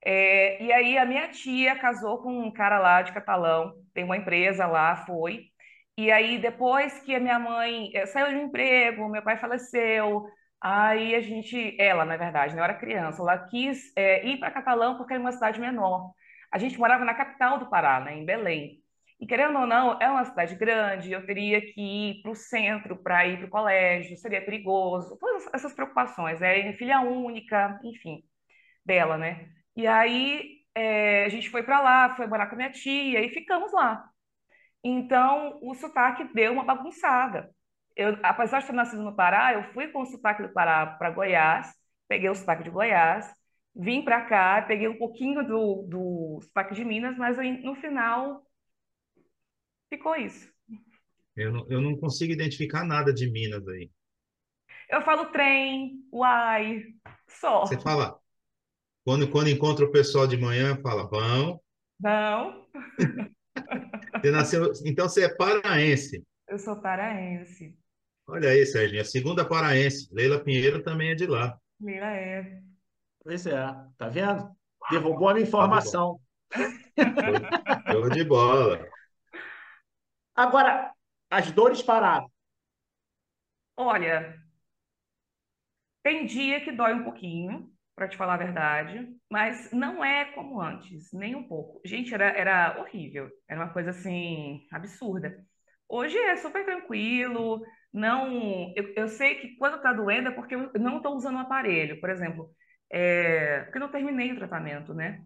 É, 0.09 0.63
e 0.63 0.71
aí 0.71 0.97
a 0.97 1.05
minha 1.05 1.27
tia 1.29 1.77
casou 1.77 2.19
com 2.23 2.31
um 2.47 2.51
cara 2.51 2.79
lá 2.79 3.01
de 3.01 3.11
catalão, 3.13 3.73
tem 3.93 4.05
uma 4.05 4.15
empresa 4.17 4.65
lá, 4.65 4.95
foi. 5.05 5.47
E 5.97 6.09
aí 6.11 6.37
depois 6.39 6.99
que 7.01 7.13
a 7.15 7.19
minha 7.19 7.37
mãe 7.39 7.91
é, 7.93 8.05
saiu 8.05 8.29
de 8.37 8.43
emprego, 8.45 9.09
meu 9.09 9.21
pai 9.23 9.37
faleceu, 9.37 10.27
Aí 10.61 11.13
a 11.15 11.21
gente, 11.21 11.75
ela, 11.79 12.03
na 12.03 12.17
verdade, 12.17 12.55
né, 12.55 12.59
eu 12.61 12.63
era 12.63 12.73
criança, 12.73 13.21
ela 13.21 13.37
quis 13.37 13.91
é, 13.95 14.25
ir 14.27 14.39
para 14.39 14.51
Catalão 14.51 14.97
porque 14.97 15.13
era 15.13 15.21
uma 15.21 15.31
cidade 15.31 15.59
menor. 15.59 16.11
A 16.51 16.57
gente 16.57 16.77
morava 16.79 17.05
na 17.05 17.13
capital 17.13 17.59
do 17.59 17.69
Pará, 17.69 17.99
né, 17.99 18.15
em 18.17 18.25
Belém. 18.25 18.81
E 19.19 19.25
querendo 19.27 19.59
ou 19.59 19.67
não, 19.67 19.99
é 20.01 20.09
uma 20.09 20.25
cidade 20.25 20.55
grande, 20.55 21.11
eu 21.11 21.25
teria 21.25 21.61
que 21.61 21.81
ir 21.81 22.21
para 22.21 22.31
o 22.31 22.35
centro 22.35 22.97
para 22.97 23.27
ir 23.27 23.37
para 23.37 23.47
o 23.47 23.49
colégio, 23.49 24.17
seria 24.17 24.43
perigoso, 24.43 25.17
todas 25.19 25.47
essas 25.53 25.73
preocupações, 25.73 26.41
é 26.41 26.73
filha 26.73 27.01
única, 27.01 27.79
enfim, 27.83 28.23
dela, 28.85 29.17
né? 29.17 29.49
E 29.77 29.87
aí 29.87 30.57
é, 30.75 31.23
a 31.23 31.29
gente 31.29 31.49
foi 31.49 31.63
para 31.63 31.79
lá, 31.79 32.15
foi 32.17 32.27
morar 32.27 32.47
com 32.47 32.55
a 32.55 32.57
minha 32.57 32.71
tia 32.71 33.21
e 33.25 33.29
ficamos 33.29 33.71
lá. 33.71 34.09
Então 34.83 35.57
o 35.61 35.73
sotaque 35.73 36.25
deu 36.33 36.51
uma 36.51 36.65
bagunçada 36.65 37.49
eu, 37.97 38.15
apesar 38.21 38.59
de 38.59 38.67
ter 38.67 38.73
nascido 38.73 39.01
no 39.01 39.15
Pará, 39.15 39.53
eu 39.53 39.73
fui 39.73 39.87
com 39.87 40.03
o 40.03 40.05
sotaque 40.05 40.43
do 40.43 40.53
Pará 40.53 40.85
para 40.85 41.09
Goiás, 41.09 41.73
peguei 42.07 42.29
o 42.29 42.35
sotaque 42.35 42.63
de 42.63 42.69
Goiás, 42.69 43.33
vim 43.75 44.03
para 44.03 44.23
cá, 44.25 44.61
peguei 44.61 44.87
um 44.87 44.97
pouquinho 44.97 45.45
do, 45.45 45.83
do 45.89 46.39
sotaque 46.43 46.75
de 46.75 46.85
Minas, 46.85 47.17
mas 47.17 47.37
no 47.63 47.75
final 47.75 48.45
ficou 49.89 50.15
isso. 50.15 50.47
Eu 51.35 51.51
não, 51.51 51.67
eu 51.69 51.81
não 51.81 51.97
consigo 51.97 52.31
identificar 52.31 52.83
nada 52.83 53.11
de 53.11 53.29
Minas 53.29 53.67
aí. 53.67 53.89
Eu 54.89 55.01
falo 55.01 55.25
trem, 55.25 56.07
uai, 56.13 56.83
só. 57.27 57.65
Você 57.65 57.79
fala, 57.79 58.19
quando, 59.07 59.31
quando 59.31 59.49
encontra 59.49 59.85
o 59.85 59.91
pessoal 59.91 60.27
de 60.27 60.35
manhã, 60.35 60.75
fala, 60.81 61.07
vão. 61.07 61.61
Não. 61.97 62.67
Você 64.19 64.31
nasceu, 64.31 64.73
então 64.83 65.07
você 65.07 65.23
é 65.23 65.29
paraense. 65.29 66.21
Eu 66.45 66.59
sou 66.59 66.75
paraense. 66.81 67.73
Olha 68.27 68.49
aí, 68.49 68.65
Serginho, 68.65 69.01
a 69.01 69.05
segunda 69.05 69.47
paraense. 69.47 70.09
Leila 70.11 70.43
Pinheiro 70.43 70.83
também 70.83 71.11
é 71.11 71.15
de 71.15 71.25
lá. 71.25 71.57
Leila 71.79 72.07
é. 72.07 72.61
Pois 73.23 73.45
é, 73.47 73.55
tá 73.97 74.09
vendo? 74.09 74.51
Derrubou 74.91 75.29
a 75.29 75.33
minha 75.35 75.47
informação. 75.47 76.19
Show 77.89 78.09
de 78.09 78.25
bola. 78.25 78.85
Agora, 80.35 80.91
as 81.29 81.49
dores 81.51 81.81
pararam. 81.81 82.29
Olha, 83.77 84.37
tem 86.03 86.25
dia 86.25 86.59
que 86.61 86.73
dói 86.73 86.93
um 86.93 87.03
pouquinho, 87.05 87.71
para 87.97 88.07
te 88.09 88.15
falar 88.17 88.35
a 88.35 88.37
verdade, 88.37 89.09
mas 89.31 89.71
não 89.73 90.05
é 90.05 90.25
como 90.33 90.61
antes, 90.61 91.11
nem 91.13 91.35
um 91.35 91.43
pouco. 91.47 91.81
Gente, 91.85 92.13
era, 92.13 92.27
era 92.27 92.79
horrível, 92.79 93.29
era 93.49 93.59
uma 93.61 93.73
coisa 93.73 93.89
assim, 93.89 94.61
absurda. 94.71 95.35
Hoje 95.89 96.17
é 96.17 96.35
super 96.37 96.63
tranquilo, 96.65 97.61
não, 97.93 98.71
eu, 98.75 98.93
eu 98.95 99.07
sei 99.07 99.35
que 99.35 99.55
quando 99.57 99.77
está 99.77 99.93
doendo 99.93 100.29
é 100.29 100.31
porque 100.31 100.55
eu 100.55 100.71
não 100.79 100.97
estou 100.97 101.15
usando 101.15 101.37
o 101.37 101.39
aparelho, 101.39 101.99
por 101.99 102.11
exemplo, 102.11 102.51
é, 102.91 103.61
porque 103.63 103.79
não 103.79 103.91
terminei 103.91 104.31
o 104.31 104.37
tratamento, 104.37 104.93
né? 104.93 105.23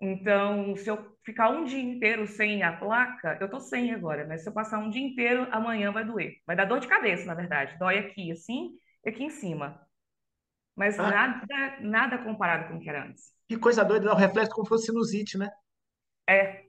Então, 0.00 0.76
se 0.76 0.90
eu 0.90 1.16
ficar 1.24 1.50
um 1.50 1.64
dia 1.64 1.80
inteiro 1.80 2.26
sem 2.26 2.62
a 2.62 2.72
placa, 2.76 3.38
eu 3.40 3.50
tô 3.50 3.60
sem 3.60 3.92
agora, 3.94 4.26
mas 4.26 4.42
se 4.42 4.48
eu 4.48 4.52
passar 4.54 4.78
um 4.78 4.90
dia 4.90 5.02
inteiro, 5.06 5.46
amanhã 5.52 5.92
vai 5.92 6.04
doer. 6.04 6.34
Vai 6.46 6.56
dar 6.56 6.66
dor 6.66 6.80
de 6.80 6.88
cabeça, 6.88 7.24
na 7.26 7.34
verdade. 7.34 7.78
Dói 7.78 7.98
aqui, 7.98 8.30
assim, 8.32 8.70
e 9.04 9.10
aqui 9.10 9.24
em 9.24 9.30
cima. 9.30 9.83
Mas 10.76 10.98
ah. 10.98 11.08
nada, 11.08 11.80
nada 11.80 12.18
comparado 12.18 12.68
com 12.68 12.76
o 12.76 12.80
que 12.80 12.88
era 12.88 13.06
antes. 13.06 13.32
Que 13.48 13.56
coisa 13.56 13.84
doida, 13.84 14.12
um 14.12 14.16
reflexo 14.16 14.52
como 14.52 14.64
se 14.64 14.68
fosse 14.68 14.86
sinusite, 14.86 15.38
né? 15.38 15.50
É. 16.28 16.64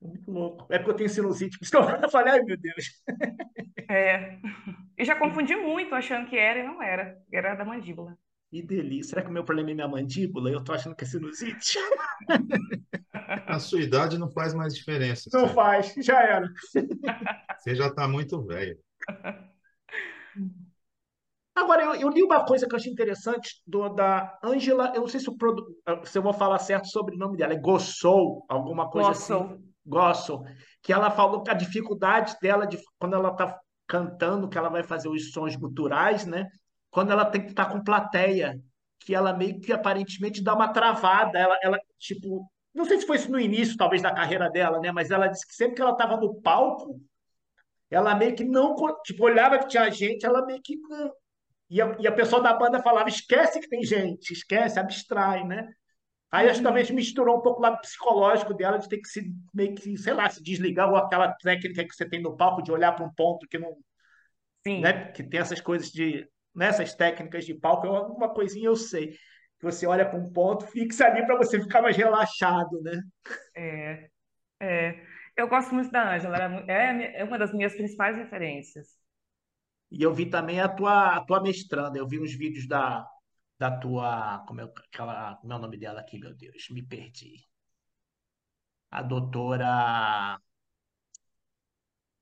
Muito 0.00 0.30
louco. 0.30 0.66
É 0.68 0.78
porque 0.78 0.90
eu 0.90 0.96
tenho 0.96 1.08
sinusite, 1.08 1.58
por 1.58 1.64
isso 1.64 1.72
que 1.72 2.04
eu 2.04 2.10
falei, 2.10 2.34
ai 2.34 2.42
meu 2.42 2.56
Deus. 2.56 3.02
É. 3.88 4.40
Eu 4.96 5.04
já 5.04 5.14
confundi 5.14 5.54
muito 5.54 5.94
achando 5.94 6.28
que 6.28 6.36
era 6.36 6.58
e 6.58 6.64
não 6.64 6.82
era. 6.82 7.22
Era 7.32 7.54
da 7.54 7.64
mandíbula. 7.64 8.18
Que 8.50 8.60
delícia. 8.60 9.10
Será 9.10 9.22
que 9.22 9.28
o 9.28 9.32
meu 9.32 9.44
problema 9.44 9.70
é 9.70 9.74
minha 9.74 9.86
mandíbula? 9.86 10.50
Eu 10.50 10.62
tô 10.62 10.72
achando 10.72 10.96
que 10.96 11.04
é 11.04 11.06
sinusite. 11.06 11.78
A 13.12 13.60
sua 13.60 13.80
idade 13.80 14.18
não 14.18 14.28
faz 14.28 14.54
mais 14.54 14.74
diferença. 14.74 15.30
Não 15.32 15.48
faz, 15.48 15.94
já 15.98 16.20
era. 16.20 16.48
Você 17.58 17.74
já 17.76 17.86
está 17.86 18.08
muito 18.08 18.42
velho. 18.44 18.76
Agora, 21.56 21.82
eu, 21.84 21.94
eu, 21.94 22.08
li 22.10 22.22
uma 22.22 22.44
coisa 22.44 22.66
que 22.66 22.74
eu 22.74 22.76
achei 22.76 22.92
interessante 22.92 23.62
do, 23.66 23.88
da 23.88 24.38
Angela, 24.44 24.92
eu 24.94 25.00
não 25.00 25.08
sei 25.08 25.18
se, 25.18 25.36
produ, 25.38 25.64
se 26.04 26.18
eu 26.18 26.22
vou 26.22 26.34
falar 26.34 26.58
certo 26.58 26.86
sobre 26.88 27.14
o 27.14 27.18
nome 27.18 27.38
dela, 27.38 27.54
é 27.54 27.58
Gossou, 27.58 28.44
alguma 28.46 28.90
coisa 28.90 29.08
Gossou. 29.08 29.42
assim. 29.42 29.72
Gossou. 29.86 30.44
Que 30.82 30.92
ela 30.92 31.10
falou 31.10 31.42
que 31.42 31.50
a 31.50 31.54
dificuldade 31.54 32.36
dela, 32.42 32.66
de, 32.66 32.78
quando 32.98 33.14
ela 33.14 33.30
está 33.30 33.58
cantando, 33.86 34.50
que 34.50 34.58
ela 34.58 34.68
vai 34.68 34.82
fazer 34.82 35.08
os 35.08 35.32
sons 35.32 35.56
guturais, 35.56 36.26
né? 36.26 36.46
Quando 36.90 37.10
ela 37.10 37.24
tem 37.24 37.40
que 37.40 37.50
estar 37.50 37.66
com 37.66 37.82
plateia, 37.82 38.60
que 39.00 39.14
ela 39.14 39.32
meio 39.32 39.58
que 39.58 39.72
aparentemente 39.72 40.44
dá 40.44 40.54
uma 40.54 40.68
travada, 40.68 41.38
ela, 41.38 41.58
ela 41.62 41.78
tipo, 41.98 42.46
não 42.74 42.84
sei 42.84 43.00
se 43.00 43.06
foi 43.06 43.16
isso 43.16 43.32
no 43.32 43.40
início, 43.40 43.78
talvez, 43.78 44.02
da 44.02 44.12
carreira 44.12 44.50
dela, 44.50 44.78
né? 44.78 44.92
Mas 44.92 45.10
ela 45.10 45.26
disse 45.26 45.46
que 45.46 45.54
sempre 45.54 45.76
que 45.76 45.80
ela 45.80 45.92
estava 45.92 46.18
no 46.18 46.34
palco, 46.42 47.00
ela 47.90 48.14
meio 48.14 48.36
que 48.36 48.44
não, 48.44 48.74
tipo, 49.02 49.24
olhava 49.24 49.58
que 49.58 49.68
tinha 49.68 49.90
gente, 49.90 50.26
ela 50.26 50.44
meio 50.44 50.60
que 50.62 50.76
não. 50.76 51.10
E 51.70 51.80
a, 51.82 51.96
e 51.98 52.06
a 52.06 52.12
pessoa 52.12 52.42
da 52.42 52.54
banda 52.54 52.82
falava, 52.82 53.08
esquece 53.08 53.60
que 53.60 53.68
tem 53.68 53.82
gente, 53.84 54.32
esquece, 54.32 54.78
abstrai, 54.78 55.44
né? 55.44 55.68
Aí 56.30 56.48
acho 56.48 56.60
que 56.60 56.64
talvez 56.64 56.90
Uhum. 56.90 56.92
misturou 56.92 57.38
um 57.38 57.42
pouco 57.42 57.60
o 57.60 57.62
lado 57.62 57.80
psicológico 57.80 58.54
dela 58.54 58.78
de 58.78 58.88
ter 58.88 58.98
que 58.98 59.08
se 59.08 59.22
meio 59.54 59.74
que, 59.74 59.96
sei 59.98 60.14
lá, 60.14 60.28
se 60.30 60.42
desligar, 60.42 60.90
ou 60.90 60.96
aquela 60.96 61.32
técnica 61.34 61.84
que 61.86 61.94
você 61.94 62.08
tem 62.08 62.22
no 62.22 62.36
palco 62.36 62.62
de 62.62 62.72
olhar 62.72 62.92
para 62.94 63.04
um 63.06 63.12
ponto 63.14 63.46
que 63.48 63.58
não, 63.58 63.76
Sim, 64.64 64.92
né, 64.92 65.10
que 65.12 65.22
tem 65.22 65.40
essas 65.40 65.60
coisas 65.60 65.90
de, 65.90 66.28
nessas 66.54 66.94
técnicas 66.94 67.44
de 67.44 67.54
palco, 67.54 67.86
eu- 67.86 67.96
alguma 67.96 68.32
coisinha 68.32 68.66
eu 68.66 68.76
sei. 68.76 69.08
Que 69.58 69.64
você 69.64 69.86
olha 69.86 70.04
para 70.08 70.18
um 70.18 70.30
ponto, 70.32 70.66
fixa 70.66 71.06
ali 71.06 71.24
para 71.26 71.36
você 71.36 71.60
ficar 71.60 71.80
mais 71.82 71.96
relaxado, 71.96 72.80
né? 72.82 73.00
é, 73.54 74.10
é. 74.60 75.06
Eu 75.36 75.48
gosto 75.48 75.74
muito 75.74 75.90
da 75.92 76.14
Ângela, 76.14 76.36
ela 76.38 76.72
é, 76.72 77.18
é 77.18 77.20
é 77.22 77.24
uma 77.24 77.38
das 77.38 77.52
minhas 77.54 77.74
principais 77.74 78.16
referências. 78.16 78.88
E 79.98 80.02
eu 80.02 80.12
vi 80.12 80.26
também 80.26 80.60
a 80.60 80.68
tua, 80.68 81.16
a 81.16 81.24
tua 81.24 81.40
mestranda, 81.40 81.98
eu 81.98 82.06
vi 82.06 82.20
uns 82.20 82.32
vídeos 82.34 82.66
da, 82.68 83.06
da 83.58 83.70
tua, 83.78 84.44
como 84.46 84.60
é, 84.60 84.64
aquela, 84.64 85.36
como 85.36 85.52
é 85.52 85.56
o 85.56 85.58
nome 85.58 85.78
dela 85.78 86.00
aqui, 86.00 86.18
meu 86.18 86.34
Deus, 86.34 86.68
me 86.70 86.82
perdi. 86.82 87.42
A 88.90 89.02
doutora. 89.02 90.38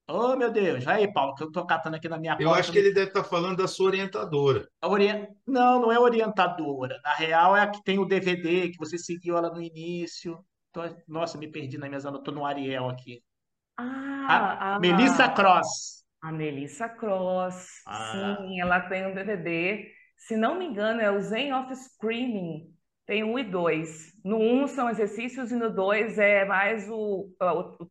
Oh, 0.06 0.36
meu 0.36 0.52
Deus, 0.52 0.86
aí, 0.86 1.10
Paulo, 1.12 1.34
que 1.34 1.42
eu 1.42 1.50
tô 1.50 1.64
catando 1.66 1.96
aqui 1.96 2.08
na 2.08 2.18
minha 2.18 2.36
Eu 2.38 2.52
acho 2.52 2.70
que 2.70 2.78
ele 2.78 2.92
deve 2.92 3.08
estar 3.08 3.24
falando 3.24 3.56
da 3.56 3.66
sua 3.66 3.86
orientadora. 3.86 4.68
A 4.82 4.88
orien- 4.88 5.28
Não, 5.46 5.80
não 5.80 5.90
é 5.90 5.98
orientadora. 5.98 7.00
Na 7.02 7.14
real, 7.14 7.56
é 7.56 7.62
a 7.62 7.70
que 7.70 7.82
tem 7.82 7.98
o 7.98 8.04
DVD, 8.04 8.68
que 8.68 8.78
você 8.78 8.98
seguiu 8.98 9.36
ela 9.36 9.50
no 9.50 9.62
início. 9.62 10.44
Tô- 10.72 10.82
Nossa, 11.08 11.38
me 11.38 11.50
perdi 11.50 11.78
na 11.78 11.88
minha 11.88 12.00
zona, 12.00 12.22
tô 12.22 12.30
no 12.30 12.44
Ariel 12.44 12.88
aqui. 12.90 13.22
A 13.78 14.74
Ah, 14.74 14.78
Melissa 14.78 15.24
a, 15.24 15.30
Cross. 15.30 16.03
A 16.28 16.32
Melissa 16.32 16.88
Cross, 16.88 17.68
Ah, 17.86 18.36
sim, 18.38 18.60
ela 18.60 18.80
tem 18.80 19.06
um 19.06 19.14
DVD. 19.14 19.90
Se 20.16 20.36
não 20.36 20.58
me 20.58 20.64
engano, 20.66 21.00
é 21.00 21.10
o 21.10 21.20
Zen 21.20 21.52
of 21.52 21.74
Screaming. 21.76 22.72
Tem 23.06 23.22
um 23.22 23.38
e 23.38 23.44
dois. 23.44 24.12
No 24.24 24.38
um 24.38 24.66
são 24.66 24.88
exercícios 24.88 25.52
e 25.52 25.56
no 25.56 25.70
dois 25.70 26.18
é 26.18 26.44
mais 26.46 26.88
o, 26.88 27.28
o- 27.40 27.84
o 27.84 27.88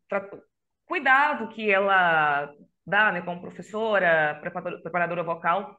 cuidado 0.85 1.49
que 1.49 1.69
ela 1.71 2.51
dá, 2.85 3.11
né, 3.11 3.21
como 3.21 3.41
professora, 3.41 4.37
preparadora, 4.41 4.81
preparadora 4.81 5.23
vocal 5.23 5.77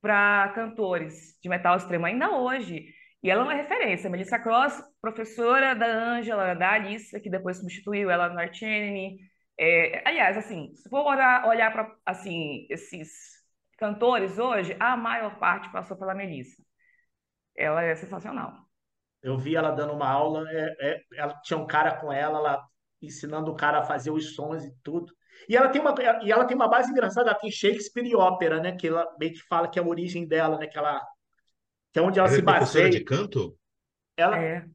para 0.00 0.52
cantores 0.54 1.38
de 1.42 1.48
metal 1.48 1.76
extremo 1.76 2.06
ainda 2.06 2.30
hoje. 2.30 2.86
E 3.22 3.30
ela 3.30 3.40
é 3.42 3.44
uma 3.44 3.54
referência. 3.54 4.10
Melissa 4.10 4.38
Cross, 4.38 4.82
professora 5.00 5.74
da 5.74 5.86
Ângela, 5.86 6.54
da 6.54 6.72
Alice, 6.72 7.18
que 7.20 7.30
depois 7.30 7.56
substituiu 7.58 8.10
ela 8.10 8.28
no 8.28 8.38
Arch 8.38 8.62
Enemy. 8.62 9.18
É, 9.58 10.06
aliás, 10.08 10.36
assim, 10.36 10.74
se 10.76 10.88
for 10.88 11.04
olhar, 11.06 11.46
olhar 11.46 11.72
para 11.72 11.96
assim, 12.04 12.66
esses 12.70 13.42
cantores 13.78 14.38
hoje, 14.38 14.76
a 14.80 14.96
maior 14.96 15.38
parte 15.38 15.70
passou 15.72 15.96
pela 15.96 16.14
Melissa. 16.14 16.62
Ela 17.56 17.82
é 17.84 17.94
sensacional. 17.96 18.54
eu 19.22 19.36
vi 19.38 19.56
ela 19.56 19.70
dando 19.72 19.92
uma 19.92 20.08
aula, 20.08 20.44
é- 20.50 20.76
é- 20.94 21.00
ela 21.16 21.34
tinha 21.42 21.58
um 21.58 21.66
cara 21.66 21.96
com 22.00 22.12
ela, 22.12 22.38
ela 22.38 22.64
ensinando 23.02 23.50
o 23.50 23.56
cara 23.56 23.80
a 23.80 23.82
fazer 23.84 24.10
os 24.10 24.34
sons 24.34 24.64
e 24.64 24.72
tudo. 24.82 25.12
E 25.48 25.56
ela 25.56 25.68
tem 25.68 25.80
uma, 25.80 25.94
e 26.22 26.32
ela 26.32 26.44
tem 26.46 26.56
uma 26.56 26.68
base 26.68 26.90
engraçada, 26.90 27.30
ela 27.30 27.38
tem 27.38 27.50
Shakespeare 27.50 28.06
e 28.06 28.16
ópera, 28.16 28.60
né? 28.60 28.72
Que 28.76 28.88
ela 28.88 29.06
meio 29.18 29.32
que 29.32 29.42
fala 29.48 29.68
que 29.68 29.78
é 29.78 29.82
a 29.82 29.86
origem 29.86 30.26
dela, 30.26 30.58
né? 30.58 30.66
Que 30.66 30.78
ela, 30.78 31.00
que 31.92 31.98
é 31.98 32.02
onde 32.02 32.18
ela 32.18 32.28
Ela 32.28 32.36
se 32.36 32.40
é 32.40 32.44
professora 32.44 32.84
baseia. 32.84 32.90
de 32.90 33.04
canto? 33.04 33.58
Ela, 34.16 34.36
É. 34.38 34.66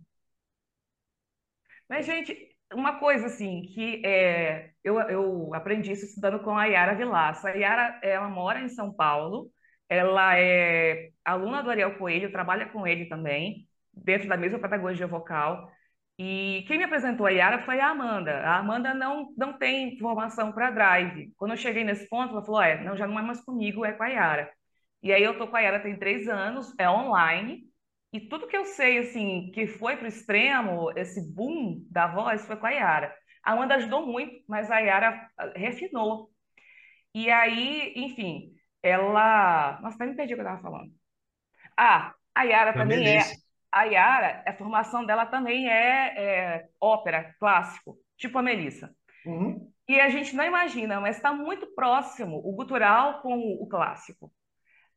Mas, 1.90 2.06
gente, 2.06 2.56
uma 2.74 3.00
coisa 3.00 3.28
assim 3.28 3.64
que 3.64 4.02
é, 4.06 4.71
eu, 4.84 5.00
eu 5.02 5.54
aprendi 5.54 5.92
isso 5.92 6.06
estudando 6.06 6.40
com 6.44 6.58
a 6.58 6.66
Yara 6.66 6.96
Vilaça. 6.96 7.50
A 7.50 7.52
Yara, 7.52 8.00
ela 8.04 8.30
mora 8.30 8.60
em 8.62 8.70
São 8.70 8.92
Paulo, 8.94 9.50
ela 9.90 10.38
é 10.38 11.10
aluna 11.26 11.62
do 11.62 11.70
Ariel 11.70 11.98
Coelho, 11.98 12.32
trabalha 12.32 12.68
com 12.70 12.88
ele 12.88 13.06
também, 13.08 13.68
dentro 13.94 14.28
da 14.28 14.38
mesma 14.38 14.60
pedagogia 14.60 15.08
vocal. 15.08 15.70
E 16.18 16.64
quem 16.68 16.78
me 16.78 16.84
apresentou 16.84 17.26
a 17.26 17.32
Yara 17.32 17.64
foi 17.64 17.80
a 17.80 17.90
Amanda. 17.90 18.32
A 18.42 18.58
Amanda 18.58 18.94
não, 18.94 19.34
não 19.38 19.58
tem 19.58 19.98
formação 19.98 20.52
para 20.52 20.72
drive. 20.72 21.32
Quando 21.38 21.52
eu 21.52 21.58
cheguei 21.58 21.84
nesse 21.84 22.08
ponto, 22.10 22.32
ela 22.32 22.44
falou: 22.44 22.62
é, 22.62 22.84
não, 22.84 22.96
já 22.96 23.08
não 23.08 23.18
é 23.20 23.22
mais 23.22 23.42
comigo, 23.44 23.84
é 23.86 23.94
com 23.94 24.04
a 24.04 24.08
Yara. 24.08 24.52
E 25.02 25.12
aí 25.12 25.24
eu 25.24 25.38
tô 25.38 25.48
com 25.48 25.56
a 25.56 25.62
Yara 25.62 25.80
tem 25.82 25.98
três 25.98 26.28
anos, 26.28 26.74
é 26.78 26.90
online. 26.90 27.64
E 28.14 28.20
tudo 28.20 28.48
que 28.48 28.58
eu 28.58 28.66
sei, 28.66 29.00
assim, 29.00 29.52
que 29.54 29.66
foi 29.68 29.98
pro 29.98 30.08
extremo, 30.08 30.92
esse 30.98 31.34
boom 31.34 31.84
da 31.90 32.08
voz, 32.08 32.46
foi 32.46 32.58
com 32.58 32.66
a 32.68 32.72
Yara. 32.72 33.16
A 33.44 33.54
Amanda 33.54 33.76
ajudou 33.76 34.06
muito, 34.06 34.44
mas 34.48 34.70
a 34.72 34.80
Yara 34.80 35.30
ah, 35.38 35.52
refinou. 35.56 36.30
E 37.14 37.30
aí, 37.30 37.94
enfim, 37.96 38.54
ela. 38.82 39.80
Nossa, 39.82 39.96
até 39.96 40.06
me 40.06 40.16
perdi 40.16 40.34
o 40.34 40.38
que 40.38 40.42
eu 40.42 40.46
estava 40.46 40.62
falando. 40.62 40.92
Ah, 41.78 42.14
a 42.36 42.44
Yara 42.44 42.74
também 42.74 43.00
é. 43.00 43.14
Melissa. 43.16 43.36
A 43.72 43.84
Yara, 43.84 44.44
a 44.46 44.54
formação 44.54 45.06
dela 45.06 45.26
também 45.26 45.70
é, 45.70 46.14
é 46.18 46.66
ópera, 46.80 47.34
clássico, 47.40 47.98
tipo 48.18 48.38
a 48.38 48.44
Melissa. 48.44 48.94
Uhum. 49.26 49.72
E 49.88 50.00
a 50.00 50.10
gente 50.10 50.36
não 50.36 50.44
imagina, 50.44 51.00
mas 51.00 51.16
está 51.18 51.34
muito 51.34 51.68
próximo 51.74 52.38
o 52.44 52.54
gutural 52.54 53.22
com 53.22 53.38
o 53.38 53.68
clássico. 53.68 54.32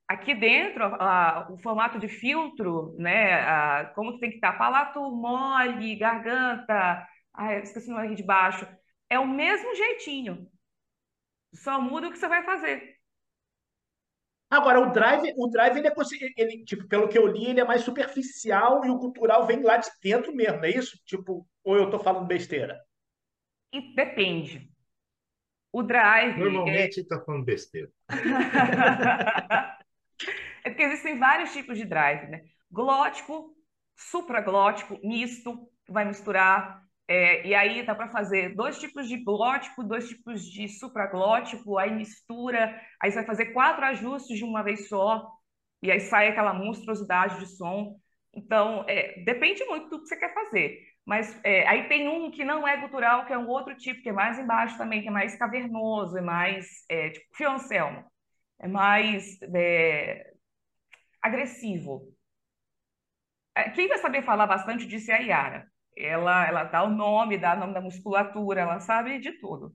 Aqui 0.09 0.35
dentro, 0.35 0.85
a- 0.85 1.49
o 1.51 1.59
formato 1.59 1.99
de 1.99 2.09
filtro, 2.09 2.95
né, 2.99 3.41
a- 3.43 3.93
como 3.95 4.13
que 4.15 4.21
tem 4.21 4.31
que 4.31 4.37
estar, 4.37 4.53
palato 4.59 5.01
mole, 5.11 5.97
garganta, 5.97 7.07
ai, 7.35 7.61
esqueci 7.61 7.91
o 7.91 7.93
nome 7.93 8.07
aqui 8.07 8.15
de 8.17 8.23
baixo, 8.23 8.67
é 9.11 9.19
o 9.19 9.27
mesmo 9.27 9.75
jeitinho, 9.75 10.51
só 11.53 11.81
muda 11.81 12.09
o 12.09 12.13
que 12.13 12.19
você 12.19 12.29
vai 12.29 12.43
fazer. 12.45 12.95
Agora, 14.51 14.81
o 14.81 14.93
drive, 14.93 15.35
o 15.37 15.49
drive 15.49 15.79
ele 15.79 15.89
é, 15.89 15.93
ele, 16.37 16.65
tipo, 16.65 16.87
pelo 16.87 17.09
que 17.09 17.19
eu 17.19 17.27
li, 17.27 17.47
ele 17.47 17.61
é 17.61 17.65
mais 17.65 17.83
superficial 17.83 18.85
e 18.85 18.91
o 18.91 18.99
cultural 18.99 19.47
vem 19.47 19.63
lá 19.63 19.79
de 19.79 19.89
dentro 20.03 20.35
mesmo, 20.35 20.59
não 20.59 20.65
é 20.65 20.71
isso? 20.71 20.97
Tipo, 21.05 21.47
ou 21.65 21.77
eu 21.77 21.91
tô 21.91 21.99
falando 21.99 22.27
besteira? 22.27 22.81
E 23.73 23.95
depende. 23.95 24.71
O 25.73 25.83
drive 25.83 26.41
é, 26.41 26.45
Normalmente 26.45 27.01
está 27.01 27.21
falando 27.21 27.45
besteira. 27.45 27.91
É 30.65 30.71
porque 30.71 30.83
existem 30.83 31.19
vários 31.19 31.53
tipos 31.53 31.77
de 31.77 31.85
drive, 31.85 32.27
né? 32.31 32.43
Glótico, 32.71 33.55
supraglótico, 33.95 34.99
misto, 35.05 35.69
que 35.85 35.93
vai 35.93 36.07
misturar. 36.07 36.83
É, 37.07 37.47
e 37.47 37.55
aí 37.55 37.85
dá 37.85 37.95
para 37.95 38.09
fazer 38.09 38.55
dois 38.55 38.79
tipos 38.79 39.09
de 39.09 39.19
glótico, 39.19 39.85
dois 39.85 40.09
tipos 40.09 40.43
de 40.45 40.69
supraglótico, 40.69 41.79
aí 41.79 41.93
mistura, 41.95 42.81
aí 43.01 43.11
você 43.11 43.17
vai 43.17 43.27
fazer 43.27 43.47
quatro 43.53 43.85
ajustes 43.85 44.39
de 44.39 44.45
uma 44.45 44.63
vez 44.63 44.89
só, 44.89 45.31
e 45.83 45.91
aí 45.91 46.01
sai 46.01 46.29
aquela 46.29 46.55
monstruosidade 46.55 47.39
de 47.41 47.47
som. 47.47 47.99
Então, 48.33 48.85
é, 48.89 49.23
depende 49.25 49.65
muito 49.67 49.89
do 49.91 50.01
que 50.03 50.09
você 50.09 50.17
quer 50.17 50.33
fazer. 50.35 50.79
Mas 51.05 51.39
é, 51.45 51.67
aí 51.69 51.87
tem 51.89 52.09
um 52.09 52.31
que 52.31 52.45
não 52.45 52.67
é 52.67 52.77
gutural, 52.79 53.27
que 53.27 53.33
é 53.33 53.39
um 53.39 53.49
outro 53.49 53.77
tipo, 53.77 54.03
que 54.03 54.09
é 54.09 54.13
mais 54.13 54.39
embaixo 54.39 54.79
também, 54.79 55.03
que 55.03 55.09
é 55.09 55.11
mais 55.11 55.37
cavernoso, 55.37 56.17
é 56.17 56.23
mais 56.23 56.67
é, 56.89 57.11
tipo 57.11 57.27
violoncelo. 57.39 58.05
É 58.59 58.67
mais 58.69 59.39
é, 59.55 60.33
agressivo. 61.23 62.15
É, 63.55 63.71
Quem 63.71 63.89
vai 63.89 63.99
saber 63.99 64.23
falar 64.23 64.47
bastante 64.47 64.87
disso 64.87 65.11
é 65.11 65.15
a 65.17 65.19
Yara. 65.19 65.74
Ela, 65.97 66.47
ela 66.49 66.65
dá 66.65 66.83
o 66.85 66.91
nome, 66.91 67.39
dá 67.39 67.55
o 67.57 67.61
nome 67.61 67.75
da 67.75 67.81
musculatura, 67.81 68.61
ela 68.63 68.81
sabe 68.81 69.19
de 69.21 69.33
tudo. 69.41 69.75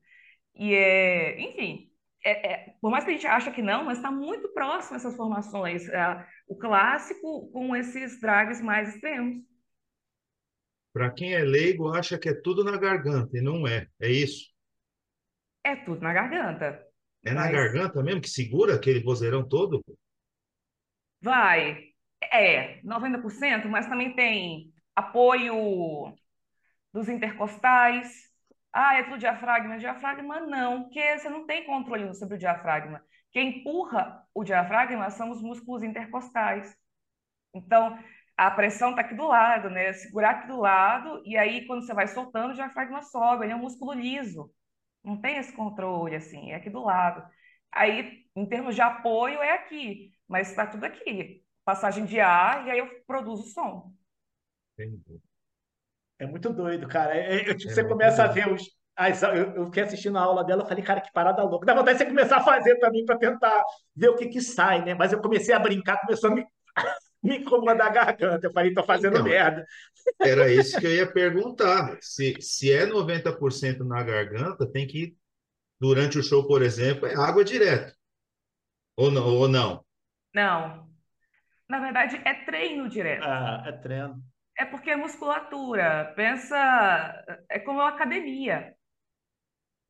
E 0.56 0.74
é, 0.76 1.42
enfim, 1.42 1.92
é- 2.26 2.54
é, 2.54 2.76
por 2.82 2.92
mais 2.92 3.04
que 3.06 3.12
a 3.12 3.14
gente 3.14 3.28
ache 3.28 3.52
que 3.52 3.62
não, 3.62 3.86
mas 3.86 3.98
está 4.00 4.12
muito 4.12 4.50
próximo 4.54 4.98
essas 4.98 5.16
formações. 5.18 5.88
é, 5.90 6.26
o 6.48 6.58
clássico 6.58 7.50
com 7.52 7.76
esses 7.76 8.20
drags 8.22 8.62
mais 8.62 8.96
extremos. 8.96 9.44
Para 10.94 11.10
quem 11.12 11.34
é 11.34 11.44
leigo, 11.44 11.90
acha 11.90 12.18
que 12.20 12.30
é 12.30 12.34
tudo 12.34 12.64
na 12.64 12.78
garganta, 12.78 13.36
e 13.38 13.42
não 13.42 13.68
é. 13.68 13.88
É 14.00 14.12
isso. 14.12 14.50
É 15.64 15.74
tudo 15.86 16.02
na 16.02 16.12
garganta. 16.14 16.86
É 17.24 17.34
na 17.34 17.48
Mas 17.48 17.56
garganta 17.56 18.04
mesmo 18.04 18.20
que 18.20 18.30
segura 18.30 18.76
aquele 18.76 19.02
vozeirão 19.02 19.48
todo? 19.48 19.82
vai, 21.22 21.78
é, 22.32 22.82
90%, 22.84 23.68
mas 23.70 23.88
também 23.88 24.16
tem 24.16 24.74
apoio 25.00 26.14
dos 26.94 27.10
intercostais. 27.10 28.30
Ah, 28.72 28.96
é 28.98 29.04
tudo 29.04 29.18
diafragma. 29.18 29.78
Diafragma 29.78 30.40
não, 30.42 30.84
porque 30.84 31.18
você 31.18 31.30
não 31.30 31.46
tem 31.46 31.66
controle 31.66 32.14
sobre 32.14 32.36
o 32.36 32.40
diafragma. 32.40 33.04
Quem 33.32 33.60
empurra 33.60 34.24
o 34.34 34.44
diafragma 34.44 35.10
são 35.10 35.30
os 35.32 35.42
músculos 35.42 35.84
intercostais. 35.84 36.76
Então, 37.54 37.98
a 38.38 38.52
pressão 38.52 38.92
está 38.92 39.02
aqui 39.02 39.16
do 39.16 39.28
lado, 39.28 39.70
né? 39.70 39.94
Segurar 39.94 40.32
aqui 40.32 40.48
do 40.48 40.60
lado, 40.60 41.22
e 41.26 41.38
aí 41.38 41.66
quando 41.68 41.86
você 41.86 41.94
vai 41.94 42.08
soltando, 42.08 42.52
o 42.52 42.56
diafragma 42.56 43.02
sobe. 43.04 43.46
Ele 43.46 43.54
é 43.54 43.56
um 43.56 43.60
músculo 43.60 43.94
liso. 43.94 44.52
Não 45.04 45.20
tem 45.20 45.38
esse 45.38 45.54
controle, 45.54 46.16
assim, 46.16 46.52
é 46.52 46.56
aqui 46.56 46.70
do 46.70 46.84
lado. 46.84 47.28
Aí, 47.72 48.26
em 48.36 48.46
termos 48.48 48.76
de 48.76 48.82
apoio, 48.82 49.42
é 49.42 49.52
aqui, 49.54 50.12
mas 50.28 50.50
está 50.50 50.66
tudo 50.68 50.86
aqui. 50.86 51.44
Passagem 51.66 52.06
de 52.06 52.20
ar, 52.20 52.68
e 52.68 52.72
aí 52.72 52.80
eu 52.80 52.90
produzo 53.06 53.44
som. 53.54 53.94
Entendi. 54.80 55.22
É 56.18 56.26
muito 56.26 56.52
doido, 56.52 56.88
cara. 56.88 57.16
É, 57.16 57.50
é, 57.52 57.56
tipo, 57.56 57.72
É 57.72 57.76
você 57.76 57.84
muito 57.84 57.88
começa 57.88 58.24
a 58.24 58.28
doido. 58.28 58.34
ver 58.34 58.52
os, 58.52 58.64
as- 58.96 59.24
eu, 59.24 59.56
eu 59.56 59.66
fiquei 59.68 59.84
assistindo 59.84 60.18
a 60.18 60.22
aula 60.22 60.44
dela, 60.44 60.64
eu 60.64 60.68
falei, 60.68 60.84
cara, 60.84 61.02
que 61.02 61.12
parada 61.14 61.44
louca. 61.44 61.66
Dá 61.66 61.74
vontade 61.74 61.98
de 61.98 62.04
você 62.04 62.10
começar 62.10 62.38
a 62.38 62.44
fazer 62.44 62.78
também 62.80 63.06
para 63.06 63.18
tentar 63.18 63.64
ver 63.96 64.10
o 64.10 64.16
que 64.16 64.28
que 64.28 64.42
sai, 64.42 64.84
né? 64.84 64.94
Mas 64.96 65.14
eu 65.14 65.22
comecei 65.22 65.54
a 65.54 65.60
brincar, 65.60 66.00
começou 66.02 66.30
a 66.32 66.36
me, 66.36 66.46
me 67.24 67.38
incomodar 67.40 67.88
a 67.88 67.92
garganta. 67.92 68.48
Eu 68.48 68.54
falei, 68.54 68.74
tô 68.74 68.84
fazendo 68.84 69.18
Então, 69.18 69.24
merda. 69.24 69.66
era 70.22 70.52
isso 70.54 70.80
que 70.80 70.86
eu 70.88 70.96
ia 70.96 71.12
perguntar. 71.12 71.98
Se, 72.02 72.42
se 72.42 72.72
é 72.72 72.86
90% 72.86 73.84
na 73.86 74.04
garganta, 74.04 74.68
tem 74.72 74.88
que, 74.88 75.16
durante 75.80 76.20
o 76.20 76.24
show, 76.24 76.48
por 76.48 76.62
exemplo, 76.64 77.08
é 77.08 77.16
água 77.16 77.44
direto. 77.46 77.96
Ou 78.96 79.10
não? 79.10 79.26
Ou 79.40 79.48
não? 79.48 79.84
Não. 80.34 80.90
Na 81.70 81.80
verdade, 81.80 82.22
é 82.26 82.34
treino 82.46 82.90
direto. 82.90 83.24
Ah, 83.26 83.64
é 83.68 83.72
treino. 83.74 84.24
É 84.60 84.66
porque 84.66 84.92
é 84.92 84.96
musculatura. 84.98 86.12
Pensa, 86.18 86.58
é 87.50 87.60
como 87.60 87.80
uma 87.80 87.90
academia. 87.90 88.76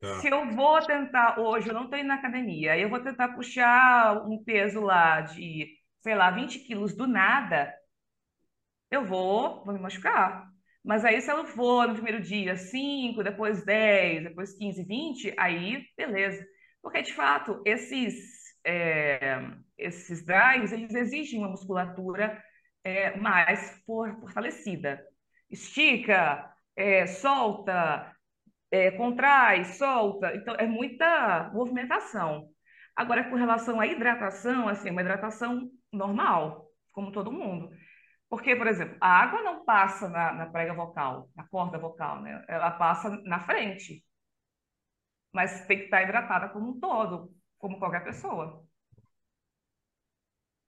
Tá. 0.00 0.20
Se 0.20 0.28
eu 0.28 0.48
vou 0.54 0.80
tentar 0.86 1.38
hoje, 1.40 1.68
eu 1.68 1.74
não 1.74 1.84
estou 1.84 1.98
indo 1.98 2.06
na 2.06 2.14
academia, 2.14 2.78
eu 2.78 2.88
vou 2.88 3.00
tentar 3.02 3.34
puxar 3.34 4.24
um 4.26 4.42
peso 4.42 4.80
lá 4.80 5.20
de, 5.20 5.68
sei 5.98 6.14
lá, 6.14 6.30
20 6.30 6.60
quilos 6.60 6.94
do 6.96 7.06
nada, 7.06 7.74
eu 8.90 9.04
vou, 9.04 9.64
vou 9.64 9.74
me 9.74 9.80
machucar. 9.80 10.48
Mas 10.82 11.04
aí, 11.04 11.20
se 11.20 11.30
eu 11.30 11.44
for 11.44 11.86
no 11.88 11.94
primeiro 11.94 12.22
dia 12.22 12.56
5, 12.56 13.22
depois 13.22 13.64
10, 13.64 14.22
depois 14.24 14.56
15, 14.56 14.84
20, 14.84 15.34
aí 15.36 15.84
beleza. 15.96 16.46
Porque, 16.80 17.02
de 17.02 17.12
fato, 17.12 17.60
esses, 17.66 18.14
é, 18.64 19.38
esses 19.76 20.24
drives, 20.24 20.72
eles 20.72 20.94
exigem 20.94 21.40
uma 21.40 21.50
musculatura 21.50 22.42
é, 22.84 23.16
mais 23.18 23.82
for- 23.86 24.18
fortalecida. 24.20 25.04
Estica, 25.50 26.52
é, 26.76 27.06
solta, 27.06 28.14
é, 28.70 28.90
contrai, 28.92 29.64
solta. 29.64 30.34
Então, 30.36 30.54
é 30.56 30.66
muita 30.66 31.50
movimentação. 31.54 32.48
Agora, 32.96 33.24
com 33.30 33.36
relação 33.36 33.80
à 33.80 33.86
hidratação, 33.86 34.68
assim, 34.68 34.90
uma 34.90 35.00
hidratação 35.02 35.70
normal, 35.92 36.68
como 36.92 37.12
todo 37.12 37.32
mundo. 37.32 37.70
Porque, 38.28 38.56
por 38.56 38.66
exemplo, 38.66 38.96
a 39.00 39.08
água 39.22 39.42
não 39.42 39.64
passa 39.64 40.08
na, 40.08 40.32
na 40.32 40.46
prega 40.46 40.74
vocal, 40.74 41.30
na 41.36 41.46
corda 41.48 41.78
vocal, 41.78 42.22
né? 42.22 42.44
Ela 42.48 42.70
passa 42.72 43.10
na 43.24 43.40
frente, 43.40 44.04
mas 45.32 45.66
tem 45.66 45.78
que 45.78 45.84
estar 45.84 46.02
hidratada 46.02 46.48
como 46.50 46.70
um 46.70 46.80
todo, 46.80 47.34
como 47.58 47.78
qualquer 47.78 48.04
pessoa. 48.04 48.64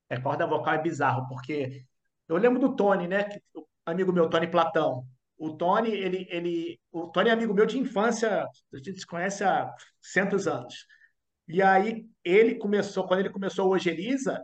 É, 0.08 0.20
corda 0.20 0.46
vocal 0.46 0.74
é 0.74 0.82
bizarro, 0.82 1.26
porque 1.28 1.84
eu 2.36 2.40
lembro 2.40 2.58
do 2.58 2.74
Tony, 2.74 3.06
né? 3.08 3.28
amigo 3.84 4.12
meu, 4.12 4.28
Tony 4.28 4.46
Platão. 4.46 5.04
O 5.36 5.56
Tony, 5.56 5.90
ele, 5.90 6.26
ele, 6.30 6.80
o 6.90 7.08
Tony 7.08 7.28
é 7.28 7.32
amigo 7.32 7.52
meu 7.52 7.66
de 7.66 7.78
infância, 7.78 8.44
a 8.44 8.76
gente 8.76 9.00
se 9.00 9.06
conhece 9.06 9.42
há 9.42 9.72
centos 10.00 10.46
anos. 10.46 10.86
E 11.48 11.60
aí 11.60 12.06
ele 12.24 12.54
começou, 12.56 13.06
quando 13.06 13.20
ele 13.20 13.30
começou 13.30 13.66
o 13.66 13.72
Ojeriza, 13.72 14.40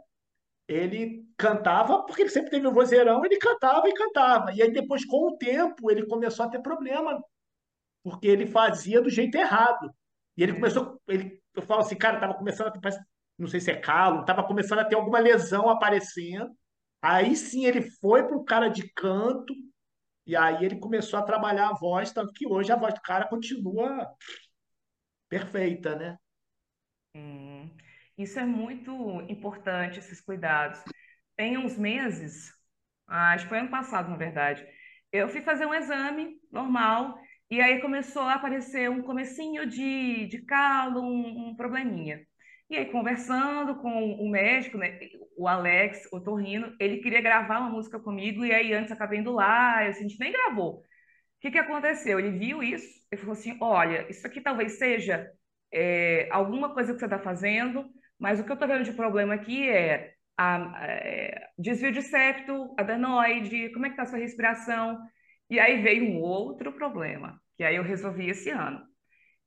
ele 0.66 1.24
cantava, 1.36 2.04
porque 2.04 2.22
ele 2.22 2.30
sempre 2.30 2.50
teve 2.50 2.66
um 2.66 2.72
vozeirão, 2.72 3.24
ele 3.24 3.38
cantava 3.38 3.88
e 3.88 3.94
cantava. 3.94 4.52
E 4.52 4.60
aí 4.60 4.72
depois, 4.72 5.04
com 5.04 5.28
o 5.28 5.38
tempo, 5.38 5.90
ele 5.90 6.06
começou 6.06 6.44
a 6.44 6.50
ter 6.50 6.60
problema, 6.60 7.22
porque 8.02 8.26
ele 8.26 8.46
fazia 8.46 9.00
do 9.00 9.08
jeito 9.08 9.36
errado. 9.36 9.90
E 10.36 10.42
ele 10.42 10.54
começou, 10.54 11.00
ele, 11.08 11.40
eu 11.54 11.62
falo 11.62 11.80
assim, 11.80 11.96
cara, 11.96 12.20
tava 12.20 12.34
começando 12.34 12.68
a 12.68 12.70
ter, 12.72 12.80
não 13.38 13.48
sei 13.48 13.60
se 13.60 13.70
é 13.70 13.76
calo, 13.76 14.24
tava 14.24 14.44
começando 14.44 14.80
a 14.80 14.84
ter 14.84 14.96
alguma 14.96 15.18
lesão 15.20 15.68
aparecendo. 15.70 16.50
Aí 17.00 17.36
sim 17.36 17.64
ele 17.64 17.82
foi 18.00 18.26
pro 18.26 18.44
cara 18.44 18.68
de 18.68 18.88
canto, 18.92 19.54
e 20.26 20.36
aí 20.36 20.64
ele 20.64 20.78
começou 20.78 21.18
a 21.18 21.22
trabalhar 21.22 21.68
a 21.68 21.74
voz, 21.74 22.12
tanto 22.12 22.32
que 22.32 22.46
hoje 22.46 22.72
a 22.72 22.76
voz 22.76 22.94
do 22.94 23.00
cara 23.00 23.28
continua 23.28 24.06
perfeita, 25.28 25.94
né? 25.96 26.18
Hum, 27.14 27.70
isso 28.16 28.38
é 28.38 28.44
muito 28.44 28.92
importante, 29.22 29.98
esses 29.98 30.20
cuidados. 30.20 30.80
Tem 31.36 31.56
uns 31.58 31.76
meses, 31.78 32.52
ah, 33.06 33.32
acho 33.32 33.44
que 33.44 33.50
foi 33.50 33.58
ano 33.60 33.70
passado, 33.70 34.10
na 34.10 34.16
verdade, 34.16 34.66
eu 35.12 35.28
fui 35.28 35.40
fazer 35.42 35.66
um 35.66 35.74
exame 35.74 36.38
normal 36.52 37.18
e 37.50 37.60
aí 37.60 37.80
começou 37.80 38.22
a 38.22 38.34
aparecer 38.34 38.90
um 38.90 39.02
comecinho 39.02 39.66
de, 39.66 40.26
de 40.26 40.42
calo, 40.44 41.00
um, 41.00 41.48
um 41.50 41.56
probleminha. 41.56 42.26
E 42.70 42.76
aí, 42.76 42.86
conversando 42.92 43.76
com 43.76 44.12
o 44.14 44.30
médico, 44.30 44.76
né, 44.76 44.98
o 45.38 45.48
Alex, 45.48 46.08
o 46.12 46.20
Torrino, 46.20 46.74
ele 46.80 46.98
queria 46.98 47.20
gravar 47.22 47.60
uma 47.60 47.70
música 47.70 47.98
comigo 48.00 48.44
e 48.44 48.52
aí 48.52 48.72
antes 48.74 48.92
acabei 48.92 49.20
indo 49.20 49.32
lá, 49.32 49.84
e 49.84 49.88
assim, 49.88 50.04
a 50.06 50.08
gente 50.08 50.20
nem 50.20 50.32
gravou. 50.32 50.80
O 50.80 50.84
que 51.40 51.50
que 51.50 51.58
aconteceu? 51.58 52.18
Ele 52.18 52.38
viu 52.38 52.62
isso 52.62 52.86
e 53.12 53.16
falou 53.16 53.32
assim: 53.32 53.56
Olha, 53.60 54.06
isso 54.10 54.26
aqui 54.26 54.40
talvez 54.40 54.78
seja 54.78 55.30
é, 55.72 56.28
alguma 56.30 56.74
coisa 56.74 56.92
que 56.92 56.98
você 56.98 57.06
está 57.06 57.18
fazendo, 57.18 57.86
mas 58.18 58.40
o 58.40 58.44
que 58.44 58.50
eu 58.50 58.54
estou 58.54 58.68
vendo 58.68 58.84
de 58.84 58.92
problema 58.92 59.34
aqui 59.34 59.68
é, 59.68 60.14
a- 60.36 60.86
é, 60.86 61.48
desvio 61.58 61.92
de 61.92 62.02
septo, 62.02 62.74
adenoide, 62.78 63.70
como 63.72 63.86
é 63.86 63.88
que 63.90 63.94
está 63.94 64.02
a 64.04 64.06
sua 64.06 64.18
respiração? 64.18 64.98
E 65.50 65.58
aí 65.60 65.80
veio 65.82 66.04
um 66.04 66.20
outro 66.20 66.72
problema, 66.72 67.40
que 67.56 67.64
aí 67.64 67.76
eu 67.76 67.82
resolvi 67.82 68.28
esse 68.30 68.50
ano. 68.50 68.80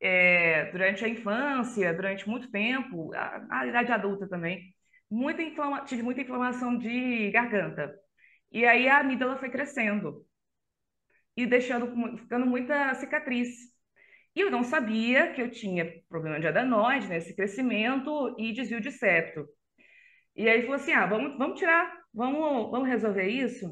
É, 0.02 0.72
durante 0.72 1.06
a 1.06 1.10
infância, 1.10 1.94
durante 1.94 2.28
muito 2.28 2.50
tempo, 2.52 3.14
a, 3.14 3.62
a 3.62 3.68
idade 3.68 3.92
adulta 3.92 4.28
também, 4.28 4.74
muita 5.12 5.42
inflama, 5.42 5.84
tive 5.84 6.02
muita 6.02 6.22
inflamação 6.22 6.78
de 6.78 7.30
garganta. 7.32 7.94
E 8.52 8.66
aí 8.66 8.88
a 8.88 9.00
amígdala 9.00 9.38
foi 9.38 9.50
crescendo 9.50 10.26
e 11.36 11.46
deixando, 11.46 12.18
ficando 12.18 12.46
muita 12.46 12.94
cicatriz. 12.96 13.50
E 14.36 14.40
eu 14.40 14.50
não 14.50 14.64
sabia 14.64 15.34
que 15.34 15.42
eu 15.42 15.52
tinha 15.52 15.92
problema 16.10 16.40
de 16.40 16.48
adenoide, 16.48 17.08
né, 17.08 17.18
esse 17.18 17.36
crescimento 17.36 18.36
e 18.40 18.54
desvio 18.54 18.80
de 18.82 18.92
septo. 18.92 19.46
E 20.36 20.48
aí 20.50 20.62
falou 20.62 20.76
assim: 20.76 20.94
ah, 20.94 21.06
vamos, 21.06 21.38
vamos 21.38 21.60
tirar, 21.60 21.92
vamos, 22.14 22.72
vamos 22.72 22.88
resolver 22.88 23.28
isso. 23.28 23.68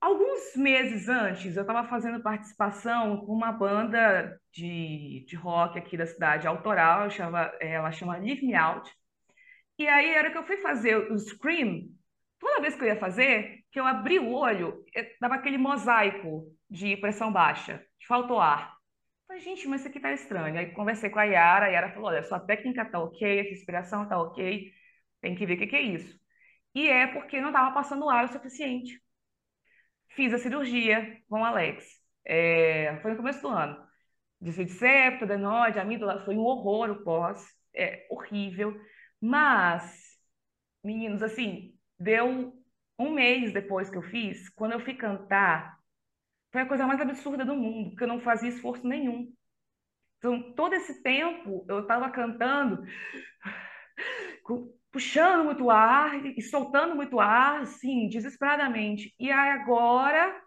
Alguns 0.00 0.54
meses 0.56 1.08
antes, 1.08 1.56
eu 1.56 1.62
estava 1.62 1.88
fazendo 1.88 2.22
participação 2.22 3.24
com 3.26 3.32
uma 3.32 3.50
banda 3.50 4.38
de, 4.52 5.24
de 5.26 5.34
rock 5.36 5.78
aqui 5.78 5.96
da 5.96 6.06
cidade, 6.06 6.46
autoral, 6.46 7.10
chama, 7.10 7.50
ela 7.60 7.90
chama 7.90 8.16
Leave 8.18 8.46
Me 8.46 8.54
Out. 8.54 8.88
E 9.78 9.86
aí, 9.86 10.10
era 10.14 10.30
que 10.30 10.38
eu 10.38 10.44
fui 10.46 10.56
fazer 10.58 10.96
o 11.12 11.18
Scream, 11.18 11.88
toda 12.40 12.60
vez 12.60 12.74
que 12.74 12.82
eu 12.82 12.88
ia 12.88 12.96
fazer, 12.98 13.64
que 13.70 13.78
eu 13.78 13.86
abri 13.86 14.18
o 14.18 14.32
olho, 14.32 14.84
eh, 14.94 15.14
dava 15.20 15.34
aquele 15.34 15.58
mosaico 15.58 16.46
de 16.68 16.96
pressão 16.96 17.32
baixa, 17.32 17.84
que 17.98 18.06
faltou 18.06 18.40
ar. 18.40 18.74
Falei, 19.26 19.42
gente, 19.42 19.66
mas 19.68 19.80
isso 19.80 19.88
aqui 19.90 20.00
tá 20.00 20.12
estranho. 20.12 20.58
Aí 20.58 20.72
conversei 20.72 21.10
com 21.10 21.18
a 21.18 21.24
Yara, 21.24 21.66
a 21.66 21.68
Yara 21.68 21.92
falou, 21.92 22.08
olha, 22.08 22.22
sua 22.22 22.40
técnica 22.40 22.84
tá 22.84 22.98
ok, 23.00 23.40
a 23.40 23.42
respiração 23.42 24.08
tá 24.08 24.20
ok, 24.20 24.72
tem 25.20 25.34
que 25.34 25.46
ver 25.46 25.54
o 25.54 25.58
que 25.58 25.66
que 25.66 25.76
é 25.76 25.82
isso. 25.82 26.18
E 26.74 26.88
é 26.88 27.06
porque 27.08 27.40
não 27.40 27.48
estava 27.50 27.72
passando 27.74 28.08
ar 28.08 28.24
o 28.26 28.28
suficiente. 28.32 29.00
Fiz 30.08 30.32
a 30.32 30.38
cirurgia 30.38 31.20
com 31.28 31.40
o 31.40 31.44
Alex. 31.44 31.84
É, 32.24 32.98
foi 33.02 33.12
no 33.12 33.16
começo 33.18 33.42
do 33.42 33.48
ano. 33.48 33.76
Desvio 34.40 34.66
de 34.66 34.72
septo, 34.72 35.24
adenoide, 35.24 35.78
amígdala, 35.78 36.24
foi 36.24 36.36
um 36.36 36.40
horror 36.40 36.90
o 36.90 37.04
pós. 37.04 37.44
É 37.74 38.06
horrível. 38.10 38.74
Mas, 39.20 40.16
meninos, 40.84 41.22
assim, 41.22 41.74
deu 41.98 42.54
um 42.98 43.10
mês 43.10 43.52
depois 43.52 43.90
que 43.90 43.96
eu 43.96 44.02
fiz, 44.02 44.48
quando 44.50 44.72
eu 44.72 44.80
fui 44.80 44.94
cantar, 44.94 45.78
foi 46.52 46.62
a 46.62 46.66
coisa 46.66 46.86
mais 46.86 47.00
absurda 47.00 47.44
do 47.44 47.54
mundo, 47.56 47.90
porque 47.90 48.04
eu 48.04 48.08
não 48.08 48.20
fazia 48.20 48.48
esforço 48.48 48.86
nenhum. 48.86 49.32
Então, 50.18 50.52
todo 50.54 50.74
esse 50.74 51.02
tempo 51.02 51.64
eu 51.68 51.80
estava 51.80 52.10
cantando, 52.10 52.82
puxando 54.90 55.44
muito 55.44 55.70
ar 55.70 56.24
e 56.24 56.42
soltando 56.42 56.94
muito 56.94 57.20
ar, 57.20 57.62
assim, 57.62 58.08
desesperadamente. 58.08 59.14
E 59.18 59.30
agora 59.30 60.40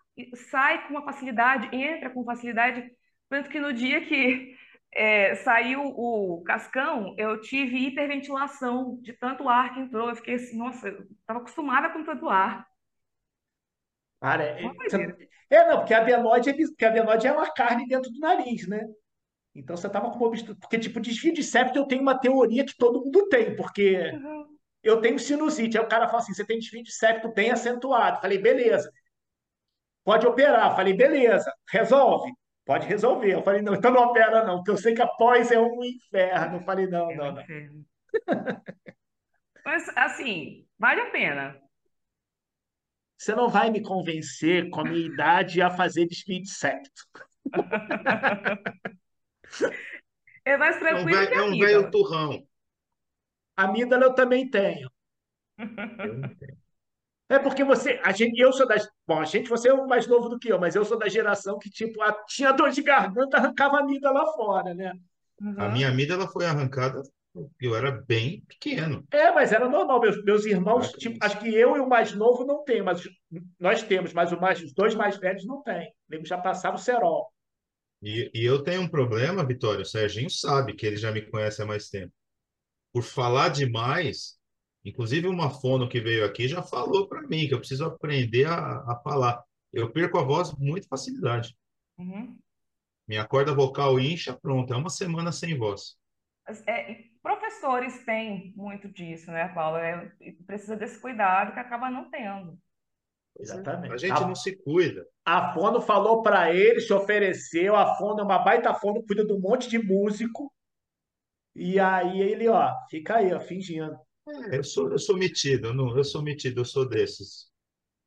sai 0.51 0.87
com 0.87 0.95
uma 0.95 1.03
facilidade, 1.03 1.73
entra 1.75 2.09
com 2.09 2.23
facilidade, 2.25 2.91
tanto 3.29 3.49
que 3.49 3.59
no 3.59 3.71
dia 3.73 4.05
que 4.05 4.55
é, 4.93 5.35
saiu 5.35 5.81
o 5.85 6.41
cascão, 6.43 7.15
eu 7.17 7.39
tive 7.41 7.77
hiperventilação 7.87 8.99
de 9.01 9.13
tanto 9.13 9.47
ar 9.47 9.73
que 9.73 9.79
entrou. 9.81 10.09
Eu 10.09 10.15
fiquei 10.15 10.35
assim, 10.35 10.57
nossa, 10.57 10.87
eu 10.89 11.03
estava 11.21 11.39
acostumada 11.39 11.89
com 11.91 12.03
tanto 12.03 12.27
ar. 12.29 12.67
Cara, 14.21 14.43
é, 14.43 14.65
é, 15.49 15.67
não, 15.69 15.77
porque 15.79 15.93
a 15.93 15.99
adenoide 16.01 16.49
é, 16.49 16.53
porque 16.53 16.85
a 16.85 16.89
adenoide 16.89 17.27
é 17.27 17.31
uma 17.31 17.51
carne 17.53 17.87
dentro 17.87 18.11
do 18.11 18.19
nariz, 18.19 18.67
né? 18.67 18.85
Então 19.55 19.77
você 19.77 19.89
tava 19.89 20.11
com 20.11 20.17
uma 20.17 20.27
obstru... 20.27 20.55
Porque, 20.57 20.79
tipo, 20.79 20.99
desvio 20.99 21.33
de 21.33 21.43
septo 21.43 21.79
eu 21.79 21.85
tenho 21.87 22.01
uma 22.01 22.19
teoria 22.19 22.65
que 22.65 22.75
todo 22.77 23.03
mundo 23.05 23.27
tem, 23.29 23.55
porque 23.55 23.97
Uhum. 24.13 24.57
eu 24.83 25.01
tenho 25.01 25.19
sinusite. 25.19 25.77
Aí 25.77 25.83
o 25.83 25.87
cara 25.87 26.07
fala 26.07 26.19
assim: 26.21 26.33
você 26.33 26.45
tem 26.45 26.59
desvio 26.59 26.83
de 26.83 26.91
septo 26.93 27.33
bem 27.33 27.51
acentuado. 27.51 28.21
Falei, 28.21 28.37
beleza. 28.39 28.91
Pode 30.03 30.25
operar. 30.27 30.75
Falei, 30.75 30.93
beleza. 30.93 31.51
Resolve? 31.71 32.31
Pode 32.69 32.85
resolver. 32.85 33.33
Eu 33.33 33.41
falei, 33.41 33.63
não, 33.63 33.73
então 33.73 33.89
não 33.89 34.03
opera, 34.03 34.45
não, 34.45 34.57
porque 34.57 34.69
eu 34.69 34.77
sei 34.77 34.93
que 34.93 35.01
após 35.01 35.49
é 35.49 35.59
um 35.59 35.83
inferno. 35.83 36.57
Eu 36.57 36.63
falei, 36.63 36.85
não, 36.85 37.09
É 37.09 37.15
um 37.15 37.17
não, 37.17 37.31
não. 37.31 37.41
inferno. 37.41 37.83
Mas, 39.65 39.89
assim, 39.95 40.67
vale 40.77 41.01
a 41.01 41.09
pena. 41.09 41.59
Você 43.17 43.33
não 43.33 43.49
vai 43.49 43.71
me 43.71 43.81
convencer 43.81 44.69
com 44.69 44.81
a 44.81 44.83
minha 44.83 45.03
idade 45.03 45.63
a 45.63 45.71
fazer 45.71 46.05
desvio 46.05 46.43
de 46.43 46.49
septo. 46.49 47.01
É 50.45 50.57
mais 50.57 50.77
É 50.77 50.95
um 50.95 51.07
tranquilo 51.07 51.27
que 51.27 51.33
é 51.33 51.37
a 51.39 51.43
um 51.43 51.51
vida. 51.51 51.65
velho 51.65 51.91
turrão. 51.91 52.47
Amígdala 53.57 54.05
eu 54.05 54.13
também 54.13 54.47
tenho. 54.49 54.89
Eu 56.03 56.13
não 56.17 56.35
tenho. 56.35 56.68
É 57.29 57.37
porque 57.39 57.63
você, 57.63 57.99
a 58.03 58.11
gente, 58.11 58.39
eu 58.39 58.51
sou 58.51 58.67
das, 58.67 58.89
bom, 59.07 59.19
a 59.19 59.25
gente, 59.25 59.49
você 59.49 59.69
é 59.69 59.73
o 59.73 59.87
mais 59.87 60.07
novo 60.07 60.29
do 60.29 60.39
que 60.39 60.51
eu, 60.51 60.59
mas 60.59 60.75
eu 60.75 60.83
sou 60.83 60.97
da 60.97 61.07
geração 61.07 61.59
que 61.59 61.69
tipo, 61.69 62.01
a- 62.01 62.11
tinha 62.27 62.51
dor 62.51 62.71
de 62.71 62.81
garganta, 62.81 63.37
arrancava 63.37 63.77
a 63.77 63.81
amígdala 63.81 64.23
lá 64.23 64.33
fora, 64.33 64.73
né? 64.73 64.93
A 65.57 65.69
minha 65.69 65.87
Uhum. 65.87 65.93
amígdala 65.93 66.27
foi 66.27 66.45
arrancada, 66.47 67.03
eu 67.61 67.75
era 67.75 67.91
bem 67.91 68.41
pequeno. 68.47 69.07
É, 69.11 69.31
mas 69.31 69.51
era 69.51 69.67
normal. 69.67 69.99
Meus, 69.99 70.23
meus 70.23 70.45
irmãos, 70.45 70.91
tipo, 70.93 71.17
acho 71.23 71.39
que 71.39 71.53
eu 71.53 71.75
e 71.77 71.79
o 71.79 71.87
mais 71.87 72.13
novo 72.13 72.45
não 72.45 72.63
tem, 72.63 72.81
mas 72.81 73.01
nós 73.59 73.81
temos, 73.83 74.13
mas 74.13 74.31
o 74.31 74.39
mais, 74.39 74.61
os 74.61 74.73
dois 74.73 74.93
mais 74.95 75.17
velhos 75.17 75.45
não 75.45 75.61
têm. 75.63 75.91
Eles 76.09 76.27
já 76.27 76.37
passaram 76.37 76.75
o 76.75 76.79
cerol. 76.79 77.31
E, 78.01 78.31
e 78.33 78.45
eu 78.45 78.63
tenho 78.63 78.81
um 78.81 78.87
problema, 78.89 79.45
Vitória. 79.45 79.81
O 79.81 79.85
Serginho 79.85 80.29
sabe 80.29 80.73
que 80.73 80.85
ele 80.85 80.97
já 80.97 81.11
me 81.11 81.21
conhece 81.21 81.61
há 81.61 81.65
mais 81.65 81.89
tempo. 81.89 82.13
Por 82.93 83.03
falar 83.03 83.49
demais, 83.49 84.38
inclusive 84.89 85.27
uma 85.27 85.49
fono 85.49 85.87
que 85.87 85.99
veio 85.99 86.25
aqui 86.25 86.47
já 86.47 86.61
falou 86.61 87.07
para 87.07 87.21
mim 87.21 87.47
que 87.47 87.53
eu 87.53 87.59
preciso 87.59 87.85
aprender 87.85 88.45
a, 88.47 88.79
a 88.91 88.99
falar. 89.03 89.43
Eu 89.71 89.91
perco 89.91 90.17
a 90.17 90.23
voz 90.23 90.51
com 90.51 90.63
muita 90.63 90.87
facilidade. 90.87 91.55
Uhum. 91.97 92.37
Minha 93.07 93.25
corda 93.25 93.53
vocal 93.53 93.99
incha, 93.99 94.33
pronto. 94.33 94.73
É 94.73 94.77
uma 94.77 94.89
semana 94.89 95.31
sem 95.31 95.57
voz. 95.57 95.97
É, 96.67 97.03
professores 97.21 98.03
têm 98.05 98.53
muito 98.55 98.89
disso, 98.89 99.31
né, 99.31 99.47
Paulo? 99.49 99.77
É, 99.77 100.11
precisa 100.45 100.75
desse 100.75 100.99
cuidado 100.99 101.53
que 101.53 101.59
acaba 101.59 101.89
não 101.89 102.09
tendo. 102.09 102.59
A 103.37 103.41
Exatamente. 103.41 103.97
gente 103.97 104.21
não 104.21 104.31
A, 104.31 104.35
se 104.35 104.55
cuida. 104.57 105.05
a 105.25 105.53
Fono 105.53 105.81
falou 105.81 106.21
para 106.21 106.53
ele, 106.53 106.81
se 106.81 106.91
ofereceu. 106.93 107.75
A 107.75 107.95
Fono 107.95 108.19
é 108.19 108.23
uma 108.23 108.39
baita 108.39 108.73
Fono, 108.73 109.03
cuida 109.03 109.25
de 109.25 109.33
um 109.33 109.39
monte 109.39 109.69
de 109.69 109.79
músico. 109.79 110.51
E 111.55 111.79
aí 111.79 112.21
ele, 112.21 112.47
ó, 112.47 112.73
fica 112.89 113.17
aí, 113.17 113.33
ó, 113.33 113.39
fingindo. 113.39 113.97
É, 114.51 114.57
eu 114.57 114.63
sou, 114.63 114.91
eu 114.91 114.99
sou 114.99 115.17
metido, 115.17 115.73
não, 115.73 115.97
eu 115.97 116.03
sou 116.03 116.21
metido, 116.21 116.61
eu 116.61 116.65
sou 116.65 116.87
desses. 116.87 117.47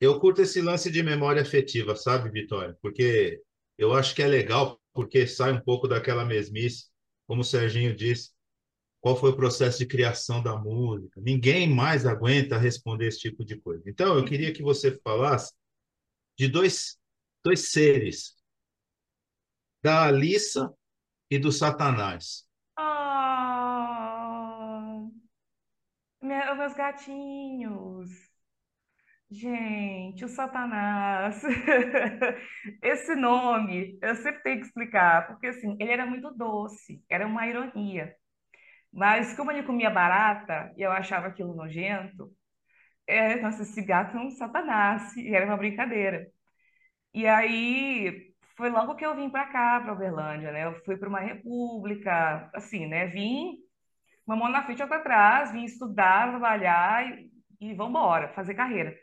Eu 0.01 0.21
curto 0.21 0.43
esse 0.43 0.61
lance 0.61 0.91
de 0.91 1.03
memória 1.03 1.43
afetiva, 1.43 1.97
sabe, 1.97 2.31
Vitória? 2.31 2.77
Porque 2.83 3.41
eu 3.79 3.93
acho 3.95 4.15
que 4.15 4.23
é 4.23 4.27
legal, 4.27 4.81
porque 4.93 5.27
sai 5.27 5.53
um 5.53 5.61
pouco 5.61 5.89
daquela 5.89 6.25
mesmice, 6.25 6.87
como 7.27 7.43
o 7.43 7.45
Serginho 7.45 7.95
disse, 7.95 8.31
qual 9.01 9.17
foi 9.17 9.31
o 9.31 9.37
processo 9.37 9.79
de 9.79 9.87
criação 9.87 10.43
da 10.43 10.57
música. 10.57 11.21
Ninguém 11.21 11.69
mais 11.69 12.07
aguenta 12.07 12.59
responder 12.59 13.09
esse 13.09 13.21
tipo 13.21 13.45
de 13.45 13.57
coisa. 13.57 13.83
Então, 13.89 14.17
eu 14.17 14.25
queria 14.25 14.53
que 14.53 14.63
você 14.63 14.93
falasse 15.03 15.53
de 16.39 16.49
dois, 16.49 16.99
dois 17.45 17.71
seres, 17.71 18.37
da 19.83 20.07
Alissa 20.07 20.73
e 21.31 21.39
do 21.39 21.51
Satanás. 21.51 22.47
Meu- 26.33 26.57
meus 26.57 26.75
gatinhos. 26.75 28.11
Gente, 29.31 30.25
o 30.25 30.29
Satanás. 30.29 31.43
Esse 32.83 33.15
nome, 33.15 33.99
eu 34.03 34.15
sempre 34.17 34.43
tenho 34.43 34.61
que 34.61 34.67
explicar, 34.67 35.27
porque 35.27 35.47
assim, 35.47 35.75
ele 35.81 35.91
era 35.91 36.05
muito 36.07 36.31
doce, 36.35 37.03
era 37.09 37.27
uma 37.27 37.47
ironia. 37.47 38.15
Mas 38.93 39.35
como 39.37 39.51
ele 39.53 39.63
comia 39.65 39.91
barata 39.91 40.73
e 40.77 40.83
eu 40.83 40.93
achava 40.93 41.29
aquilo 41.29 41.55
nojento, 41.55 42.33
é, 43.07 43.37
nossa, 43.41 43.63
esse 43.63 43.83
gato 43.85 44.17
é 44.17 44.21
um 44.21 44.31
Satanás, 44.31 45.17
e 45.17 45.35
era 45.35 45.47
uma 45.47 45.57
brincadeira. 45.59 46.29
E 47.15 47.27
aí 47.27 48.35
foi 48.57 48.71
logo 48.71 48.95
que 48.97 49.05
eu 49.07 49.15
vim 49.17 49.31
para 49.31 49.47
cá, 49.53 49.81
para 49.81 49.93
Uberlândia, 49.95 50.53
né? 50.53 50.67
Eu 50.67 50.75
fui 50.85 50.97
para 50.97 51.09
uma 51.09 51.21
república, 51.21 52.51
assim, 52.55 52.87
né? 52.87 53.07
Vim 53.09 53.57
uma 54.27 54.37
mão 54.37 54.49
na 54.49 54.65
frente 54.65 54.79
e 54.81 54.83
outra 54.83 54.99
atrás, 54.99 55.53
vim 55.53 55.65
estudar, 55.65 56.31
trabalhar 56.31 57.07
e, 57.09 57.31
e 57.61 57.75
vambora, 57.75 58.29
fazer 58.35 58.55
carreira. 58.55 58.97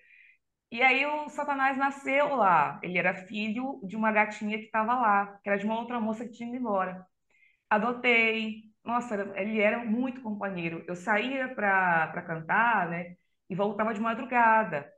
E 0.71 0.82
aí 0.82 1.05
o 1.05 1.29
Satanás 1.29 1.77
nasceu 1.77 2.36
lá. 2.36 2.79
Ele 2.84 2.97
era 2.97 3.13
filho 3.13 3.79
de 3.84 3.95
uma 3.95 4.12
gatinha 4.12 4.58
que 4.58 4.65
estava 4.65 4.93
lá, 4.95 5.39
que 5.43 5.49
era 5.49 5.58
de 5.58 5.65
uma 5.65 5.79
outra 5.79 5.99
moça 5.99 6.25
que 6.25 6.32
tinha 6.32 6.49
ido 6.49 6.58
embora. 6.58 7.05
Adotei. 7.69 8.63
Nossa, 8.84 9.15
ele 9.38 9.60
era 9.62 9.79
muito 9.86 10.21
companheiro. 10.21 10.84
Eu 10.88 10.95
saía 10.95 11.53
para 11.55 12.23
cantar, 12.23 12.89
né? 12.89 13.15
E 13.49 13.55
voltava 13.55 13.93
de 13.93 14.01
madrugada. 14.01 14.91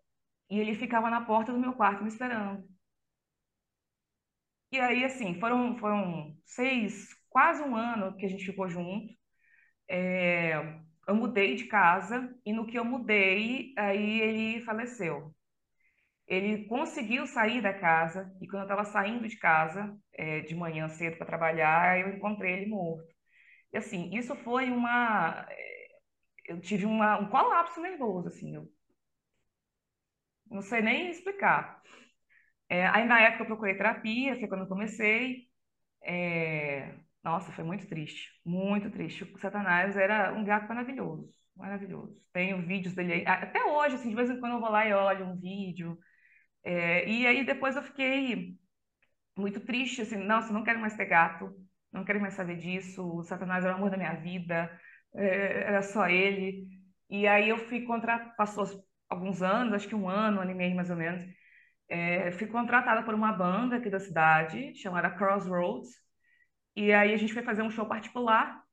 E 0.50 0.60
ele 0.60 0.76
ficava 0.76 1.10
na 1.10 1.22
porta 1.26 1.52
do 1.54 1.60
meu 1.60 1.74
quarto 1.74 2.04
me 2.04 2.10
esperando. 2.10 2.64
E 4.72 4.80
aí, 4.80 5.04
assim, 5.04 5.40
foram, 5.40 5.78
foram 5.78 6.36
seis, 6.46 7.10
quase 7.30 7.62
um 7.62 7.76
ano 7.76 8.16
que 8.18 8.26
a 8.26 8.30
gente 8.30 8.46
ficou 8.46 8.68
junto. 8.70 9.14
É, 9.94 10.54
eu 11.08 11.16
mudei 11.16 11.56
de 11.56 11.66
casa 11.66 12.34
e 12.46 12.54
no 12.54 12.66
que 12.66 12.80
eu 12.80 12.86
mudei, 12.86 13.74
aí 13.78 14.22
ele 14.22 14.62
faleceu. 14.66 15.36
Ele 16.28 16.66
conseguiu 16.66 17.28
sair 17.28 17.62
da 17.62 17.74
casa 17.74 18.34
e 18.42 18.48
quando 18.48 18.62
eu 18.64 18.68
estava 18.68 18.86
saindo 18.86 19.28
de 19.28 19.38
casa, 19.38 19.98
é, 20.14 20.42
de 20.42 20.56
manhã 20.56 20.88
cedo 20.90 21.18
para 21.18 21.28
trabalhar, 21.28 22.00
eu 22.00 22.10
encontrei 22.16 22.54
ele 22.54 22.68
morto. 22.68 23.08
E 23.74 23.78
assim, 23.78 24.12
isso 24.18 24.36
foi 24.38 24.72
uma, 24.72 25.48
eu 26.46 26.60
tive 26.62 26.86
uma, 26.86 27.20
um 27.20 27.30
colapso 27.30 27.82
nervoso, 27.82 28.28
assim, 28.30 28.56
eu 28.56 28.68
não 30.50 30.62
sei 30.62 30.82
nem 30.82 31.10
explicar. 31.10 31.82
É, 32.70 32.88
aí 32.88 33.06
na 33.08 33.22
época 33.22 33.44
eu 33.44 33.48
procurei 33.48 33.76
terapia, 33.78 34.40
foi 34.40 34.48
quando 34.50 34.62
eu 34.64 34.68
comecei. 34.70 35.48
É, 36.04 36.96
Nossa, 37.24 37.52
foi 37.52 37.64
muito 37.64 37.88
triste, 37.88 38.30
muito 38.44 38.90
triste. 38.90 39.24
O 39.24 39.38
Satanás 39.38 39.96
era 39.96 40.34
um 40.34 40.44
gato 40.44 40.68
maravilhoso, 40.68 41.30
maravilhoso. 41.56 42.20
Tenho 42.34 42.66
vídeos 42.66 42.96
dele 42.96 43.14
aí, 43.14 43.26
até 43.28 43.64
hoje, 43.64 43.96
assim, 43.96 44.10
de 44.10 44.16
vez 44.16 44.30
em 44.30 44.40
quando 44.40 44.54
eu 44.54 44.60
vou 44.60 44.70
lá 44.70 44.88
e 44.88 44.94
olho 44.94 45.28
um 45.28 45.40
vídeo. 45.40 45.98
É, 46.64 47.08
e 47.10 47.28
aí 47.28 47.46
depois 47.46 47.76
eu 47.76 47.84
fiquei 47.84 48.58
muito 49.38 49.60
triste, 49.62 50.02
assim, 50.02 50.18
nossa, 50.18 50.54
não 50.54 50.64
quero 50.64 50.80
mais 50.80 50.96
ter 50.96 51.06
gato, 51.06 51.54
não 51.92 52.04
quero 52.06 52.22
mais 52.22 52.34
saber 52.36 52.58
disso. 52.58 53.04
O 53.04 53.24
Satanás 53.24 53.66
era 53.66 53.74
o 53.76 53.78
amor 53.78 53.90
da 53.92 53.98
minha 53.98 54.16
vida, 54.16 54.72
é, 55.16 55.64
era 55.64 55.82
só 55.84 56.08
ele. 56.08 56.68
E 57.10 57.28
aí 57.28 57.50
eu 57.50 57.58
fui 57.58 57.82
contra, 57.84 58.20
passou 58.38 58.66
alguns 59.10 59.42
anos, 59.44 59.74
acho 59.74 59.88
que 59.88 59.96
um 59.96 60.10
ano, 60.10 60.38
um 60.40 60.42
ano 60.42 60.52
e 60.52 60.56
meio 60.56 60.76
mais 60.76 60.90
ou 60.90 60.96
menos. 60.96 61.24
É, 61.90 62.32
fui 62.34 62.48
contratada 62.48 63.04
por 63.04 63.14
uma 63.14 63.34
banda 63.34 63.78
aqui 63.78 63.90
da 63.90 64.00
cidade, 64.00 64.74
chamada 64.76 65.10
Crossroads, 65.12 65.90
e 66.76 66.92
aí 66.92 67.14
a 67.14 67.18
gente 67.18 67.34
foi 67.34 67.44
fazer 67.44 67.62
um 67.62 67.70
show 67.70 67.86
particular. 67.86 68.64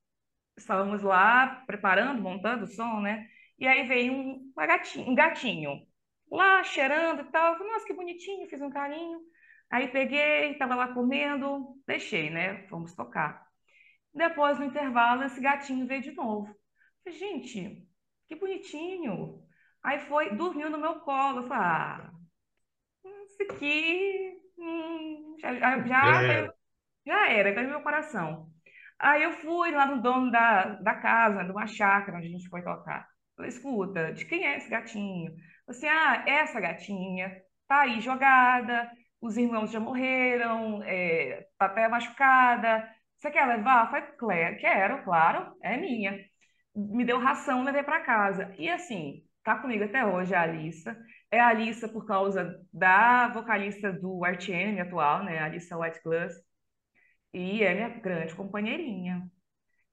Estávamos 0.56 1.02
lá 1.02 1.62
preparando, 1.66 2.22
montando 2.22 2.64
o 2.64 2.68
som, 2.68 3.00
né? 3.00 3.26
E 3.58 3.66
aí 3.66 3.87
veio 3.87 4.12
um, 4.12 4.52
gatinho, 4.56 5.11
um 5.11 5.14
gatinho 5.14 5.87
lá 6.30 6.62
cheirando 6.64 7.22
e 7.22 7.24
tal. 7.30 7.52
Eu 7.52 7.58
falei, 7.58 7.72
Nossa, 7.72 7.87
que 7.87 7.94
bonitinho, 7.94 8.48
fiz 8.48 8.61
um 8.61 8.70
carinho. 8.70 9.20
Aí 9.70 9.88
peguei, 9.88 10.52
estava 10.52 10.74
lá 10.74 10.92
comendo, 10.94 11.76
deixei, 11.87 12.30
né? 12.30 12.66
Vamos 12.70 12.94
tocar. 12.94 13.46
Depois, 14.14 14.58
no 14.58 14.64
intervalo, 14.64 15.24
esse 15.24 15.40
gatinho 15.40 15.87
veio 15.87 16.02
de 16.02 16.12
novo. 16.12 16.48
Eu 16.48 17.12
falei, 17.12 17.18
gente, 17.18 17.87
que 18.26 18.37
bonitinho. 18.37 19.42
Aí 19.82 20.00
foi, 20.00 20.34
dormiu 20.34 20.70
no 20.70 20.78
meu 20.78 21.00
colo. 21.00 21.40
Eu 21.40 21.48
falei, 21.48 21.64
ah, 21.64 22.11
isso 23.26 23.42
aqui 23.42 24.40
hum, 24.58 25.37
já, 25.38 25.54
já, 25.54 25.87
Já 25.87 26.58
já 27.09 27.31
era. 27.33 27.62
no 27.62 27.68
meu 27.68 27.81
coração. 27.83 28.49
Aí 28.99 29.23
eu 29.23 29.33
fui 29.33 29.71
lá 29.73 29.87
no 29.87 30.03
dono 30.03 30.31
da, 30.31 30.75
da 30.77 30.94
casa, 30.97 31.42
uma 31.53 31.66
chácara 31.66 32.18
onde 32.18 32.27
a 32.29 32.31
gente 32.31 32.49
foi 32.49 32.62
tocar. 32.62 33.09
Falei, 33.37 33.51
escuta, 33.51 34.12
de 34.12 34.25
quem 34.25 34.44
é 34.47 34.57
esse 34.57 34.68
gatinho? 34.68 35.33
Assim, 35.68 35.87
ah, 35.88 36.25
essa 36.27 36.61
gatinha 36.61 37.31
tá 37.68 37.83
aí 37.83 38.01
jogada, 38.01 38.90
os 39.21 39.37
irmãos 39.37 39.71
já 39.71 39.79
morreram, 39.81 40.82
é, 40.85 41.47
tá 41.59 41.66
até 41.66 41.89
machucada. 41.89 42.89
Você 43.18 43.30
quer 43.30 43.47
levar? 43.47 43.85
Eu 43.87 43.91
falei, 43.91 44.07
"Clé- 44.18 44.55
quero, 44.57 45.05
claro, 45.05 45.55
é 45.62 45.76
minha. 45.76 46.18
Me 46.74 47.05
deu 47.05 47.18
ração, 47.18 47.64
levei 47.64 47.82
para 47.82 48.01
casa. 48.05 48.55
E 48.59 48.68
assim, 48.70 49.22
tá 49.45 49.57
comigo 49.59 49.85
até 49.85 50.05
hoje 50.07 50.35
a 50.35 50.43
Alissa. 50.43 50.97
É 51.30 51.41
a 51.41 51.49
Alissa 51.49 51.89
por 51.89 52.07
causa 52.07 52.57
da 52.72 53.28
vocalista 53.28 53.93
do 53.93 54.24
Arch 54.24 54.49
Enemy 54.49 54.80
atual, 54.80 55.24
né? 55.24 55.39
A 55.39 55.45
Alissa 55.47 55.76
White 55.76 56.01
Glass. 56.05 56.32
E 57.33 57.62
é 57.62 57.74
minha 57.74 57.89
grande 57.89 58.35
companheirinha. 58.35 59.31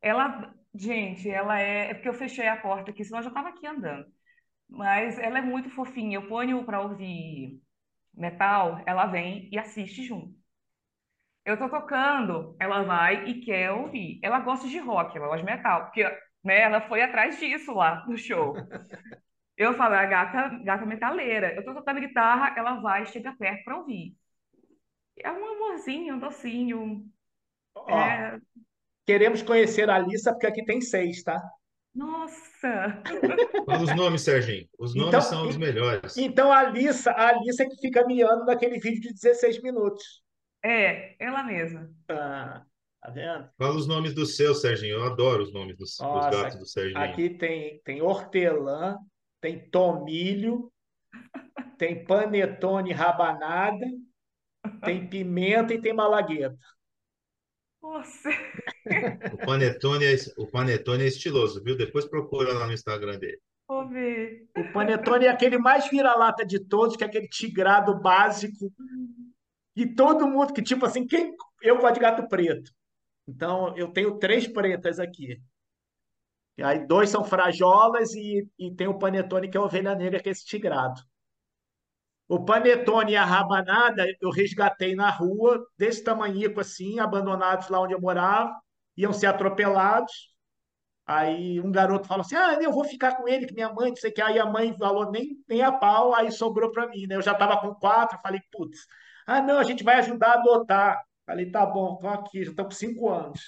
Ela, 0.01 0.53
gente, 0.75 1.29
ela 1.29 1.59
é. 1.59 1.91
É 1.91 1.93
porque 1.95 2.09
eu 2.09 2.13
fechei 2.13 2.47
a 2.47 2.57
porta 2.61 2.91
aqui, 2.91 3.03
senão 3.05 3.19
eu 3.19 3.23
já 3.25 3.29
estava 3.29 3.49
aqui 3.49 3.67
andando. 3.67 4.07
Mas 4.69 5.19
ela 5.19 5.39
é 5.39 5.41
muito 5.41 5.69
fofinha. 5.71 6.17
Eu 6.17 6.27
ponho 6.29 6.65
para 6.65 6.81
ouvir 6.81 7.61
metal, 8.13 8.81
ela 8.87 9.07
vem 9.07 9.49
e 9.51 9.59
assiste 9.59 10.03
junto. 10.05 10.35
Eu 11.45 11.57
tô 11.57 11.69
tocando, 11.69 12.55
ela 12.59 12.81
vai 12.83 13.25
e 13.29 13.41
quer 13.41 13.71
ouvir. 13.71 14.19
Ela 14.23 14.39
gosta 14.39 14.67
de 14.67 14.79
rock, 14.79 15.15
ela 15.17 15.27
gosta 15.27 15.45
de 15.45 15.51
metal, 15.51 15.83
porque, 15.85 16.03
né, 16.43 16.61
ela 16.61 16.81
foi 16.81 17.01
atrás 17.03 17.39
disso 17.39 17.73
lá 17.73 18.05
no 18.07 18.17
show. 18.17 18.55
Eu 19.57 19.73
falo, 19.75 19.95
a 19.95 20.05
gata, 20.05 20.49
gata 20.63 20.85
metaleira. 20.85 21.53
Eu 21.55 21.63
tô 21.65 21.73
tocando 21.73 21.99
guitarra, 22.01 22.55
ela 22.57 22.81
vai 22.81 23.03
e 23.03 23.07
chega 23.07 23.33
perto 23.37 23.63
para 23.65 23.77
ouvir. 23.77 24.15
É 25.17 25.29
um 25.31 25.45
amorzinho, 25.45 26.15
um 26.15 26.19
docinho. 26.19 27.05
Ó, 27.75 27.89
É... 27.99 28.39
queremos 29.05 29.41
conhecer 29.41 29.89
a 29.89 29.95
Alissa, 29.95 30.31
porque 30.31 30.47
aqui 30.47 30.63
tem 30.65 30.81
seis, 30.81 31.23
tá? 31.23 31.41
Nossa! 31.93 33.01
Fala 33.65 33.81
os 33.83 33.95
nomes, 33.95 34.21
Serginho. 34.21 34.67
Os 34.77 34.93
Então, 34.95 35.11
nomes 35.11 35.25
são 35.25 35.47
os 35.47 35.55
melhores. 35.57 36.17
então 36.17 36.51
a 36.51 36.59
Alissa, 36.59 37.11
a 37.11 37.29
Alissa 37.29 37.63
é 37.63 37.69
que 37.69 37.77
fica 37.77 38.05
miando 38.05 38.45
naquele 38.45 38.79
vídeo 38.79 39.01
de 39.01 39.13
16 39.13 39.61
minutos. 39.61 40.21
É, 40.63 41.15
ela 41.23 41.43
mesma. 41.43 41.89
Ah, 42.09 42.63
tá 43.01 43.11
vendo? 43.11 43.49
Fala 43.57 43.75
os 43.75 43.87
nomes 43.87 44.13
dos 44.13 44.35
seus, 44.35 44.59
Serginho. 44.61 44.95
Eu 44.97 45.05
adoro 45.05 45.43
os 45.43 45.53
nomes 45.53 45.77
dos, 45.77 45.91
dos 45.91 45.99
Nossa, 45.99 46.29
gatos 46.31 46.57
do 46.59 46.65
Serginho. 46.65 46.99
aqui 46.99 47.29
tem, 47.29 47.79
tem 47.85 48.01
hortelã, 48.01 48.97
tem 49.39 49.69
tomilho, 49.69 50.69
tem 51.77 52.03
panetone 52.03 52.91
rabanada, 52.91 53.85
tem 54.83 55.07
pimenta 55.07 55.73
e 55.73 55.79
tem 55.79 55.93
malagueta. 55.93 56.57
Nossa! 57.85 58.29
O 59.31 59.45
Panetone 59.45 60.05
é, 60.05 60.15
o 60.37 60.47
Panetone 60.47 61.03
é 61.03 61.07
estiloso, 61.07 61.63
viu? 61.63 61.77
Depois 61.77 62.05
procura 62.05 62.51
lá 62.51 62.65
no 62.65 62.73
Instagram 62.73 63.19
dele. 63.19 63.39
Vou 63.67 63.87
ver. 63.87 64.47
O 64.57 64.73
panetone 64.73 65.25
é 65.25 65.29
aquele 65.29 65.57
mais 65.57 65.89
vira-lata 65.89 66.45
de 66.45 66.59
todos, 66.59 66.95
que 66.95 67.03
é 67.03 67.07
aquele 67.07 67.27
tigrado 67.27 67.99
básico. 67.99 68.71
E 69.75 69.87
todo 69.87 70.27
mundo 70.27 70.53
que, 70.53 70.61
tipo 70.61 70.85
assim, 70.85 71.05
quem... 71.05 71.35
eu 71.61 71.77
gosto 71.77 71.95
de 71.95 71.99
gato 71.99 72.27
preto. 72.27 72.71
Então, 73.27 73.75
eu 73.77 73.91
tenho 73.91 74.17
três 74.17 74.47
pretas 74.47 74.99
aqui. 74.99 75.39
E 76.57 76.63
aí, 76.63 76.85
dois 76.87 77.09
são 77.09 77.23
frajolas 77.23 78.13
e, 78.13 78.47
e 78.57 78.73
tem 78.75 78.87
o 78.87 78.97
panetone, 78.97 79.49
que 79.49 79.57
é 79.57 79.59
a 79.59 79.63
ovelha 79.63 79.95
negra, 79.95 80.21
que 80.21 80.29
é 80.29 80.31
esse 80.31 80.45
tigrado. 80.45 81.01
O 82.27 82.43
panetone 82.43 83.13
e 83.13 83.15
a 83.15 83.23
rabanada 83.23 84.05
eu 84.19 84.29
resgatei 84.31 84.95
na 84.95 85.09
rua, 85.09 85.63
desse 85.77 86.03
tamanhico 86.03 86.59
assim, 86.59 86.99
abandonados 86.99 87.69
lá 87.69 87.79
onde 87.81 87.93
eu 87.93 88.01
morava, 88.01 88.51
iam 88.97 89.13
ser 89.13 89.27
atropelados. 89.27 90.33
Aí 91.05 91.61
um 91.61 91.71
garoto 91.71 92.07
falou 92.07 92.21
assim: 92.25 92.35
Ah, 92.35 92.57
eu 92.61 92.71
vou 92.71 92.83
ficar 92.83 93.15
com 93.15 93.27
ele, 93.27 93.45
que 93.45 93.53
minha 93.53 93.71
mãe, 93.71 93.89
não 93.89 93.95
sei 93.95 94.09
o 94.11 94.13
que. 94.13 94.21
Aí 94.21 94.39
a 94.39 94.45
mãe 94.45 94.75
falou 94.77 95.11
nem, 95.11 95.37
nem 95.47 95.61
a 95.61 95.71
pau, 95.71 96.15
aí 96.15 96.31
sobrou 96.31 96.71
para 96.71 96.87
mim, 96.87 97.05
né? 97.07 97.15
Eu 97.15 97.21
já 97.21 97.33
estava 97.33 97.57
com 97.61 97.75
quatro, 97.75 98.19
falei, 98.23 98.41
putz, 98.51 98.79
ah, 99.27 99.41
não, 99.41 99.59
a 99.59 99.63
gente 99.63 99.83
vai 99.83 99.95
ajudar 99.97 100.29
a 100.29 100.33
adotar. 100.39 101.01
Falei, 101.25 101.49
tá 101.51 101.65
bom, 101.65 101.95
estou 101.95 102.09
aqui, 102.09 102.43
já 102.43 102.51
estou 102.51 102.65
com 102.65 102.71
cinco 102.71 103.09
anos. 103.09 103.41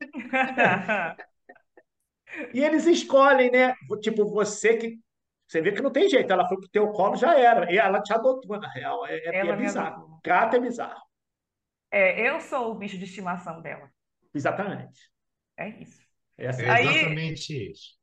E 2.52 2.60
eles 2.60 2.86
escolhem, 2.86 3.50
né? 3.50 3.74
Tipo, 4.00 4.26
você 4.28 4.76
que. 4.76 4.98
Você 5.54 5.60
vê 5.60 5.70
que 5.70 5.80
não 5.80 5.92
tem 5.92 6.08
jeito, 6.08 6.32
ela 6.32 6.48
foi 6.48 6.56
pro 6.58 6.68
teu 6.68 6.90
colo, 6.90 7.14
já 7.14 7.38
era. 7.38 7.72
E 7.72 7.78
ela 7.78 8.02
te 8.02 8.12
adotou, 8.12 8.58
na 8.58 8.68
real. 8.68 9.06
É, 9.06 9.18
é, 9.18 9.46
é 9.46 9.56
bizarro. 9.56 10.20
Gato 10.24 10.56
é 10.56 10.58
bizarro. 10.58 11.00
É, 11.92 12.28
eu 12.28 12.40
sou 12.40 12.72
o 12.72 12.74
bicho 12.74 12.98
de 12.98 13.04
estimação 13.04 13.62
dela. 13.62 13.88
Exatamente. 14.34 14.98
É 15.56 15.68
isso. 15.68 16.02
É 16.36 16.48
assim. 16.48 16.64
É 16.64 16.70
Aí- 16.70 16.88
exatamente 16.88 17.70
isso. 17.70 17.94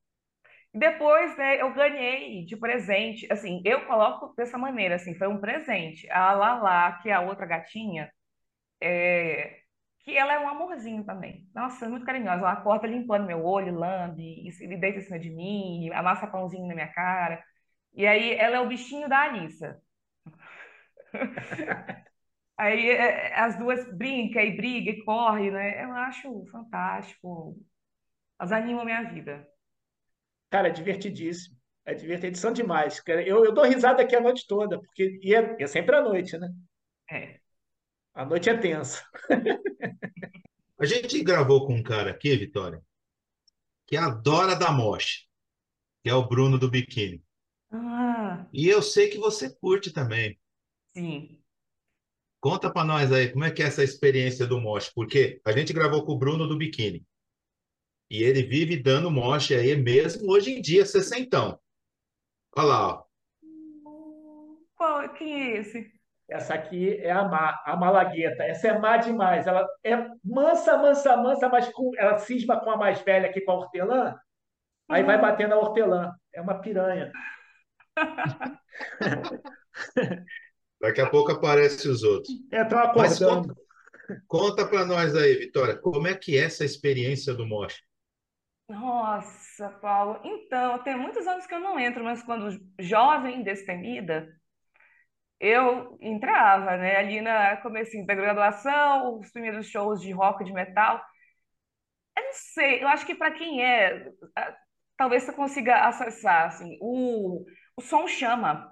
Depois, 0.73 1.37
né, 1.37 1.61
eu 1.61 1.73
ganhei 1.73 2.45
de 2.45 2.55
presente, 2.55 3.27
assim, 3.29 3.61
eu 3.65 3.85
coloco 3.85 4.33
dessa 4.37 4.57
maneira, 4.57 4.95
assim, 4.95 5.13
foi 5.15 5.27
um 5.27 5.41
presente. 5.41 6.09
A 6.09 6.31
Lala, 6.31 6.93
que 7.01 7.09
é 7.09 7.13
a 7.13 7.19
outra 7.19 7.45
gatinha, 7.45 8.09
é, 8.81 9.60
que 10.03 10.17
ela 10.17 10.33
é 10.33 10.39
um 10.39 10.49
amorzinho 10.49 11.03
também. 11.05 11.47
Nossa, 11.53 11.85
é 11.85 11.89
muito 11.89 12.05
carinhosa. 12.05 12.41
Ela 12.41 12.53
acorda 12.53 12.87
limpando 12.87 13.25
meu 13.25 13.43
olho, 13.45 13.73
lambe, 13.77 14.21
e 14.23 14.49
e 14.49 14.77
deita 14.77 14.99
em 14.99 15.01
cima 15.01 15.19
de 15.19 15.29
mim, 15.29 15.89
amassa 15.93 16.27
pãozinho 16.27 16.67
na 16.67 16.73
minha 16.75 16.91
cara. 16.91 17.43
E 17.93 18.07
aí, 18.07 18.33
ela 18.35 18.57
é 18.57 18.59
o 18.61 18.67
bichinho 18.67 19.09
da 19.09 19.19
Alissa. 19.23 19.81
Aí 22.57 22.91
é, 22.91 23.39
as 23.39 23.57
duas 23.57 23.91
brincam 23.97 24.41
e 24.43 24.55
brigam 24.55 24.93
e 24.93 25.03
correm, 25.03 25.51
né? 25.51 25.83
Eu 25.83 25.91
acho 25.93 26.45
fantástico. 26.51 27.57
Elas 28.39 28.51
animam 28.51 28.83
a 28.83 28.85
minha 28.85 29.03
vida. 29.11 29.47
Cara, 30.49 30.67
é 30.67 30.71
divertidíssimo. 30.71 31.57
É 31.85 31.93
divertidíssimo 31.93 32.53
demais. 32.53 32.99
cara. 32.99 33.23
Eu, 33.27 33.43
eu 33.45 33.53
dou 33.53 33.65
risada 33.65 34.03
aqui 34.03 34.15
a 34.15 34.21
noite 34.21 34.45
toda, 34.47 34.79
porque 34.79 35.19
e 35.23 35.33
é, 35.33 35.55
é 35.59 35.67
sempre 35.67 35.95
à 35.95 36.01
noite, 36.01 36.37
né? 36.37 36.49
É. 37.09 37.40
A 38.13 38.25
noite 38.25 38.49
é 38.49 38.57
tensa. 38.57 39.03
A 40.79 40.85
gente 40.85 41.23
gravou 41.23 41.65
com 41.65 41.75
um 41.75 41.83
cara 41.83 42.11
aqui, 42.11 42.35
Vitória, 42.35 42.81
que 43.87 43.95
adora 43.95 44.55
dar 44.55 44.71
moche, 44.75 45.27
que 46.03 46.09
é 46.09 46.13
o 46.13 46.27
Bruno 46.27 46.57
do 46.57 46.69
Biquíni. 46.69 47.23
Ah, 47.71 48.45
E 48.51 48.67
eu 48.67 48.81
sei 48.81 49.09
que 49.09 49.17
você 49.17 49.49
curte 49.55 49.91
também. 49.91 50.39
sim. 50.95 51.37
Conta 52.39 52.73
pra 52.73 52.83
nós 52.83 53.11
aí, 53.11 53.31
como 53.31 53.43
é 53.43 53.51
que 53.51 53.61
é 53.61 53.67
essa 53.67 53.83
experiência 53.83 54.47
do 54.47 54.59
moche? 54.59 54.91
Porque 54.95 55.39
a 55.45 55.51
gente 55.51 55.71
gravou 55.71 56.03
com 56.03 56.13
o 56.13 56.17
Bruno 56.17 56.47
do 56.47 56.57
Biquíni. 56.57 57.05
E 58.09 58.23
ele 58.23 58.41
vive 58.41 58.75
dando 58.81 59.11
moche 59.11 59.53
aí 59.53 59.75
mesmo 59.77 60.27
hoje 60.29 60.49
em 60.51 60.59
dia, 60.59 60.83
sessentão. 60.83 61.59
Olha 62.55 62.67
lá, 62.67 62.87
ó. 62.95 63.03
Qual, 64.75 65.13
quem 65.13 65.33
é 65.39 65.57
esse? 65.59 66.00
Essa 66.31 66.53
aqui 66.53 66.95
é 66.97 67.11
a, 67.11 67.27
má, 67.27 67.61
a 67.65 67.75
malagueta. 67.75 68.43
Essa 68.43 68.69
é 68.69 68.79
má 68.79 68.95
demais. 68.95 69.45
Ela 69.45 69.67
é 69.83 69.97
mansa, 70.23 70.77
mansa, 70.77 71.17
mansa, 71.17 71.49
mas 71.49 71.67
com, 71.73 71.91
ela 71.97 72.17
cisma 72.19 72.57
com 72.57 72.71
a 72.71 72.77
mais 72.77 73.01
velha 73.01 73.29
aqui, 73.29 73.41
com 73.41 73.51
a 73.51 73.55
hortelã. 73.55 74.17
Aí 74.89 75.03
vai 75.03 75.19
bater 75.19 75.49
na 75.49 75.57
hortelã. 75.57 76.13
É 76.33 76.41
uma 76.41 76.61
piranha. 76.61 77.11
Daqui 80.79 81.01
a 81.01 81.09
pouco 81.09 81.33
aparecem 81.33 81.91
os 81.91 82.01
outros. 82.01 82.33
Estão 82.49 82.93
Mas 82.95 83.21
acordando. 83.21 83.21
conta, 83.21 83.55
conta 84.25 84.65
para 84.65 84.85
nós 84.85 85.13
aí, 85.13 85.35
Vitória, 85.35 85.77
como 85.77 86.07
é 86.07 86.15
que 86.15 86.37
é 86.37 86.45
essa 86.45 86.63
experiência 86.63 87.33
do 87.33 87.45
moche? 87.45 87.81
Nossa, 88.69 89.67
Paulo. 89.81 90.21
Então, 90.23 90.79
tem 90.79 90.97
muitos 90.97 91.27
anos 91.27 91.45
que 91.45 91.53
eu 91.53 91.59
não 91.59 91.77
entro, 91.77 92.05
mas 92.05 92.23
quando 92.23 92.57
jovem, 92.79 93.43
destemida, 93.43 94.33
eu 95.41 95.97
entrava, 96.01 96.77
né? 96.77 96.97
Ali 96.97 97.19
na 97.21 97.57
comecinho 97.57 98.05
da 98.05 98.13
graduação, 98.15 99.19
os 99.19 99.31
primeiros 99.31 99.67
shows 99.67 99.99
de 100.01 100.11
rock, 100.11 100.43
de 100.43 100.53
metal. 100.53 101.01
Eu 102.17 102.23
não 102.23 102.33
sei, 102.33 102.83
eu 102.83 102.87
acho 102.87 103.05
que 103.05 103.15
para 103.15 103.31
quem 103.31 103.63
é, 103.63 104.09
talvez 104.97 105.23
você 105.23 105.33
consiga 105.33 105.87
acessar, 105.87 106.47
assim, 106.47 106.77
o, 106.81 107.43
o 107.77 107.81
som 107.81 108.07
chama. 108.07 108.71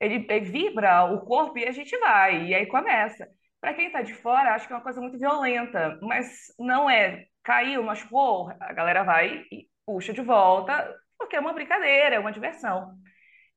Ele, 0.00 0.26
ele 0.28 0.44
vibra 0.44 1.04
o 1.04 1.24
corpo 1.24 1.58
e 1.58 1.66
a 1.66 1.72
gente 1.72 1.96
vai, 1.98 2.46
e 2.46 2.54
aí 2.54 2.66
começa. 2.66 3.26
Para 3.60 3.74
quem 3.74 3.86
está 3.86 4.02
de 4.02 4.14
fora, 4.14 4.54
acho 4.54 4.66
que 4.66 4.72
é 4.72 4.76
uma 4.76 4.82
coisa 4.82 5.00
muito 5.00 5.18
violenta, 5.18 5.98
mas 6.02 6.52
não 6.58 6.88
é. 6.90 7.26
Caiu, 7.42 7.82
machucou, 7.82 8.50
a 8.60 8.72
galera 8.72 9.02
vai 9.02 9.44
e 9.50 9.68
puxa 9.86 10.12
de 10.12 10.20
volta, 10.20 10.94
porque 11.18 11.36
é 11.36 11.40
uma 11.40 11.52
brincadeira, 11.54 12.16
é 12.16 12.18
uma 12.18 12.32
diversão. 12.32 12.94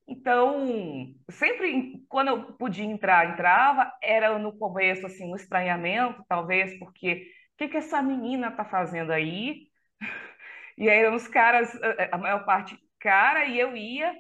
Então, 0.08 1.14
sempre 1.30 2.04
quando 2.10 2.28
eu 2.30 2.54
podia 2.54 2.84
entrar, 2.86 3.30
entrava, 3.32 3.92
era 4.02 4.38
no 4.38 4.58
começo, 4.58 5.06
assim, 5.06 5.26
um 5.32 5.36
estranhamento, 5.36 6.24
talvez, 6.28 6.78
porque 6.80 7.28
o 7.56 7.58
que 7.58 7.70
que 7.70 7.78
essa 7.78 8.02
menina 8.02 8.52
tá 8.52 8.66
fazendo 8.66 9.12
aí? 9.12 9.68
E 10.78 10.90
aí 10.90 11.00
eram 11.00 11.16
os 11.16 11.28
caras, 11.28 11.76
a 12.12 12.16
a 12.16 12.18
maior 12.18 12.46
parte 12.46 12.78
cara, 13.00 13.46
e 13.46 13.60
eu 13.60 13.76
ia 13.78 14.16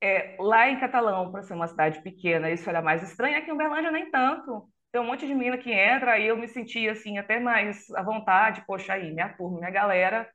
é, 0.00 0.36
lá 0.40 0.68
em 0.70 0.78
Catalão, 0.80 1.32
para 1.32 1.42
ser 1.42 1.54
uma 1.54 1.68
cidade 1.68 2.02
pequena, 2.02 2.50
isso 2.50 2.68
era 2.68 2.82
mais 2.82 3.02
estranho, 3.02 3.38
aqui 3.38 3.50
em 3.50 3.54
Uberlândia 3.54 3.90
nem 3.90 4.10
tanto. 4.10 4.68
Tem 4.92 5.00
um 5.00 5.06
monte 5.06 5.26
de 5.26 5.34
mina 5.34 5.58
que 5.58 5.72
entra, 5.72 6.12
aí 6.12 6.26
eu 6.26 6.36
me 6.36 6.48
sentia 6.48 6.92
assim, 6.92 7.18
até 7.18 7.40
mais 7.40 7.90
à 7.94 8.02
vontade, 8.02 8.64
poxa, 8.66 8.94
aí, 8.94 9.12
minha 9.12 9.28
turma, 9.36 9.58
minha 9.58 9.70
galera, 9.70 10.28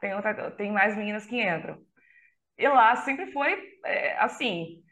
tem, 0.00 0.14
outra, 0.14 0.50
tem 0.52 0.72
mais 0.72 0.96
meninas 0.96 1.26
que 1.26 1.40
entram. 1.42 1.78
E 2.60 2.68
lá 2.68 2.96
sempre 2.96 3.32
foi 3.32 3.58
é, 3.86 4.18
assim. 4.18 4.82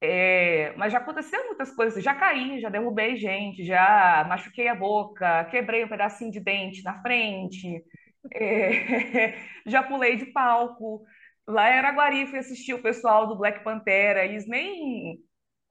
é, 0.00 0.74
mas 0.76 0.92
já 0.92 0.98
aconteceu 0.98 1.44
muitas 1.46 1.70
coisas. 1.74 2.02
Já 2.04 2.14
caí, 2.14 2.60
já 2.60 2.68
derrubei 2.68 3.16
gente, 3.16 3.64
já 3.64 4.24
machuquei 4.28 4.68
a 4.68 4.74
boca, 4.74 5.44
quebrei 5.46 5.84
um 5.84 5.88
pedacinho 5.88 6.30
de 6.32 6.40
dente 6.40 6.82
na 6.82 7.00
frente, 7.02 7.82
é, 8.34 9.34
já 9.66 9.82
pulei 9.82 10.16
de 10.16 10.26
palco. 10.26 11.04
Lá 11.46 11.70
em 11.70 11.78
Araguari 11.78 12.26
fui 12.26 12.38
assistir 12.38 12.74
o 12.74 12.82
pessoal 12.82 13.26
do 13.28 13.36
Black 13.38 13.62
Pantera, 13.64 14.24
eles 14.24 14.46
nem. 14.48 15.18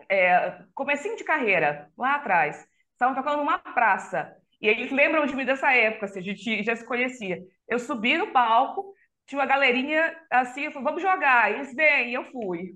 É, 0.09 0.63
comecinho 0.73 1.15
de 1.15 1.23
carreira, 1.23 1.89
lá 1.97 2.15
atrás, 2.15 2.65
estavam 2.93 3.15
tocando 3.15 3.37
numa 3.37 3.59
praça. 3.59 4.35
E 4.61 4.67
eles 4.67 4.91
lembram 4.91 5.25
de 5.25 5.35
mim 5.35 5.45
dessa 5.45 5.73
época, 5.73 6.05
assim, 6.05 6.19
a 6.19 6.23
gente 6.23 6.63
já 6.63 6.75
se 6.75 6.85
conhecia. 6.85 7.39
Eu 7.67 7.79
subi 7.79 8.17
no 8.17 8.31
palco, 8.31 8.93
tinha 9.31 9.39
uma 9.39 9.47
galerinha 9.47 10.13
assim, 10.29 10.65
eu 10.65 10.71
falei, 10.71 10.83
vamos 10.83 11.01
jogar. 11.01 11.49
E 11.49 11.55
eles 11.55 11.73
vêm, 11.73 12.11
e 12.11 12.13
eu 12.13 12.25
fui. 12.31 12.75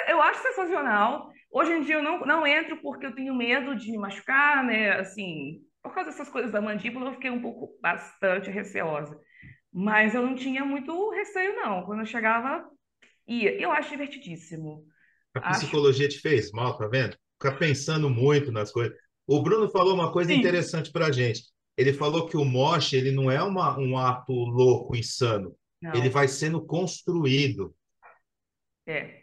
Eu 0.08 0.22
acho 0.22 0.40
sensacional. 0.40 1.30
Hoje 1.50 1.70
em 1.72 1.82
dia 1.82 1.96
eu 1.96 2.02
não, 2.02 2.20
não 2.20 2.46
entro 2.46 2.78
porque 2.80 3.04
eu 3.04 3.14
tenho 3.14 3.34
medo 3.34 3.76
de 3.76 3.92
me 3.92 3.98
machucar, 3.98 4.64
né? 4.64 4.92
Assim, 4.92 5.60
por 5.82 5.92
causa 5.92 6.08
dessas 6.08 6.30
coisas 6.30 6.50
da 6.50 6.62
mandíbula, 6.62 7.10
eu 7.10 7.12
fiquei 7.12 7.30
um 7.30 7.42
pouco 7.42 7.78
bastante 7.78 8.50
receosa. 8.50 9.20
Mas 9.70 10.14
eu 10.14 10.22
não 10.22 10.34
tinha 10.34 10.64
muito 10.64 11.10
receio, 11.10 11.56
não. 11.56 11.84
Quando 11.84 12.00
eu 12.00 12.06
chegava, 12.06 12.64
ia. 13.28 13.60
Eu 13.60 13.70
acho 13.70 13.90
divertidíssimo. 13.90 14.86
A 15.34 15.50
Acho. 15.50 15.60
psicologia 15.60 16.08
te 16.08 16.20
fez 16.20 16.50
mal, 16.52 16.78
tá 16.78 16.88
vendo? 16.88 17.14
Ficar 17.38 17.58
pensando 17.58 18.08
muito 18.08 18.50
nas 18.50 18.72
coisas. 18.72 18.96
O 19.26 19.42
Bruno 19.42 19.68
falou 19.68 19.92
uma 19.92 20.10
coisa 20.10 20.32
Sim. 20.32 20.38
interessante 20.38 20.90
pra 20.90 21.12
gente. 21.12 21.42
Ele 21.76 21.92
falou 21.92 22.26
que 22.28 22.36
o 22.36 22.44
moche, 22.44 22.96
ele 22.96 23.10
não 23.10 23.30
é 23.30 23.42
uma, 23.42 23.78
um 23.78 23.96
ato 23.96 24.32
louco, 24.32 24.96
insano. 24.96 25.56
Não. 25.80 25.94
Ele 25.94 26.08
vai 26.08 26.28
sendo 26.28 26.64
construído. 26.64 27.74
É. 28.86 29.22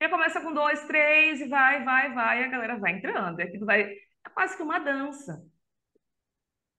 Já 0.00 0.10
começa 0.10 0.40
com 0.40 0.52
dois, 0.52 0.86
três, 0.86 1.40
e 1.40 1.48
vai, 1.48 1.82
vai, 1.84 2.12
vai, 2.12 2.42
e 2.42 2.44
a 2.44 2.48
galera 2.48 2.78
vai 2.78 2.92
entrando. 2.92 3.40
É, 3.40 3.46
vai, 3.58 3.82
é 3.82 4.30
quase 4.34 4.56
que 4.56 4.62
uma 4.62 4.78
dança. 4.78 5.42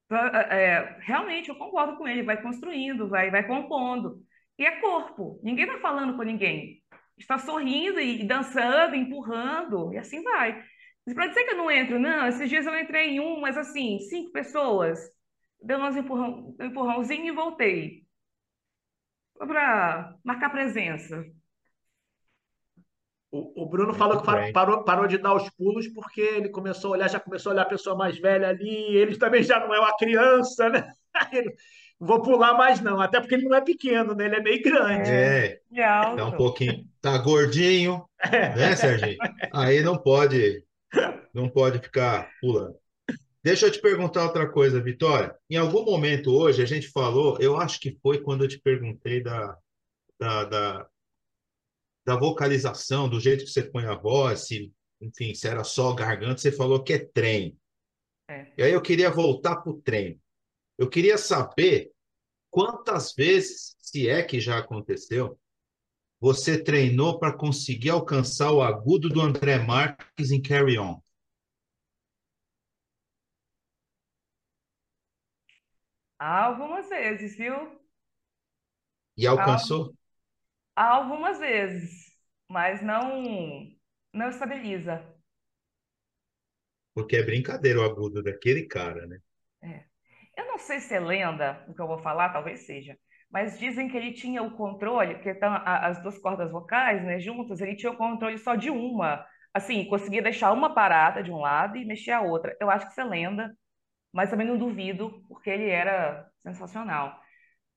É, 0.09 0.99
realmente, 1.01 1.49
eu 1.49 1.55
concordo 1.55 1.97
com 1.97 2.07
ele, 2.07 2.23
vai 2.23 2.41
construindo, 2.41 3.09
vai, 3.09 3.31
vai 3.31 3.45
compondo. 3.45 4.23
E 4.57 4.65
é 4.65 4.79
corpo, 4.79 5.39
ninguém 5.43 5.65
está 5.65 5.79
falando 5.79 6.15
com 6.15 6.23
ninguém. 6.23 6.81
Está 7.17 7.37
sorrindo 7.39 7.99
e 7.99 8.23
dançando, 8.23 8.95
empurrando, 8.95 9.93
e 9.93 9.97
assim 9.97 10.21
vai. 10.21 10.63
Para 11.13 11.27
dizer 11.27 11.43
que 11.45 11.51
eu 11.53 11.57
não 11.57 11.71
entro, 11.71 11.99
não, 11.99 12.27
esses 12.27 12.49
dias 12.49 12.65
eu 12.65 12.77
entrei 12.77 13.11
em 13.11 13.19
um, 13.19 13.39
mas 13.39 13.57
assim, 13.57 13.99
cinco 13.99 14.31
pessoas, 14.31 14.99
deu 15.61 15.79
uns 15.79 15.95
empurrão, 15.95 16.55
um 16.59 16.65
empurrãozinho 16.65 17.25
e 17.27 17.31
voltei. 17.31 18.05
Só 19.37 19.45
para 19.47 20.15
marcar 20.23 20.49
presença. 20.49 21.23
O, 23.29 23.63
o 23.63 23.65
Bruno 23.69 23.93
falou 23.93 24.21
que 24.21 24.25
Muito 24.27 24.37
pa- 24.37 24.41
bem. 24.43 24.53
parou, 24.53 24.83
parou 24.83 25.07
de 25.07 25.17
dar 25.17 25.33
os 25.35 25.49
pulos 25.51 25.87
porque 25.89 26.21
ele 26.21 26.49
começou 26.49 26.91
a 26.91 26.97
olhar, 26.97 27.09
já 27.09 27.19
começou 27.19 27.51
a 27.51 27.53
olhar 27.53 27.63
a 27.63 27.69
pessoa 27.69 27.95
mais 27.95 28.17
velha 28.17 28.47
ali, 28.49 28.69
ele 28.95 29.17
também 29.17 29.43
já 29.43 29.59
não 29.59 29.73
é 29.73 29.79
uma 29.79 29.95
criança, 29.97 30.69
né? 30.69 30.87
Ele, 31.33 31.51
vou 31.99 32.21
pular 32.21 32.53
mais 32.53 32.79
não, 32.79 33.01
até 33.01 33.19
porque 33.19 33.33
ele 33.33 33.49
não 33.49 33.57
é 33.57 33.61
pequeno, 33.61 34.13
né? 34.13 34.25
Ele 34.25 34.35
é 34.35 34.41
meio 34.41 34.61
grande. 34.61 35.11
É, 35.11 35.59
alto. 35.83 36.17
tá 36.17 36.25
um 36.27 36.31
pouquinho. 36.31 36.85
Tá 37.01 37.17
gordinho, 37.17 38.05
né, 38.55 38.75
Serginho? 38.75 39.17
Aí 39.51 39.81
não 39.81 39.97
pode, 39.97 40.63
não 41.37 41.47
pode 41.47 41.79
ficar 41.79 42.31
pulando. 42.41 42.75
Deixa 43.43 43.67
eu 43.67 43.71
te 43.71 43.79
perguntar 43.79 44.25
outra 44.25 44.49
coisa, 44.51 44.81
Vitória. 44.81 45.33
Em 45.49 45.55
algum 45.55 45.85
momento 45.85 46.35
hoje 46.35 46.61
a 46.61 46.65
gente 46.65 46.89
falou, 46.89 47.37
eu 47.39 47.55
acho 47.55 47.79
que 47.79 47.97
foi 48.01 48.19
quando 48.21 48.43
eu 48.43 48.47
te 48.47 48.59
perguntei 48.59 49.21
da, 49.21 49.55
da, 50.19 50.43
da, 50.45 50.89
da 52.03 52.15
vocalização, 52.17 53.07
do 53.07 53.19
jeito 53.19 53.45
que 53.45 53.51
você 53.51 53.63
põe 53.63 53.85
a 53.85 53.95
voz, 53.95 54.47
se, 54.47 54.73
enfim, 54.99 55.33
se 55.35 55.47
era 55.47 55.63
só 55.63 55.93
garganta, 55.93 56.41
você 56.41 56.51
falou 56.51 56.83
que 56.83 56.93
é 56.93 57.05
trem. 57.05 57.55
É. 58.27 58.47
E 58.57 58.63
aí 58.63 58.73
eu 58.73 58.81
queria 58.81 59.11
voltar 59.11 59.57
para 59.57 59.71
o 59.71 59.79
trem. 59.81 60.19
Eu 60.77 60.89
queria 60.89 61.17
saber 61.17 61.91
quantas 62.49 63.13
vezes, 63.13 63.77
se 63.79 64.09
é 64.09 64.23
que 64.23 64.39
já 64.39 64.57
aconteceu, 64.57 65.39
você 66.19 66.61
treinou 66.61 67.19
para 67.19 67.31
conseguir 67.31 67.91
alcançar 67.91 68.51
o 68.51 68.61
agudo 68.61 69.07
do 69.07 69.21
André 69.21 69.59
Marques 69.59 70.31
em 70.31 70.41
Carry 70.41 70.79
On. 70.79 70.99
Algumas 76.19 76.89
vezes, 76.89 77.35
viu? 77.35 77.79
E 79.17 79.27
alcançou? 79.27 79.93
Algumas 80.75 81.39
vezes, 81.39 82.11
mas 82.49 82.81
não, 82.81 83.23
não 84.13 84.29
estabiliza. 84.29 85.03
Porque 86.93 87.15
é 87.15 87.23
brincadeira 87.23 87.79
o 87.79 87.83
agudo 87.85 88.21
daquele 88.21 88.63
cara, 88.65 89.07
né? 89.07 89.19
Eu 90.35 90.45
não 90.47 90.57
sei 90.57 90.79
se 90.79 90.93
é 90.93 90.99
lenda 90.99 91.63
o 91.67 91.73
que 91.73 91.81
eu 91.81 91.87
vou 91.87 91.97
falar, 91.99 92.29
talvez 92.29 92.65
seja, 92.65 92.97
mas 93.29 93.57
dizem 93.59 93.89
que 93.89 93.97
ele 93.97 94.13
tinha 94.13 94.41
o 94.43 94.55
controle, 94.55 95.15
porque 95.15 95.37
as 95.41 96.01
duas 96.01 96.17
cordas 96.19 96.51
vocais, 96.51 97.03
né, 97.03 97.19
juntas, 97.19 97.59
ele 97.59 97.75
tinha 97.75 97.91
o 97.91 97.97
controle 97.97 98.37
só 98.37 98.55
de 98.55 98.69
uma. 98.69 99.25
Assim, 99.53 99.85
conseguia 99.87 100.21
deixar 100.21 100.51
uma 100.53 100.73
parada 100.73 101.23
de 101.23 101.31
um 101.31 101.37
lado 101.39 101.77
e 101.77 101.85
mexer 101.85 102.11
a 102.11 102.21
outra. 102.21 102.55
Eu 102.61 102.69
acho 102.69 102.85
que 102.85 102.91
isso 102.91 103.01
é 103.01 103.03
lenda, 103.03 103.55
mas 104.17 104.31
também 104.31 104.47
não 104.47 104.57
duvido, 104.57 105.23
porque 105.27 105.47
ele 105.47 105.69
era 105.69 106.27
sensacional. 106.39 107.21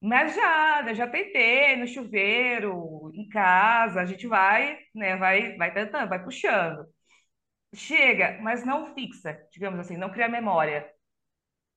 Mas 0.00 0.34
já, 0.34 0.94
já 0.94 1.06
tentei 1.06 1.76
no 1.76 1.86
chuveiro, 1.86 3.12
em 3.14 3.28
casa, 3.28 4.00
a 4.00 4.06
gente 4.06 4.26
vai, 4.26 4.78
né, 4.94 5.18
vai, 5.18 5.54
vai 5.58 5.74
tentando, 5.74 6.08
vai 6.08 6.24
puxando. 6.24 6.86
Chega, 7.74 8.40
mas 8.40 8.64
não 8.64 8.94
fixa, 8.94 9.38
digamos 9.52 9.80
assim, 9.80 9.98
não 9.98 10.10
cria 10.10 10.30
memória. 10.30 10.90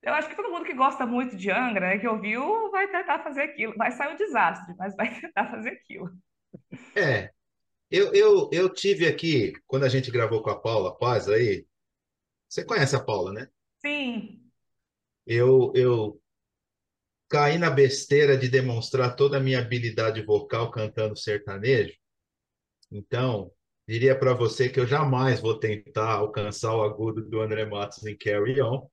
Eu 0.01 0.13
acho 0.13 0.29
que 0.29 0.35
todo 0.35 0.49
mundo 0.49 0.63
que 0.63 0.73
gosta 0.73 1.05
muito 1.05 1.35
de 1.35 1.51
Angra, 1.51 1.89
né, 1.89 1.99
que 1.99 2.07
ouviu, 2.07 2.71
vai 2.71 2.87
tentar 2.89 3.19
fazer 3.21 3.41
aquilo. 3.41 3.75
Vai 3.75 3.91
sair 3.91 4.13
um 4.13 4.17
desastre, 4.17 4.73
mas 4.77 4.95
vai 4.95 5.09
tentar 5.19 5.51
fazer 5.51 5.71
aquilo. 5.71 6.09
É. 6.95 7.31
Eu, 7.91 8.13
eu, 8.13 8.49
eu 8.53 8.73
tive 8.73 9.07
aqui, 9.07 9.51
quando 9.67 9.83
a 9.83 9.89
gente 9.89 10.09
gravou 10.09 10.41
com 10.41 10.49
a 10.49 10.57
Paula 10.57 10.97
Paz 10.97 11.27
aí, 11.27 11.67
você 12.47 12.63
conhece 12.63 12.95
a 12.95 13.03
Paula, 13.03 13.33
né? 13.33 13.49
Sim, 13.85 14.42
Eu, 15.25 15.71
eu 15.75 16.19
caí 17.29 17.57
na 17.57 17.69
besteira 17.69 18.37
de 18.37 18.47
demonstrar 18.47 19.15
toda 19.15 19.37
a 19.37 19.39
minha 19.39 19.59
habilidade 19.59 20.21
vocal 20.21 20.69
cantando 20.69 21.17
sertanejo. 21.17 21.95
Então, 22.91 23.51
diria 23.87 24.17
para 24.17 24.33
você 24.33 24.69
que 24.69 24.79
eu 24.79 24.85
jamais 24.85 25.39
vou 25.39 25.59
tentar 25.59 26.13
alcançar 26.13 26.75
o 26.75 26.83
agudo 26.83 27.27
do 27.27 27.41
André 27.41 27.65
Matos 27.65 28.05
em 28.05 28.15
Carry 28.15 28.61
On, 28.61 28.87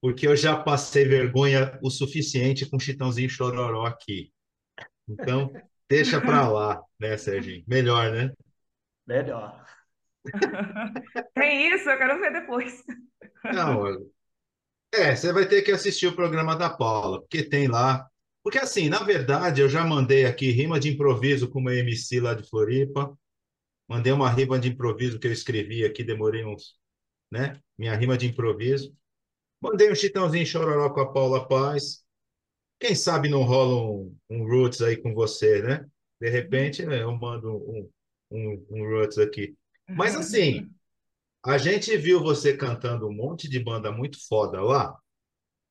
porque 0.00 0.26
eu 0.26 0.36
já 0.36 0.56
passei 0.56 1.04
vergonha 1.04 1.78
o 1.82 1.90
suficiente 1.90 2.68
com 2.68 2.78
Chitãozinho 2.78 3.26
e 3.26 3.30
Chororó 3.30 3.84
aqui. 3.84 4.32
Então, 5.08 5.52
deixa 5.88 6.20
para 6.20 6.48
lá, 6.48 6.82
né, 6.98 7.16
Serginho? 7.16 7.64
Melhor, 7.66 8.12
né? 8.12 8.32
Melhor. 9.06 9.62
tem 11.34 11.72
isso, 11.74 11.88
eu 11.88 11.98
quero 11.98 12.18
ver 12.18 12.32
depois. 12.32 12.82
Não, 13.44 13.84
é, 14.94 15.16
você 15.16 15.32
vai 15.32 15.46
ter 15.46 15.62
que 15.62 15.72
assistir 15.72 16.06
o 16.06 16.14
programa 16.16 16.56
da 16.56 16.70
Paula, 16.70 17.20
porque 17.20 17.42
tem 17.42 17.68
lá. 17.68 18.08
Porque 18.42 18.58
assim, 18.58 18.88
na 18.88 19.02
verdade, 19.02 19.60
eu 19.60 19.68
já 19.68 19.84
mandei 19.84 20.26
aqui 20.26 20.50
rima 20.50 20.78
de 20.78 20.90
improviso 20.90 21.48
com 21.48 21.60
uma 21.60 21.74
MC 21.74 22.20
lá 22.20 22.34
de 22.34 22.48
Floripa. 22.48 23.16
Mandei 23.88 24.12
uma 24.12 24.30
rima 24.30 24.58
de 24.58 24.68
improviso 24.68 25.18
que 25.18 25.26
eu 25.26 25.32
escrevi 25.32 25.84
aqui, 25.84 26.02
demorei 26.04 26.44
uns, 26.44 26.76
né? 27.30 27.60
Minha 27.76 27.94
rima 27.94 28.16
de 28.16 28.26
improviso. 28.26 28.94
Mandei 29.60 29.90
um 29.90 29.94
chitãozinho 29.94 30.46
chororó 30.46 30.90
com 30.90 31.00
a 31.00 31.12
Paula 31.12 31.46
Paz. 31.48 32.04
Quem 32.78 32.94
sabe 32.94 33.28
não 33.28 33.42
rola 33.42 33.82
um, 33.82 34.16
um 34.28 34.44
Roots 34.44 34.82
aí 34.82 34.96
com 34.96 35.14
você, 35.14 35.62
né? 35.62 35.86
De 36.20 36.28
repente, 36.28 36.84
né, 36.84 37.02
eu 37.02 37.12
mando 37.16 37.56
um, 37.56 37.90
um, 38.30 38.66
um 38.70 38.88
Roots 38.90 39.18
aqui. 39.18 39.56
Mas 39.88 40.14
assim, 40.14 40.70
a 41.44 41.58
gente 41.58 41.96
viu 41.96 42.20
você 42.22 42.56
cantando 42.56 43.08
um 43.08 43.12
monte 43.12 43.48
de 43.48 43.58
banda 43.60 43.92
muito 43.92 44.18
foda 44.28 44.60
lá, 44.62 44.96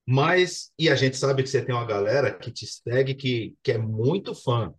mas 0.08 0.72
e 0.78 0.90
a 0.90 0.96
gente 0.96 1.18
sabe 1.18 1.44
que 1.44 1.50
você 1.50 1.64
tem 1.64 1.74
uma 1.74 1.86
galera 1.86 2.34
que 2.34 2.52
te 2.52 2.68
segue 2.68 3.16
que, 3.16 3.56
que 3.64 3.72
é 3.72 3.78
muito 3.78 4.36
fã. 4.36 4.74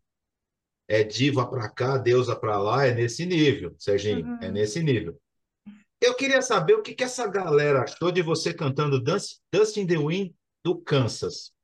É 0.87 1.03
diva 1.03 1.49
pra 1.49 1.69
cá, 1.71 1.97
deusa 1.97 2.37
pra 2.37 2.59
lá, 2.59 2.87
é 2.87 2.95
nesse 2.95 3.25
nível, 3.25 3.75
Serginho, 3.79 4.27
Uhum. 4.27 4.39
é 4.43 4.51
nesse 4.51 4.83
nível. 4.83 5.19
Eu 6.01 6.15
queria 6.15 6.43
saber 6.43 6.75
o 6.75 6.83
que, 6.83 6.95
que 6.95 7.05
essa 7.05 7.27
galera 7.27 7.83
achou 7.83 8.13
de 8.13 8.21
você 8.23 8.53
cantando 8.53 9.03
Dust, 9.03 9.39
Dust 9.53 9.77
in 9.79 9.87
the 9.87 9.97
Wind 9.97 10.33
do 10.63 10.77
Kansas. 10.77 11.55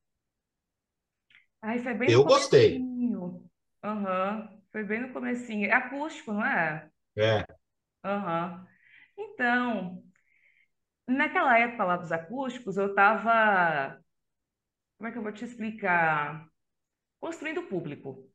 Ai, 1.62 1.78
foi 1.78 1.94
bem 1.94 2.08
no 2.08 2.14
Eu 2.14 2.24
gostei. 2.24 2.80
Aham, 3.84 4.48
Foi 4.72 4.84
bem 4.84 5.00
no 5.00 5.12
comecinho. 5.12 5.66
É 5.66 5.72
acústico, 5.72 6.32
não 6.32 6.44
é? 6.44 6.90
É, 7.16 7.44
Aham. 8.04 8.66
Então, 9.22 10.02
naquela 11.06 11.58
época 11.58 11.84
lá 11.84 11.96
dos 11.96 12.10
acústicos, 12.12 12.76
eu 12.78 12.88
estava, 12.88 14.00
como 14.98 15.08
é 15.08 15.12
que 15.12 15.18
eu 15.18 15.22
vou 15.22 15.32
te 15.32 15.44
explicar? 15.44 16.48
Construindo 17.20 17.64
público. 17.64 18.28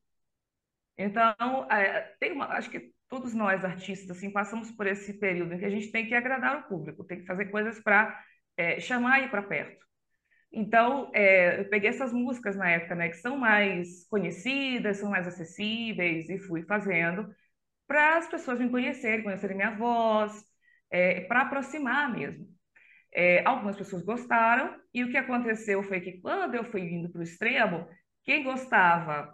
Então, 0.98 1.36
é, 1.72 2.16
tem 2.20 2.32
uma, 2.32 2.48
acho 2.48 2.70
que 2.70 2.94
todos 3.10 3.34
nós 3.34 3.64
artistas 3.66 4.10
assim 4.18 4.32
passamos 4.32 4.72
por 4.72 4.88
esse 4.88 5.20
período 5.20 5.54
em 5.54 5.60
que 5.60 5.66
a 5.66 5.70
gente 5.70 5.92
tem 5.92 6.08
que 6.08 6.16
agradar 6.16 6.60
o 6.60 6.68
público, 6.68 7.04
tem 7.04 7.20
que 7.20 7.26
fazer 7.26 7.46
coisas 7.48 7.80
para 7.82 8.18
chamar 8.80 9.22
e 9.22 9.26
ir 9.26 9.32
para 9.32 9.44
perto. 9.44 9.86
Então, 10.52 11.12
é, 11.14 11.62
eu 11.62 11.70
peguei 11.70 11.90
essas 11.90 12.14
músicas 12.14 12.56
na 12.56 12.70
época, 12.70 12.96
né, 12.96 13.10
que 13.10 13.18
são 13.18 13.38
mais 13.38 14.08
conhecidas, 14.08 14.98
são 14.98 15.10
mais 15.10 15.28
acessíveis, 15.28 16.30
e 16.30 16.40
fui 16.40 16.64
fazendo 16.64 17.30
para 17.88 18.18
as 18.18 18.28
pessoas 18.28 18.60
me 18.60 18.70
conhecerem, 18.70 19.24
conhecerem 19.24 19.58
minha 19.58 19.76
voz, 19.78 20.46
é, 20.96 21.22
para 21.22 21.42
aproximar 21.42 22.10
mesmo. 22.10 22.48
É, 23.12 23.46
algumas 23.46 23.76
pessoas 23.78 24.04
gostaram, 24.04 24.80
e 24.94 25.04
o 25.04 25.12
que 25.12 25.18
aconteceu 25.18 25.84
foi 25.84 26.00
que 26.02 26.20
quando 26.22 26.56
eu 26.56 26.64
fui 26.66 26.82
indo 26.84 27.10
para 27.10 27.20
o 27.20 27.24
extremo, 27.24 27.88
quem 28.24 28.44
gostava 28.44 29.30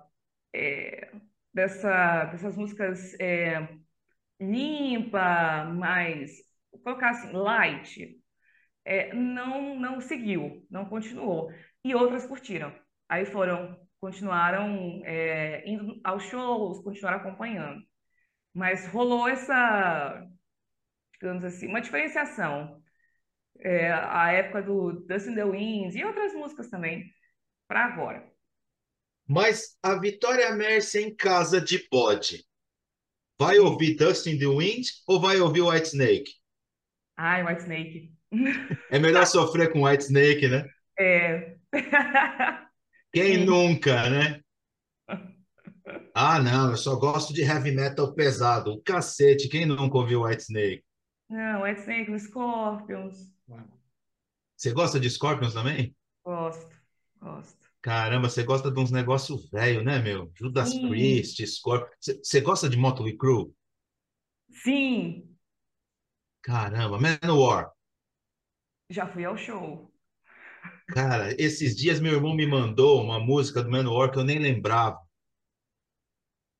é, 0.53 1.11
dessa, 1.53 2.25
dessas 2.25 2.57
músicas 2.57 3.15
é, 3.19 3.69
limpa, 4.39 5.65
mais, 5.65 6.31
colocar 6.83 7.11
assim, 7.11 7.31
light, 7.31 8.19
é, 8.83 9.13
não, 9.13 9.79
não 9.79 10.01
seguiu, 10.01 10.65
não 10.69 10.85
continuou. 10.85 11.51
E 11.83 11.93
outras 11.95 12.25
curtiram. 12.25 12.73
Aí 13.07 13.25
foram, 13.25 13.77
continuaram 13.99 15.01
é, 15.05 15.63
indo 15.69 15.99
aos 16.03 16.23
shows, 16.23 16.83
continuaram 16.83 17.19
acompanhando. 17.19 17.81
Mas 18.53 18.87
rolou 18.87 19.27
essa, 19.27 20.27
digamos 21.21 21.43
assim, 21.43 21.67
uma 21.67 21.81
diferenciação. 21.81 22.81
É, 23.59 23.91
a 23.91 24.31
época 24.31 24.63
do 24.63 25.05
Dust 25.07 25.27
in 25.27 25.35
the 25.35 25.45
Winds 25.45 25.95
e 25.95 26.03
outras 26.03 26.33
músicas 26.33 26.67
também, 26.67 27.13
para 27.67 27.85
agora. 27.85 28.27
Mas 29.27 29.77
a 29.83 29.95
Vitória 29.99 30.51
Mercy 30.51 30.99
em 30.99 31.15
casa 31.15 31.61
de 31.61 31.87
bode, 31.89 32.43
vai 33.39 33.59
ouvir 33.59 33.95
Dust 33.95 34.25
in 34.25 34.39
the 34.39 34.47
Wind 34.47 34.87
ou 35.07 35.21
vai 35.21 35.39
ouvir 35.39 35.61
White 35.61 35.89
Snake? 35.89 36.31
Ai, 37.15 37.45
White 37.45 37.61
Snake. 37.61 38.13
É 38.89 38.97
melhor 38.97 39.27
sofrer 39.27 39.71
com 39.71 39.83
White 39.83 40.05
Snake, 40.05 40.47
né? 40.47 40.65
É. 40.97 41.55
Quem 43.13 43.35
Sim. 43.35 43.45
nunca, 43.45 44.09
né? 44.09 44.41
Ah, 46.15 46.39
não, 46.39 46.71
eu 46.71 46.77
só 46.77 46.95
gosto 46.95 47.33
de 47.33 47.41
heavy 47.41 47.71
metal 47.71 48.13
pesado. 48.13 48.81
Cacete, 48.83 49.49
quem 49.49 49.65
nunca 49.65 49.97
ouviu 49.97 50.23
White 50.23 50.43
Snake? 50.43 50.83
Não, 51.31 51.63
White 51.63 51.81
Snake, 51.81 52.19
Scorpions. 52.19 53.33
Você 54.55 54.71
gosta 54.71 54.97
de 54.99 55.09
Scorpions 55.09 55.53
também? 55.53 55.93
Gosto, 56.23 56.75
gosto. 57.19 57.69
Caramba, 57.81 58.27
você 58.29 58.43
gosta 58.43 58.71
de 58.71 58.79
uns 58.79 58.89
negócios 58.91 59.49
velho, 59.51 59.83
né, 59.83 59.99
meu? 59.99 60.31
Judas 60.35 60.69
Sim. 60.71 60.87
Priest, 60.87 61.45
Scorpions. 61.45 61.91
Você 62.23 62.41
gosta 62.41 62.67
de 62.69 62.77
Motley 62.77 63.15
Crue? 63.17 63.53
Sim, 64.61 65.35
Caramba, 66.43 66.99
Manowar. 66.99 67.73
já 68.89 69.07
fui 69.07 69.25
ao 69.25 69.35
show. 69.37 69.91
Cara, 70.87 71.33
esses 71.41 71.75
dias 71.75 71.99
meu 71.99 72.13
irmão 72.13 72.35
me 72.35 72.45
mandou 72.45 73.01
uma 73.03 73.19
música 73.19 73.63
do 73.63 73.71
Manowar 73.71 74.11
que 74.11 74.19
eu 74.19 74.23
nem 74.23 74.37
lembrava. 74.37 74.99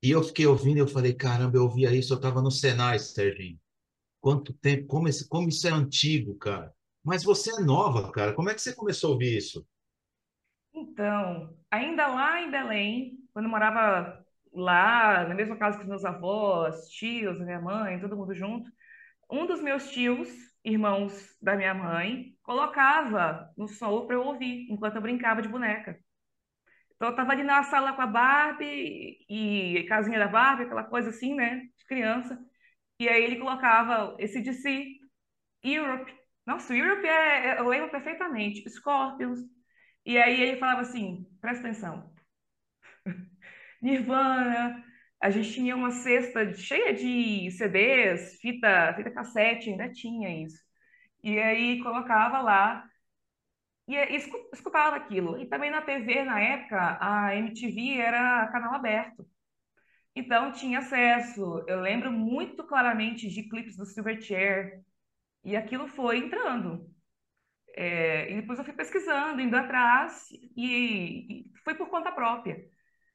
E 0.04 0.12
eu 0.12 0.24
fiquei 0.24 0.46
ouvindo 0.48 0.78
e 0.78 0.80
eu 0.82 0.88
falei, 0.88 1.14
caramba, 1.14 1.58
eu 1.58 1.64
ouvia 1.64 1.94
isso, 1.96 2.14
eu 2.14 2.20
tava 2.20 2.42
no 2.42 2.52
Senai, 2.52 3.00
Serginho. 3.00 3.60
Quanto 4.22 4.54
tempo, 4.54 4.88
como, 4.88 5.08
esse, 5.08 5.28
como 5.28 5.50
isso 5.50 5.68
é 5.68 5.72
antigo, 5.72 6.36
cara. 6.38 6.74
Mas 7.04 7.24
você 7.24 7.52
é 7.52 7.64
nova, 7.64 8.12
cara. 8.12 8.34
Como 8.34 8.50
é 8.50 8.54
que 8.54 8.62
você 8.62 8.74
começou 8.74 9.10
a 9.10 9.14
ouvir 9.14 9.36
isso? 9.38 9.66
Então, 10.74 11.58
ainda 11.70 12.08
lá 12.08 12.42
em 12.42 12.52
Belém, 12.52 13.18
quando 13.34 13.46
eu 13.46 13.52
morava 13.52 14.24
lá, 14.54 15.28
na 15.28 15.36
mesma 15.36 15.58
casa 15.58 15.78
que 15.78 15.84
os 15.84 15.90
meus 15.90 16.06
avós, 16.06 16.88
tios, 16.90 17.40
minha 17.40 17.60
mãe, 17.60 18.00
todo 18.00 18.16
mundo 18.16 18.34
junto, 18.34 18.72
um 19.30 19.46
dos 19.46 19.62
meus 19.62 19.90
tios, 19.90 20.30
irmãos 20.64 21.36
da 21.42 21.56
minha 21.56 21.74
mãe, 21.74 22.36
colocava 22.44 23.50
no 23.58 23.68
som 23.68 24.06
para 24.06 24.16
eu 24.16 24.24
ouvir, 24.24 24.68
enquanto 24.72 24.96
eu 24.96 25.02
brincava 25.02 25.42
de 25.42 25.50
boneca. 25.50 25.98
Então, 26.96 27.08
eu 27.10 27.12
estava 27.12 27.32
ali 27.32 27.44
na 27.44 27.64
sala 27.64 27.94
com 27.94 28.02
a 28.02 28.08
Barbie 28.08 29.26
e 29.28 29.84
casinha 29.90 30.20
da 30.20 30.28
Barbie, 30.28 30.64
aquela 30.64 30.84
coisa 30.84 31.10
assim, 31.10 31.34
né, 31.34 31.62
de 31.78 31.86
criança. 31.86 32.40
E 33.02 33.10
aí 33.10 33.24
ele 33.24 33.38
colocava 33.40 34.16
esse 34.20 34.42
DC, 34.42 34.86
Europe. 35.64 36.14
Nossa, 36.46 36.76
Europe 36.76 37.06
é, 37.08 37.56
é- 37.58 37.60
eu 37.60 37.68
lembro 37.70 37.90
perfeitamente. 37.92 38.70
Scorpions. 38.70 39.40
E 40.06 40.18
aí 40.18 40.42
ele 40.42 40.58
falava 40.60 40.82
assim, 40.82 41.26
presta 41.42 41.68
atenção. 41.70 42.14
Nirvana. 43.82 44.84
A 45.22 45.30
gente 45.30 45.54
tinha 45.54 45.76
uma 45.76 45.92
cesta 45.92 46.54
cheia 46.56 46.94
de 46.94 47.52
CDs, 47.52 48.40
fita, 48.42 48.94
fita 48.96 49.12
cassete, 49.12 49.70
ainda 49.70 49.92
tinha 49.92 50.44
isso. 50.46 50.58
E 51.24 51.40
aí 51.40 51.82
colocava 51.84 52.42
lá 52.42 52.86
e 53.88 53.96
escu- 54.16 54.50
escutava 54.54 54.96
aquilo. 54.96 55.38
E 55.40 55.48
também 55.48 55.70
na 55.72 55.82
TV, 55.82 56.24
na 56.24 56.40
época, 56.40 56.98
a 57.02 57.36
MTV 57.36 57.98
era 58.00 58.48
canal 58.52 58.74
aberto. 58.76 59.26
Então 60.16 60.52
tinha 60.52 60.80
acesso. 60.80 61.64
Eu 61.68 61.82
lembro 61.82 62.12
muito 62.12 62.64
claramente 62.66 63.30
de 63.30 63.44
clipes 63.50 63.78
do 63.78 63.86
Silverchair. 63.86 64.84
E 65.44 65.56
aquilo 65.58 65.88
foi 65.88 66.20
entrando. 66.20 66.90
É, 67.76 68.32
e 68.32 68.36
depois 68.42 68.60
eu 68.60 68.66
fui 68.66 68.74
pesquisando, 68.74 69.42
indo 69.42 69.56
atrás, 69.56 70.28
e, 70.58 71.42
e 71.46 71.52
foi 71.64 71.76
por 71.76 71.90
conta 71.90 72.12
própria. 72.12 72.64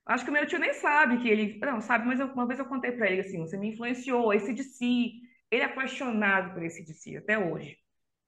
Acho 0.07 0.25
que 0.25 0.31
o 0.31 0.35
meu 0.35 0.47
tio 0.47 0.59
nem 0.59 0.75
sabe 0.75 1.21
que 1.23 1.29
ele. 1.29 1.59
Não, 1.61 1.81
sabe, 1.81 2.07
mas 2.07 2.21
eu- 2.21 2.29
uma 2.33 2.47
vez 2.47 2.59
eu 2.61 2.67
contei 2.67 2.93
para 2.93 3.11
ele 3.11 3.23
assim: 3.23 3.39
você 3.41 3.59
me 3.59 3.71
influenciou, 3.73 4.33
esse 4.35 4.53
DC. 4.55 5.13
Ele 5.51 5.63
é 5.63 5.67
apaixonado 5.67 6.55
por 6.55 6.63
esse 6.65 6.85
DC 6.85 7.17
até 7.19 7.39
hoje. 7.39 7.79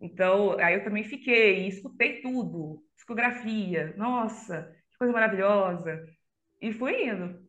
Então, 0.01 0.59
aí 0.61 0.75
eu 0.75 0.85
também 0.85 1.05
fiquei, 1.05 1.69
escutei 1.69 2.21
tudo, 2.23 2.85
discografia, 2.97 3.95
nossa, 3.97 4.65
que 4.93 4.99
coisa 4.99 5.13
maravilhosa. 5.13 6.05
E 6.61 6.73
fui 6.73 7.07
indo. 7.09 7.48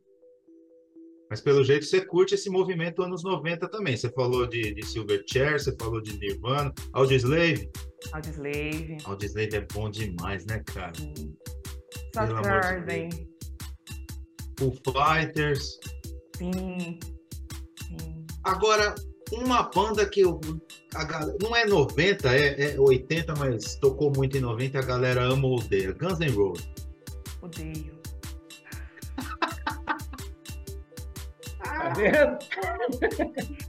Mas 1.30 1.42
pelo 1.42 1.64
jeito 1.64 1.86
você 1.86 2.02
curte 2.02 2.34
esse 2.34 2.50
movimento 2.50 3.04
anos 3.04 3.24
90 3.24 3.68
também. 3.70 3.96
Você 3.96 4.10
falou 4.10 4.48
de, 4.48 4.74
de 4.74 4.86
Silverchair, 4.86 5.60
você 5.60 5.76
falou 5.80 6.02
de 6.02 6.18
Nirvana, 6.18 6.74
Audioslave. 6.94 7.70
Audioslave, 8.12 8.98
Audioslave 9.04 9.56
é 9.56 9.68
bom 9.72 9.90
demais, 9.90 10.46
né, 10.46 10.64
cara? 10.66 10.94
sim. 10.96 11.36
Pelo 12.12 12.42
de 12.86 13.30
Foo 14.58 14.74
Fighters. 14.84 15.80
sim, 16.36 17.00
sim. 17.88 18.26
Agora, 18.44 18.96
uma 19.32 19.64
banda 19.70 20.10
que 20.10 20.22
eu, 20.22 20.40
a 20.96 21.04
galera, 21.04 21.38
não 21.42 21.56
é 21.56 21.66
90, 21.66 22.36
é, 22.36 22.74
é 22.74 22.80
80, 22.80 23.36
mas 23.38 23.76
tocou 23.76 24.12
muito 24.16 24.36
em 24.38 24.42
90 24.42 24.80
a 24.80 24.82
galera 24.82 25.24
ama 25.24 25.48
ou 25.48 25.60
odeia. 25.60 25.94
Guns 25.94 26.20
N' 26.20 26.32
Roses. 26.32 26.68
Odeio. 27.42 27.99
Tá 31.90 31.94
vendo? 31.96 32.38